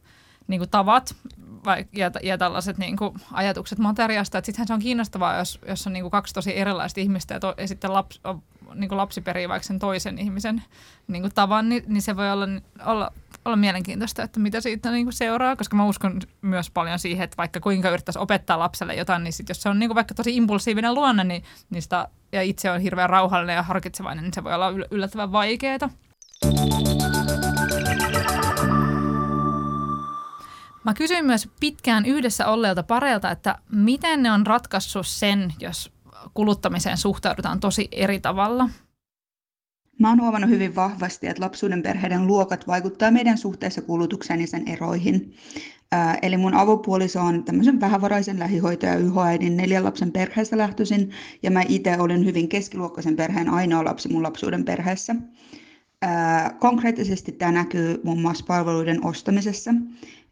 niin 0.47 0.69
tavat, 0.71 1.15
ja, 1.93 2.11
ja 2.23 2.37
tällaiset 2.37 2.77
niin 2.77 2.97
kuin, 2.97 3.13
ajatukset 3.31 3.79
materiasta. 3.79 4.41
Sittenhän 4.43 4.67
se 4.67 4.73
on 4.73 4.79
kiinnostavaa, 4.79 5.37
jos, 5.37 5.59
jos 5.67 5.87
on 5.87 5.93
niin 5.93 6.03
kuin, 6.03 6.11
kaksi 6.11 6.33
tosi 6.33 6.57
erilaista 6.57 6.99
ihmistä 6.99 7.33
ja, 7.33 7.39
to, 7.39 7.53
ja 7.57 7.67
sitten 7.67 7.93
laps, 7.93 8.21
niin 8.73 8.89
kuin 8.89 8.97
lapsi 8.97 9.21
perii 9.21 9.49
vaikka 9.49 9.67
sen 9.67 9.79
toisen 9.79 10.19
ihmisen 10.19 10.63
niin 11.07 11.21
kuin, 11.21 11.33
tavan, 11.35 11.69
niin, 11.69 11.83
niin 11.87 12.01
se 12.01 12.15
voi 12.15 12.31
olla, 12.31 12.47
olla, 12.85 13.11
olla 13.45 13.55
mielenkiintoista, 13.55 14.23
että 14.23 14.39
mitä 14.39 14.61
siitä 14.61 14.91
niin 14.91 15.05
kuin, 15.05 15.13
seuraa, 15.13 15.55
koska 15.55 15.75
mä 15.75 15.85
uskon 15.85 16.21
myös 16.41 16.69
paljon 16.69 16.99
siihen, 16.99 17.23
että 17.23 17.37
vaikka 17.37 17.59
kuinka 17.59 17.89
yrittäisi 17.89 18.19
opettaa 18.19 18.59
lapselle 18.59 18.95
jotain, 18.95 19.23
niin 19.23 19.33
sit 19.33 19.49
jos 19.49 19.61
se 19.61 19.69
on 19.69 19.79
niin 19.79 19.89
kuin, 19.89 19.95
vaikka 19.95 20.13
tosi 20.13 20.35
impulsiivinen 20.35 20.93
luonne, 20.93 21.23
niin, 21.23 21.43
niin 21.69 21.81
sitä, 21.81 22.07
ja 22.31 22.41
itse 22.41 22.71
on 22.71 22.81
hirveän 22.81 23.09
rauhallinen 23.09 23.55
ja 23.55 23.63
harkitsevainen, 23.63 24.23
niin 24.23 24.33
se 24.33 24.43
voi 24.43 24.53
olla 24.53 24.73
yllättävän 24.91 25.31
vaikeaa. 25.31 25.89
Mä 30.85 30.93
kysyin 30.93 31.25
myös 31.25 31.49
pitkään 31.59 32.05
yhdessä 32.05 32.47
olleelta 32.47 32.83
pareilta, 32.83 33.31
että 33.31 33.55
miten 33.71 34.23
ne 34.23 34.31
on 34.31 34.47
ratkaissut 34.47 35.07
sen, 35.07 35.53
jos 35.59 35.91
kuluttamiseen 36.33 36.97
suhtaudutaan 36.97 37.59
tosi 37.59 37.87
eri 37.91 38.19
tavalla. 38.19 38.69
Mä 39.99 40.09
oon 40.09 40.21
huomannut 40.21 40.49
hyvin 40.49 40.75
vahvasti, 40.75 41.27
että 41.27 41.43
lapsuuden 41.43 41.83
perheiden 41.83 42.27
luokat 42.27 42.67
vaikuttaa 42.67 43.11
meidän 43.11 43.37
suhteessa 43.37 43.81
kulutukseen 43.81 44.41
ja 44.41 44.47
sen 44.47 44.67
eroihin. 44.67 45.33
Eli 46.21 46.37
mun 46.37 46.53
avopuoliso 46.53 47.21
on 47.21 47.43
tämmöisen 47.43 47.79
vähävaraisen 47.81 48.39
lähihoitaja 48.39 48.95
yhoäidin 48.95 49.57
neljän 49.57 49.83
lapsen 49.83 50.11
perheestä 50.11 50.57
lähtöisin, 50.57 51.11
ja 51.43 51.51
mä 51.51 51.63
itse 51.67 51.99
olen 51.99 52.25
hyvin 52.25 52.49
keskiluokkaisen 52.49 53.15
perheen 53.15 53.49
ainoa 53.49 53.85
lapsi 53.85 54.09
mun 54.09 54.23
lapsuuden 54.23 54.65
perheessä. 54.65 55.15
Konkreettisesti 56.59 57.31
tämä 57.31 57.51
näkyy 57.51 58.01
muun 58.03 58.21
muassa 58.21 58.45
palveluiden 58.47 59.05
ostamisessa. 59.05 59.71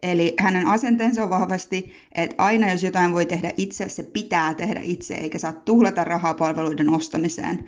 Eli 0.04 0.34
hänen 0.40 0.68
asenteensa 0.68 1.24
on 1.24 1.30
vahvasti, 1.30 1.94
että 2.16 2.36
aina 2.38 2.72
jos 2.72 2.84
jotain 2.84 3.14
voi 3.14 3.26
tehdä 3.26 3.52
itse, 3.58 3.90
se 3.90 4.04
pitää 4.04 4.54
tehdä 4.54 4.80
itse, 4.84 5.14
eikä 5.14 5.38
saa 5.38 5.54
tuhlata 5.54 6.04
rahaa 6.04 6.34
palveluiden 6.34 6.90
ostamiseen. 6.90 7.66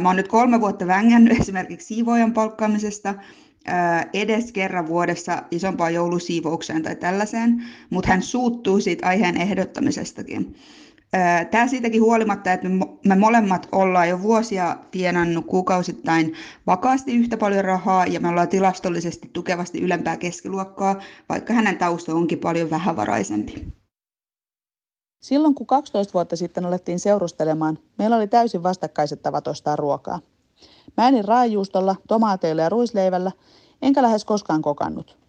Mä 0.00 0.08
oon 0.08 0.16
nyt 0.16 0.28
kolme 0.28 0.60
vuotta 0.60 0.86
vängännyt 0.86 1.38
esimerkiksi 1.40 1.86
siivoajan 1.86 2.32
palkkaamisesta, 2.32 3.14
edes 4.12 4.52
kerran 4.52 4.86
vuodessa 4.86 5.42
isompaan 5.50 5.94
joulusiivoukseen 5.94 6.82
tai 6.82 6.96
tällaiseen, 6.96 7.64
mutta 7.90 8.10
hän 8.10 8.22
suuttuu 8.22 8.80
siitä 8.80 9.08
aiheen 9.08 9.36
ehdottamisestakin. 9.36 10.54
Tämä 11.50 11.68
siitäkin 11.68 12.02
huolimatta, 12.02 12.52
että 12.52 12.68
me 13.06 13.16
molemmat 13.16 13.68
ollaan 13.72 14.08
jo 14.08 14.22
vuosia 14.22 14.76
tienannut 14.90 15.46
kuukausittain 15.46 16.34
vakaasti 16.66 17.14
yhtä 17.14 17.36
paljon 17.36 17.64
rahaa 17.64 18.06
ja 18.06 18.20
me 18.20 18.28
ollaan 18.28 18.48
tilastollisesti 18.48 19.30
tukevasti 19.32 19.80
ylempää 19.80 20.16
keskiluokkaa, 20.16 21.00
vaikka 21.28 21.52
hänen 21.52 21.78
tausta 21.78 22.14
onkin 22.14 22.38
paljon 22.38 22.70
vähävaraisempi. 22.70 23.66
Silloin 25.22 25.54
kun 25.54 25.66
12 25.66 26.14
vuotta 26.14 26.36
sitten 26.36 26.66
alettiin 26.66 27.00
seurustelemaan, 27.00 27.78
meillä 27.98 28.16
oli 28.16 28.28
täysin 28.28 28.62
vastakkaiset 28.62 29.22
tavat 29.22 29.48
ostaa 29.48 29.76
ruokaa. 29.76 30.20
Mä 30.96 31.08
enin 31.08 31.24
raajuustolla, 31.24 31.96
tomaateilla 32.08 32.62
ja 32.62 32.68
ruisleivällä, 32.68 33.32
enkä 33.82 34.02
lähes 34.02 34.24
koskaan 34.24 34.62
kokannut. 34.62 35.23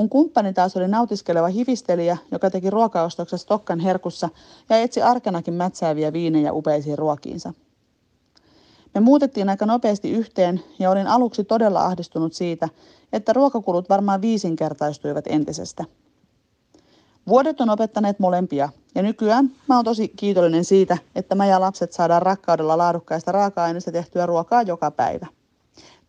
Mun 0.00 0.08
kumppani 0.08 0.52
taas 0.52 0.76
oli 0.76 0.88
nautiskeleva 0.88 1.46
hivistelijä, 1.46 2.16
joka 2.32 2.50
teki 2.50 2.70
ruokaostokset 2.70 3.40
stokkan 3.40 3.80
herkussa 3.80 4.28
ja 4.68 4.76
etsi 4.76 5.02
arkenakin 5.02 5.54
mätsääviä 5.54 6.12
viinejä 6.12 6.52
upeisiin 6.52 6.98
ruokiinsa. 6.98 7.54
Me 8.94 9.00
muutettiin 9.00 9.48
aika 9.48 9.66
nopeasti 9.66 10.10
yhteen 10.10 10.62
ja 10.78 10.90
olin 10.90 11.06
aluksi 11.06 11.44
todella 11.44 11.84
ahdistunut 11.84 12.32
siitä, 12.32 12.68
että 13.12 13.32
ruokakulut 13.32 13.88
varmaan 13.88 14.20
viisinkertaistuivat 14.20 15.24
entisestä. 15.26 15.84
Vuodet 17.26 17.60
on 17.60 17.70
opettaneet 17.70 18.18
molempia 18.18 18.68
ja 18.94 19.02
nykyään 19.02 19.50
mä 19.68 19.76
oon 19.76 19.84
tosi 19.84 20.08
kiitollinen 20.08 20.64
siitä, 20.64 20.98
että 21.14 21.34
mä 21.34 21.46
ja 21.46 21.60
lapset 21.60 21.92
saadaan 21.92 22.22
rakkaudella 22.22 22.78
laadukkaista 22.78 23.32
raaka-aineista 23.32 23.92
tehtyä 23.92 24.26
ruokaa 24.26 24.62
joka 24.62 24.90
päivä. 24.90 25.26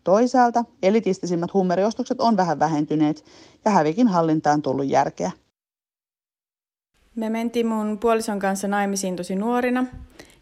Toisaalta 0.03 0.65
elitistisimmät 0.83 1.53
huumeriostokset 1.53 2.21
on 2.21 2.37
vähän 2.37 2.59
vähentyneet 2.59 3.25
ja 3.65 3.71
hävikin 3.71 4.07
hallintaan 4.07 4.61
tullut 4.61 4.87
järkeä. 4.87 5.31
Me 7.15 7.29
mentiin 7.29 7.67
mun 7.67 7.97
puolison 7.99 8.39
kanssa 8.39 8.67
naimisiin 8.67 9.15
tosi 9.15 9.35
nuorina 9.35 9.85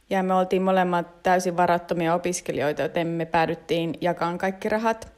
ja 0.09 0.23
me 0.23 0.33
oltiin 0.33 0.61
molemmat 0.61 1.23
täysin 1.23 1.57
varattomia 1.57 2.13
opiskelijoita, 2.13 2.81
joten 2.81 3.07
me 3.07 3.25
päädyttiin 3.25 3.93
jakamaan 4.01 4.37
kaikki 4.37 4.69
rahat. 4.69 5.11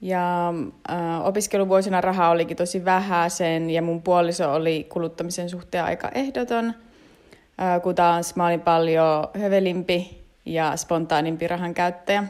Ja 0.00 0.54
äh, 0.90 1.26
opiskeluvuosina 1.26 2.00
rahaa 2.00 2.30
olikin 2.30 2.56
tosi 2.56 2.84
vähäisen 2.84 3.70
ja 3.70 3.82
mun 3.82 4.02
puoliso 4.02 4.52
oli 4.52 4.86
kuluttamisen 4.88 5.50
suhteen 5.50 5.84
aika 5.84 6.08
ehdoton, 6.14 6.66
äh, 6.66 7.82
kun 7.82 7.94
taas 7.94 8.36
mä 8.36 8.46
olin 8.46 8.60
paljon 8.60 9.28
hövelimpi 9.40 10.24
ja 10.44 10.76
spontaanimpi 10.76 11.48
rahan 11.48 11.74
käyttäjä. 11.74 12.24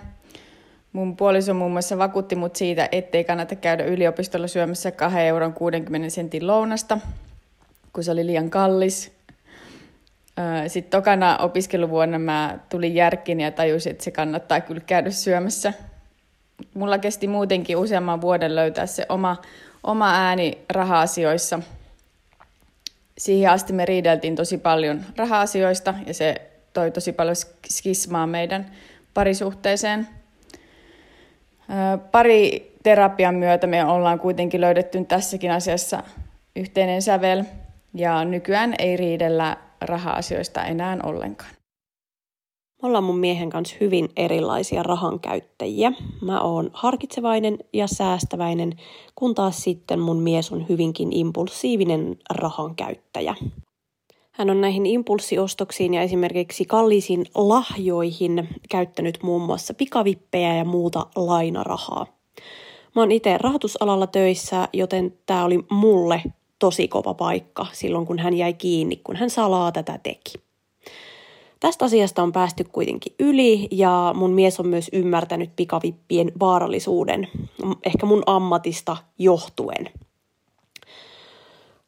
Mun 0.92 1.16
puoliso 1.16 1.54
muun 1.54 1.72
muassa 1.72 1.98
vakuutti 1.98 2.36
mut 2.36 2.56
siitä, 2.56 2.88
ettei 2.92 3.24
kannata 3.24 3.56
käydä 3.56 3.84
yliopistolla 3.84 4.46
syömässä 4.46 4.90
2 4.90 5.18
euron 5.18 5.52
60 5.52 6.10
sentin 6.10 6.46
lounasta, 6.46 6.98
kun 7.92 8.04
se 8.04 8.10
oli 8.10 8.26
liian 8.26 8.50
kallis. 8.50 9.12
Sitten 10.66 11.00
tokana 11.00 11.38
opiskeluvuonna 11.38 12.18
mä 12.18 12.58
tulin 12.68 12.94
järkkiin 12.94 13.40
ja 13.40 13.50
tajusin, 13.50 13.90
että 13.92 14.04
se 14.04 14.10
kannattaa 14.10 14.60
kyllä 14.60 14.80
käydä 14.86 15.10
syömässä. 15.10 15.72
Mulla 16.74 16.98
kesti 16.98 17.28
muutenkin 17.28 17.76
useamman 17.76 18.20
vuoden 18.20 18.54
löytää 18.54 18.86
se 18.86 19.06
oma, 19.08 19.36
oma 19.84 20.10
ääni 20.14 20.58
raha-asioissa. 20.70 21.60
Siihen 23.18 23.50
asti 23.50 23.72
me 23.72 23.84
riideltiin 23.84 24.36
tosi 24.36 24.58
paljon 24.58 25.04
raha-asioista 25.16 25.94
ja 26.06 26.14
se 26.14 26.34
toi 26.72 26.90
tosi 26.90 27.12
paljon 27.12 27.36
skismaa 27.70 28.26
meidän 28.26 28.70
parisuhteeseen. 29.14 30.17
Pari 32.12 32.72
terapian 32.82 33.34
myötä 33.34 33.66
me 33.66 33.84
ollaan 33.84 34.20
kuitenkin 34.20 34.60
löydetty 34.60 35.04
tässäkin 35.04 35.50
asiassa 35.50 36.02
yhteinen 36.56 37.02
sävel 37.02 37.44
ja 37.94 38.24
nykyään 38.24 38.74
ei 38.78 38.96
riidellä 38.96 39.56
raha-asioista 39.80 40.64
enää 40.64 40.98
ollenkaan. 41.02 41.50
Me 42.82 42.88
ollaan 42.88 43.04
mun 43.04 43.18
miehen 43.18 43.50
kanssa 43.50 43.76
hyvin 43.80 44.08
erilaisia 44.16 44.82
rahan 44.82 45.20
käyttäjiä. 45.20 45.92
Mä 46.22 46.40
oon 46.40 46.70
harkitsevainen 46.72 47.58
ja 47.72 47.86
säästäväinen, 47.86 48.72
kun 49.14 49.34
taas 49.34 49.62
sitten 49.62 50.00
mun 50.00 50.22
mies 50.22 50.52
on 50.52 50.68
hyvinkin 50.68 51.12
impulsiivinen 51.12 52.16
rahan 52.30 52.74
käyttäjä. 52.74 53.34
Hän 54.38 54.50
on 54.50 54.60
näihin 54.60 54.86
impulssiostoksiin 54.86 55.94
ja 55.94 56.02
esimerkiksi 56.02 56.64
kalliisiin 56.64 57.26
lahjoihin 57.34 58.48
käyttänyt 58.68 59.18
muun 59.22 59.42
muassa 59.42 59.74
pikavippejä 59.74 60.56
ja 60.56 60.64
muuta 60.64 61.06
lainarahaa. 61.16 62.06
Mä 62.94 63.02
oon 63.02 63.12
itse 63.12 63.38
rahoitusalalla 63.38 64.06
töissä, 64.06 64.68
joten 64.72 65.18
tämä 65.26 65.44
oli 65.44 65.58
mulle 65.70 66.22
tosi 66.58 66.88
kova 66.88 67.14
paikka 67.14 67.66
silloin, 67.72 68.06
kun 68.06 68.18
hän 68.18 68.34
jäi 68.34 68.54
kiinni, 68.54 68.96
kun 68.96 69.16
hän 69.16 69.30
salaa 69.30 69.72
tätä 69.72 69.98
teki. 70.02 70.32
Tästä 71.60 71.84
asiasta 71.84 72.22
on 72.22 72.32
päästy 72.32 72.64
kuitenkin 72.64 73.14
yli 73.18 73.68
ja 73.70 74.12
mun 74.16 74.30
mies 74.32 74.60
on 74.60 74.68
myös 74.68 74.90
ymmärtänyt 74.92 75.50
pikavippien 75.56 76.32
vaarallisuuden, 76.40 77.28
ehkä 77.86 78.06
mun 78.06 78.22
ammatista 78.26 78.96
johtuen. 79.18 79.90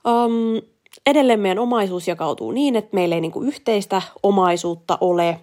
Um, 0.07 0.63
edelleen 1.07 1.41
meidän 1.41 1.59
omaisuus 1.59 2.09
jakautuu 2.09 2.53
niin, 2.53 2.77
että 2.77 2.95
meillä 2.95 3.15
ei 3.15 3.21
niinku 3.21 3.43
yhteistä 3.43 4.03
omaisuutta 4.23 4.99
ole, 5.01 5.41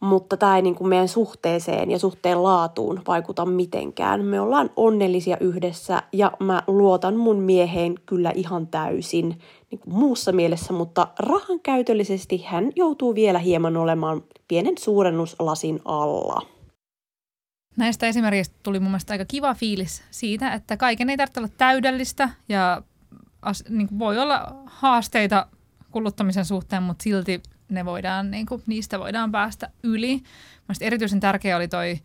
mutta 0.00 0.36
tämä 0.36 0.56
ei 0.56 0.62
niinku 0.62 0.84
meidän 0.84 1.08
suhteeseen 1.08 1.90
ja 1.90 1.98
suhteen 1.98 2.42
laatuun 2.42 3.02
vaikuta 3.06 3.46
mitenkään. 3.46 4.24
Me 4.24 4.40
ollaan 4.40 4.70
onnellisia 4.76 5.36
yhdessä 5.40 6.02
ja 6.12 6.32
mä 6.40 6.62
luotan 6.66 7.16
mun 7.16 7.36
mieheen 7.36 7.94
kyllä 8.06 8.32
ihan 8.34 8.66
täysin 8.66 9.28
niin 9.70 9.78
kuin 9.78 9.94
muussa 9.94 10.32
mielessä, 10.32 10.72
mutta 10.72 11.08
rahan 11.18 11.60
käytöllisesti 11.60 12.42
hän 12.46 12.72
joutuu 12.76 13.14
vielä 13.14 13.38
hieman 13.38 13.76
olemaan 13.76 14.22
pienen 14.48 14.78
suurennuslasin 14.78 15.80
alla. 15.84 16.42
Näistä 17.76 18.06
esimerkiksi 18.06 18.52
tuli 18.62 18.80
mun 18.80 18.90
mielestä 18.90 19.14
aika 19.14 19.24
kiva 19.24 19.54
fiilis 19.54 20.02
siitä, 20.10 20.54
että 20.54 20.76
kaiken 20.76 21.10
ei 21.10 21.16
tarvitse 21.16 21.40
olla 21.40 21.50
täydellistä 21.58 22.28
ja 22.48 22.82
as, 23.46 23.64
niin 23.68 23.88
kuin 23.88 23.98
voi 23.98 24.18
olla 24.18 24.62
haasteita 24.66 25.46
kuluttamisen 25.90 26.44
suhteen, 26.44 26.82
mutta 26.82 27.02
silti 27.02 27.42
ne 27.68 27.84
voidaan, 27.84 28.30
niin 28.30 28.46
kuin, 28.46 28.62
niistä 28.66 28.98
voidaan 28.98 29.32
päästä 29.32 29.70
yli. 29.82 30.22
Mielestäni 30.68 30.86
erityisen 30.86 31.20
tärkeä 31.20 31.56
oli 31.56 31.68
toi 31.68 32.00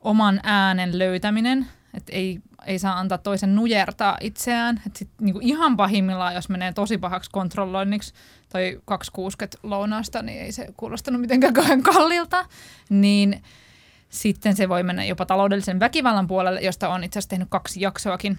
oman 0.00 0.40
äänen 0.42 0.98
löytäminen, 0.98 1.66
että 1.94 2.12
ei, 2.12 2.40
ei 2.66 2.78
saa 2.78 2.98
antaa 2.98 3.18
toisen 3.18 3.54
nujertaa 3.54 4.16
itseään. 4.20 4.82
Et 4.86 4.96
sit, 4.96 5.08
niin 5.20 5.32
kuin 5.32 5.46
ihan 5.46 5.76
pahimmillaan, 5.76 6.34
jos 6.34 6.48
menee 6.48 6.72
tosi 6.72 6.98
pahaksi 6.98 7.30
kontrolloinniksi, 7.30 8.14
toi 8.52 8.80
260 8.84 9.58
lounasta, 9.62 10.22
niin 10.22 10.42
ei 10.42 10.52
se 10.52 10.68
kuulostanut 10.76 11.20
mitenkään 11.20 11.54
kauhean 11.54 11.82
kallilta, 11.82 12.46
niin 12.90 13.42
sitten 14.08 14.56
se 14.56 14.68
voi 14.68 14.82
mennä 14.82 15.04
jopa 15.04 15.26
taloudellisen 15.26 15.80
väkivallan 15.80 16.26
puolelle, 16.26 16.60
josta 16.60 16.88
on 16.88 17.04
itse 17.04 17.18
asiassa 17.18 17.30
tehnyt 17.30 17.48
kaksi 17.50 17.80
jaksoakin, 17.80 18.38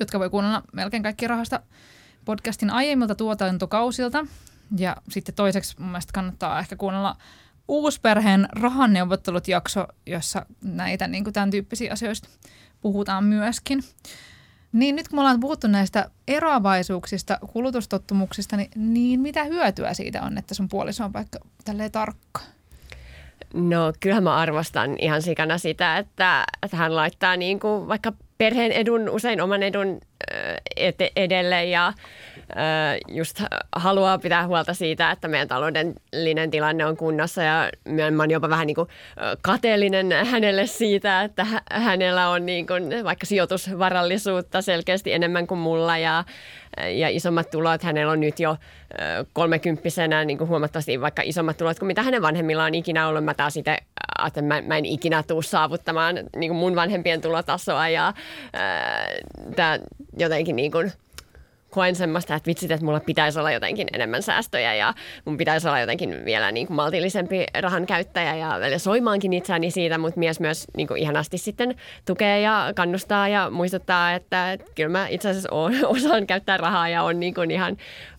jotka 0.00 0.18
voi 0.18 0.30
kuunnella 0.30 0.62
melkein 0.72 1.02
kaikki 1.02 1.26
rahasta 1.26 1.60
podcastin 2.24 2.70
aiemmilta 2.70 3.14
tuotantokausilta. 3.14 4.26
Ja 4.76 4.96
sitten 5.08 5.34
toiseksi 5.34 5.76
mun 5.78 5.88
mielestä 5.88 6.12
kannattaa 6.12 6.58
ehkä 6.58 6.76
kuunnella 6.76 7.16
uusperheen 7.68 8.48
rahanneuvottelut 8.52 9.48
jakso, 9.48 9.86
jossa 10.06 10.46
näitä 10.62 11.08
niin 11.08 11.24
kuin 11.24 11.34
tämän 11.34 11.50
tyyppisiä 11.50 11.92
asioista 11.92 12.28
puhutaan 12.80 13.24
myöskin. 13.24 13.82
Niin 14.72 14.96
nyt 14.96 15.08
kun 15.08 15.16
me 15.16 15.20
ollaan 15.20 15.40
puhuttu 15.40 15.66
näistä 15.66 16.10
eroavaisuuksista, 16.28 17.38
kulutustottumuksista, 17.52 18.56
niin, 18.56 18.70
niin 18.76 19.20
mitä 19.20 19.44
hyötyä 19.44 19.94
siitä 19.94 20.22
on, 20.22 20.38
että 20.38 20.54
sun 20.54 20.68
puoliso 20.68 21.04
on 21.04 21.12
vaikka 21.12 21.38
tälleen 21.64 21.92
tarkka? 21.92 22.40
No 23.54 23.92
kyllähän 24.00 24.24
mä 24.24 24.36
arvostan 24.36 24.96
ihan 24.98 25.22
sikana 25.22 25.58
sitä, 25.58 25.98
että, 25.98 26.44
että 26.62 26.76
hän 26.76 26.96
laittaa 26.96 27.36
niin 27.36 27.60
kuin 27.60 27.88
vaikka 27.88 28.12
perheen 28.38 28.72
edun, 28.72 29.08
usein 29.08 29.40
oman 29.40 29.62
edun 29.62 30.00
edelle 31.16 31.64
ja 31.64 31.92
just 33.08 33.42
haluaa 33.76 34.18
pitää 34.18 34.46
huolta 34.46 34.74
siitä, 34.74 35.10
että 35.10 35.28
meidän 35.28 35.48
taloudellinen 35.48 36.50
tilanne 36.50 36.86
on 36.86 36.96
kunnossa 36.96 37.42
ja 37.42 37.70
mä 38.10 38.22
oon 38.22 38.30
jopa 38.30 38.48
vähän 38.48 38.66
niin 38.66 38.74
kuin 38.74 38.88
kateellinen 39.42 40.12
hänelle 40.26 40.66
siitä, 40.66 41.22
että 41.22 41.46
hänellä 41.70 42.28
on 42.28 42.46
niin 42.46 42.66
kuin 42.66 43.04
vaikka 43.04 43.26
sijoitusvarallisuutta 43.26 44.62
selkeästi 44.62 45.12
enemmän 45.12 45.46
kuin 45.46 45.58
mulla 45.58 45.98
ja, 45.98 46.24
ja 46.92 47.08
isommat 47.08 47.50
tulot. 47.50 47.82
Hänellä 47.82 48.12
on 48.12 48.20
nyt 48.20 48.40
jo 48.40 48.56
kolmekymppisenä 49.32 50.24
niin 50.24 50.38
kuin 50.38 50.48
huomattavasti 50.48 51.00
vaikka 51.00 51.22
isommat 51.24 51.56
tulot 51.56 51.78
kuin 51.78 51.86
mitä 51.86 52.02
hänen 52.02 52.22
vanhemmillaan 52.22 52.70
on 52.70 52.74
ikinä 52.74 53.08
ollut. 53.08 53.24
Mä 53.24 53.34
taas 53.34 53.56
itse 53.56 53.78
että 54.26 54.42
mä, 54.42 54.62
mä 54.62 54.76
en 54.76 54.84
ikinä 54.84 55.22
tule 55.22 55.42
saavuttamaan 55.42 56.16
niin 56.36 56.50
kuin 56.50 56.58
mun 56.58 56.76
vanhempien 56.76 57.20
tulotasoa 57.20 57.88
ja 57.88 58.12
tämä 59.56 59.78
jotenkin 60.18 60.56
niin 60.56 60.72
kuin– 60.72 60.92
koen 61.74 61.94
semmoista, 61.94 62.34
että 62.34 62.46
vitsit, 62.46 62.70
että 62.70 62.84
mulla 62.84 63.00
pitäisi 63.00 63.38
olla 63.38 63.52
jotenkin 63.52 63.88
enemmän 63.92 64.22
säästöjä 64.22 64.74
ja 64.74 64.94
mun 65.24 65.36
pitäisi 65.36 65.68
olla 65.68 65.80
jotenkin 65.80 66.24
vielä 66.24 66.52
niin 66.52 66.66
kuin 66.66 66.76
maltillisempi 66.76 67.44
rahan 67.60 67.86
käyttäjä 67.86 68.34
ja 68.34 68.48
välillä 68.48 68.78
soimaankin 68.78 69.32
itseäni 69.32 69.70
siitä, 69.70 69.98
mutta 69.98 70.20
mies 70.20 70.40
myös 70.40 70.64
niin 70.76 70.88
kuin 70.88 71.02
ihanasti 71.02 71.38
sitten 71.38 71.74
tukee 72.04 72.40
ja 72.40 72.72
kannustaa 72.76 73.28
ja 73.28 73.50
muistuttaa, 73.50 74.12
että, 74.12 74.52
että 74.52 74.66
kyllä 74.74 74.88
mä 74.90 75.08
itse 75.08 75.28
asiassa 75.28 75.48
osaan 75.96 76.26
käyttää 76.26 76.56
rahaa 76.56 76.88
ja 76.88 77.02
on 77.02 77.20
niin 77.20 77.34
kuin 77.34 77.50
ihan 77.50 77.76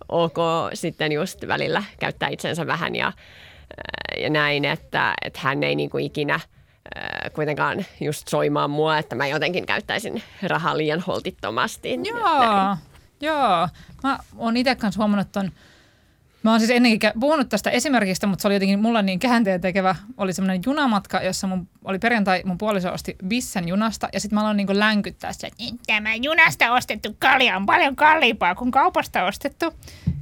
ok 0.10 0.38
sitten 0.74 1.12
just 1.12 1.48
välillä 1.48 1.84
käyttää 2.00 2.30
itsensä 2.30 2.68
vähän 2.68 2.96
ja, 2.96 3.12
ja 4.18 4.30
näin, 4.30 4.66
että, 4.66 5.14
että 5.26 5.40
hän 5.44 5.64
ei 5.64 5.76
niin 5.76 5.90
kuin 5.90 6.06
ikinä 6.06 6.40
kuitenkaan 7.34 7.86
just 8.02 8.28
soimaan 8.28 8.70
mua, 8.70 8.98
että 8.98 9.16
mä 9.16 9.28
jotenkin 9.28 9.66
käyttäisin 9.66 10.24
rahaa 10.44 10.78
liian 10.78 11.00
holtittomasti. 11.00 12.00
Joo, 12.04 12.78
Joo, 13.22 13.70
mä 14.04 14.20
oon 14.38 14.58
itse 14.58 14.76
kanssa 14.76 15.00
huomannut 15.00 15.32
ton, 15.32 15.52
Mä 16.46 16.52
oon 16.52 16.60
siis 16.60 16.72
ennenkin 16.72 17.12
puhunut 17.20 17.50
tästä 17.50 17.70
esimerkistä, 17.70 18.28
mutta 18.28 18.42
se 18.42 18.48
oli 18.48 18.56
jotenkin 18.56 18.80
mulla 18.80 19.02
niin 19.02 19.20
käänteen 19.20 19.62
tekevä. 19.62 19.96
Oli 20.18 20.34
semmoinen 20.34 20.62
junamatka, 20.66 21.22
jossa 21.22 21.48
mun, 21.48 21.68
oli 21.84 22.00
perjantai, 22.00 22.42
mun 22.46 22.58
puoliso 22.58 22.94
osti 22.94 23.16
Bissen 23.28 23.68
junasta 23.68 24.10
ja 24.14 24.20
sitten 24.20 24.36
mä 24.36 24.42
aloin 24.42 24.58
niin 24.58 24.80
länkyttää 24.80 25.34
sitä, 25.34 25.48
että 25.48 25.64
tämä 25.88 26.16
junasta 26.16 26.74
ostettu 26.74 27.16
kalja 27.20 27.58
on 27.58 27.66
paljon 27.66 27.96
kalliimpaa 27.96 28.56
kuin 28.56 28.72
kaupasta 28.72 29.24
ostettu. 29.24 29.74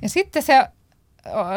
Ja 0.02 0.10
sitten 0.10 0.44
se 0.44 0.68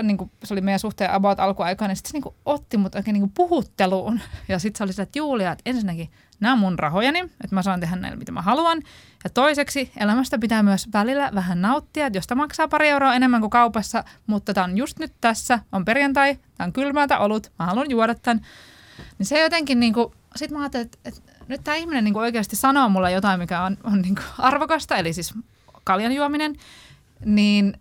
niin 0.03 0.17
kuin, 0.17 0.31
se 0.45 0.55
oli 0.55 0.61
meidän 0.61 0.81
suhteen 0.81 1.11
about 1.11 1.41
alkuaikaan, 1.41 1.89
niin 1.89 1.97
sitten 1.97 2.11
se 2.11 2.17
niin 2.17 2.23
kuin, 2.23 2.35
otti 2.45 2.77
mut 2.77 2.95
oikein 2.95 3.13
niin 3.13 3.23
kuin, 3.23 3.33
puhutteluun. 3.35 4.21
Ja 4.49 4.59
sitten 4.59 4.79
se 4.79 4.85
oli 4.85 4.93
sitä, 4.93 5.03
että 5.03 5.19
Julia, 5.19 5.53
että 5.53 5.71
ensinnäkin 5.71 6.11
nämä 6.41 6.53
on 6.53 6.59
mun 6.59 6.79
rahojani, 6.79 7.19
että 7.21 7.55
mä 7.55 7.63
saan 7.63 7.81
tehdä 7.81 7.97
näillä 7.97 8.19
mitä 8.19 8.33
mä 8.33 8.43
haluan. 8.43 8.83
Ja 9.25 9.31
toiseksi 9.31 9.93
elämästä 9.97 10.39
pitää 10.39 10.63
myös 10.63 10.89
välillä 10.93 11.31
vähän 11.35 11.63
nauttia, 11.63 12.07
että 12.07 12.17
josta 12.19 12.35
maksaa 12.35 12.69
pari 12.69 12.89
euroa 12.89 13.15
enemmän 13.15 13.41
kuin 13.41 13.51
kaupassa, 13.51 14.05
mutta 14.27 14.55
tämä 14.55 14.65
on 14.65 14.77
just 14.77 14.99
nyt 14.99 15.13
tässä, 15.21 15.59
on 15.73 15.85
perjantai, 15.85 16.39
tämä 16.57 16.67
on 16.67 16.73
kylmää 16.73 17.07
olut, 17.19 17.53
mä 17.59 17.67
haluan 17.67 17.91
juoda 17.91 18.15
tämän. 18.15 18.47
Niin 19.19 19.27
se 19.27 19.41
jotenkin 19.41 19.81
niin 19.81 19.95
kuin, 19.95 20.13
sit 20.37 20.51
mä 20.51 20.61
ajattelin, 20.61 20.87
että, 20.87 20.99
että 21.05 21.21
nyt 21.49 21.65
tämä 21.65 21.77
ihminen 21.77 22.05
niin 22.05 22.15
kuin 22.15 22.23
oikeasti 22.23 22.57
sanoo 22.57 22.89
mulle 22.89 23.13
jotain, 23.13 23.41
mikä 23.41 23.63
on, 23.63 23.77
on 23.85 24.03
niin 24.03 24.15
kuin 24.15 24.27
arvokasta, 24.39 24.97
eli 24.97 25.13
siis 25.13 25.35
kaljan 25.85 26.13
juominen, 26.13 26.57
niin, 27.25 27.81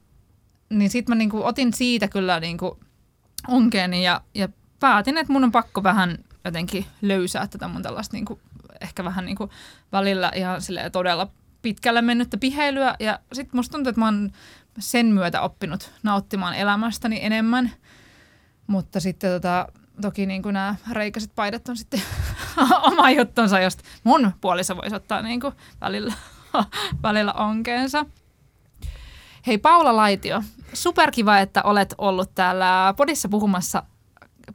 niin 0.70 0.89
sitten 0.89 1.16
mä 1.16 1.18
niin 1.18 1.30
kuin 1.30 1.43
otin 1.43 1.74
siitä 1.74 2.08
kyllä 2.08 2.39
niin 2.39 2.58
kuin 2.58 2.80
onkeeni 3.47 4.06
ja, 4.06 4.22
ja 4.34 4.49
päätin, 4.80 5.18
että 5.18 5.34
mun 5.34 5.43
on 5.43 5.51
pakko 5.51 5.84
vähän 5.84 6.18
jotenkin 6.46 6.86
löysää 7.02 7.48
tätä 7.48 7.68
mun 7.68 7.82
tällaista 7.82 8.18
niin 8.18 8.26
kuin, 8.26 8.39
ehkä 8.82 9.04
vähän 9.04 9.26
niin 9.26 9.38
kuin 9.38 9.50
välillä 9.91 10.32
ihan 10.36 10.62
todella 10.91 11.28
pitkälle 11.62 12.02
mennyttä 12.02 12.38
piheilyä. 12.38 12.96
Ja 13.00 13.20
sitten 13.34 13.58
musta 13.58 13.72
tuntuu, 13.72 13.89
että 13.89 14.00
mä 14.00 14.06
oon 14.06 14.32
sen 14.80 15.06
myötä 15.06 15.41
oppinut 15.41 15.91
nauttimaan 16.04 16.56
elämästäni 16.56 17.20
enemmän. 17.22 17.72
Mutta 18.68 19.00
sitten 19.00 19.32
tota, 19.32 19.68
toki 20.02 20.26
niin 20.26 20.41
kuin 20.41 20.54
nämä 20.54 20.76
reikäiset 20.91 21.32
paidat 21.36 21.70
on 21.70 21.78
sitten 21.78 22.02
oma 22.91 23.12
juttunsa, 23.12 23.60
josta 23.60 23.84
mun 24.04 24.32
puolissa 24.41 24.78
voisi 24.78 24.96
ottaa 24.96 25.22
niin 25.22 25.39
kuin 25.39 25.54
välillä, 25.82 26.14
välillä 27.04 27.34
onkeensa. 27.34 28.06
Hei 29.48 29.58
Paula 29.58 29.96
Laitio, 29.96 30.43
superkiva, 30.74 31.39
että 31.39 31.64
olet 31.64 31.96
ollut 31.98 32.36
täällä 32.36 32.93
podissa 32.98 33.30
puhumassa 33.30 33.84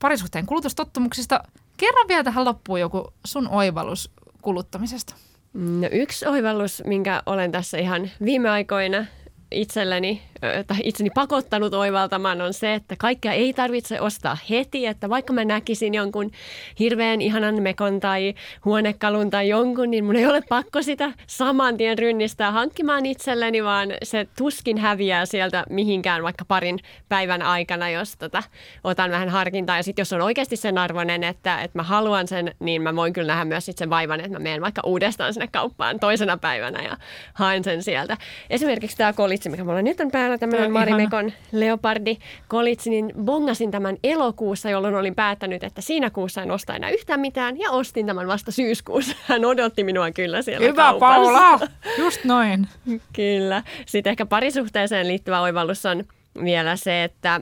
parisuhteen 0.00 0.46
kulutustottumuksista. 0.46 1.44
Kerran 1.80 2.08
vielä 2.08 2.24
tähän 2.24 2.44
loppuun 2.44 2.80
joku 2.80 3.12
sun 3.26 3.48
oivallus 3.48 4.10
kuluttamisesta. 4.42 5.14
No 5.54 5.88
yksi 5.92 6.26
oivallus, 6.26 6.82
minkä 6.86 7.22
olen 7.26 7.52
tässä 7.52 7.78
ihan 7.78 8.10
viime 8.24 8.50
aikoina 8.50 9.06
itselleni 9.50 10.22
tai 10.66 10.76
itseni 10.84 11.10
pakottanut 11.14 11.74
oivaltamaan 11.74 12.40
on 12.40 12.54
se, 12.54 12.74
että 12.74 12.94
kaikkea 12.98 13.32
ei 13.32 13.52
tarvitse 13.52 14.00
ostaa 14.00 14.38
heti, 14.50 14.86
että 14.86 15.10
vaikka 15.10 15.32
mä 15.32 15.44
näkisin 15.44 15.94
jonkun 15.94 16.30
hirveän 16.78 17.20
ihanan 17.20 17.62
mekon 17.62 18.00
tai 18.00 18.34
huonekalun 18.64 19.30
tai 19.30 19.48
jonkun, 19.48 19.90
niin 19.90 20.04
mun 20.04 20.16
ei 20.16 20.26
ole 20.26 20.42
pakko 20.48 20.82
sitä 20.82 21.12
saman 21.26 21.76
tien 21.76 21.98
rynnistää 21.98 22.50
hankkimaan 22.50 23.06
itselleni, 23.06 23.64
vaan 23.64 23.88
se 24.02 24.26
tuskin 24.38 24.78
häviää 24.78 25.26
sieltä 25.26 25.64
mihinkään 25.70 26.22
vaikka 26.22 26.44
parin 26.44 26.78
päivän 27.08 27.42
aikana, 27.42 27.90
jos 27.90 28.16
tota, 28.16 28.42
otan 28.84 29.10
vähän 29.10 29.28
harkintaa. 29.28 29.76
Ja 29.76 29.82
sitten 29.82 30.00
jos 30.00 30.12
on 30.12 30.20
oikeasti 30.20 30.56
sen 30.56 30.78
arvoinen, 30.78 31.24
että, 31.24 31.60
että 31.62 31.78
mä 31.78 31.82
haluan 31.82 32.28
sen, 32.28 32.54
niin 32.58 32.82
mä 32.82 32.96
voin 32.96 33.12
kyllä 33.12 33.32
nähdä 33.32 33.44
myös 33.44 33.66
sit 33.66 33.78
sen 33.78 33.90
vaivan, 33.90 34.20
että 34.20 34.32
mä 34.32 34.38
menen 34.38 34.60
vaikka 34.60 34.82
uudestaan 34.84 35.34
sinne 35.34 35.48
kauppaan 35.52 36.00
toisena 36.00 36.36
päivänä 36.36 36.82
ja 36.82 36.96
haen 37.34 37.64
sen 37.64 37.82
sieltä. 37.82 38.16
Esimerkiksi 38.50 38.96
tämä 38.96 39.12
kolitsi, 39.12 39.48
mikä 39.48 39.64
mulla 39.64 39.82
nyt 39.82 40.00
on 40.00 40.10
päällä, 40.10 40.29
päällä 40.30 40.38
tämmöinen 40.38 40.72
Marimekon 40.72 41.32
leopardi 41.52 42.16
kolitsi, 42.48 42.90
niin 42.90 43.12
bongasin 43.24 43.70
tämän 43.70 43.96
elokuussa, 44.04 44.70
jolloin 44.70 44.94
olin 44.94 45.14
päättänyt, 45.14 45.64
että 45.64 45.80
siinä 45.80 46.10
kuussa 46.10 46.42
en 46.42 46.50
osta 46.50 46.76
enää 46.76 46.90
yhtään 46.90 47.20
mitään 47.20 47.58
ja 47.58 47.70
ostin 47.70 48.06
tämän 48.06 48.26
vasta 48.26 48.52
syyskuussa. 48.52 49.16
Hän 49.28 49.44
odotti 49.44 49.84
minua 49.84 50.10
kyllä 50.10 50.42
siellä 50.42 50.66
Hyvä 50.66 50.82
kaupassa. 50.82 51.14
Paula, 51.14 51.60
just 52.04 52.24
noin. 52.24 52.68
kyllä. 53.12 53.62
Sitten 53.86 54.10
ehkä 54.10 54.26
parisuhteeseen 54.26 55.08
liittyvä 55.08 55.40
oivallus 55.40 55.86
on 55.86 56.04
vielä 56.44 56.76
se, 56.76 57.04
että 57.04 57.40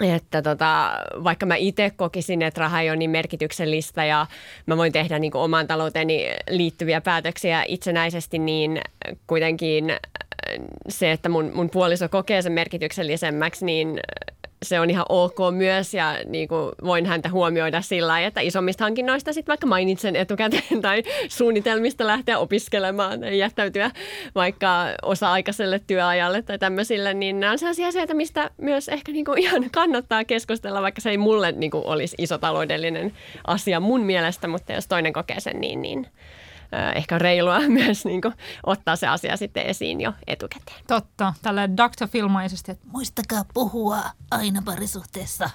että 0.00 0.42
tota, 0.42 0.92
vaikka 1.24 1.46
mä 1.46 1.56
itse 1.56 1.90
kokisin, 1.96 2.42
että 2.42 2.60
raha 2.60 2.80
ei 2.80 2.90
ole 2.90 2.96
niin 2.96 3.10
merkityksellistä 3.10 4.04
ja 4.04 4.26
mä 4.66 4.76
voin 4.76 4.92
tehdä 4.92 5.18
niin 5.18 5.36
oman 5.36 5.66
talouteni 5.66 6.26
liittyviä 6.50 7.00
päätöksiä 7.00 7.64
itsenäisesti, 7.68 8.38
niin 8.38 8.80
kuitenkin 9.26 9.84
se, 10.88 11.12
että 11.12 11.28
mun, 11.28 11.50
mun 11.54 11.70
puoliso 11.70 12.08
kokee 12.08 12.42
sen 12.42 12.52
merkityksellisemmäksi, 12.52 13.64
niin 13.64 14.00
se 14.64 14.80
on 14.80 14.90
ihan 14.90 15.06
ok 15.08 15.36
myös 15.50 15.94
ja 15.94 16.18
niin 16.26 16.48
kuin 16.48 16.72
voin 16.84 17.06
häntä 17.06 17.28
huomioida 17.28 17.80
sillä 17.80 18.08
lailla, 18.08 18.28
että 18.28 18.40
isommista 18.40 18.84
hankinnoista 18.84 19.32
sitten 19.32 19.52
vaikka 19.52 19.66
mainitsen 19.66 20.16
etukäteen 20.16 20.82
tai 20.82 21.02
suunnitelmista 21.28 22.06
lähteä 22.06 22.38
opiskelemaan 22.38 23.20
tai 23.20 23.38
jättäytyä 23.38 23.90
vaikka 24.34 24.86
osa-aikaiselle 25.02 25.80
työajalle 25.86 26.42
tai 26.42 26.58
tämmöisille, 26.58 27.14
niin 27.14 27.40
nämä 27.40 27.52
on 27.52 27.58
sellaisia 27.58 27.88
asioita, 27.88 28.14
mistä 28.14 28.50
myös 28.56 28.88
ehkä 28.88 29.12
niin 29.12 29.24
kuin 29.24 29.38
ihan 29.38 29.70
kannattaa 29.72 30.24
keskustella, 30.24 30.82
vaikka 30.82 31.00
se 31.00 31.10
ei 31.10 31.18
mulle 31.18 31.52
niin 31.52 31.70
kuin 31.70 31.86
olisi 31.86 32.16
iso 32.18 32.38
taloudellinen 32.38 33.12
asia 33.46 33.80
mun 33.80 34.00
mielestä, 34.00 34.48
mutta 34.48 34.72
jos 34.72 34.86
toinen 34.86 35.12
kokee 35.12 35.40
sen 35.40 35.60
niin, 35.60 35.82
niin 35.82 36.06
ehkä 36.94 37.18
reilua 37.18 37.60
myös 37.80 38.04
niin 38.04 38.20
kuin, 38.20 38.34
ottaa 38.66 38.96
se 38.96 39.06
asia 39.06 39.36
sitten 39.36 39.66
esiin 39.66 40.00
jo 40.00 40.12
etukäteen. 40.26 40.84
Totta, 40.86 41.34
tällä 41.42 41.68
Dr. 41.68 42.08
Filmaisesti, 42.08 42.72
että 42.72 42.86
muistakaa 42.92 43.44
puhua 43.54 43.98
aina 44.30 44.62
parisuhteessa. 44.64 45.50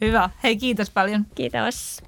Hyvä. 0.00 0.30
Hei, 0.42 0.56
kiitos 0.56 0.90
paljon. 0.90 1.26
Kiitos. 1.34 2.02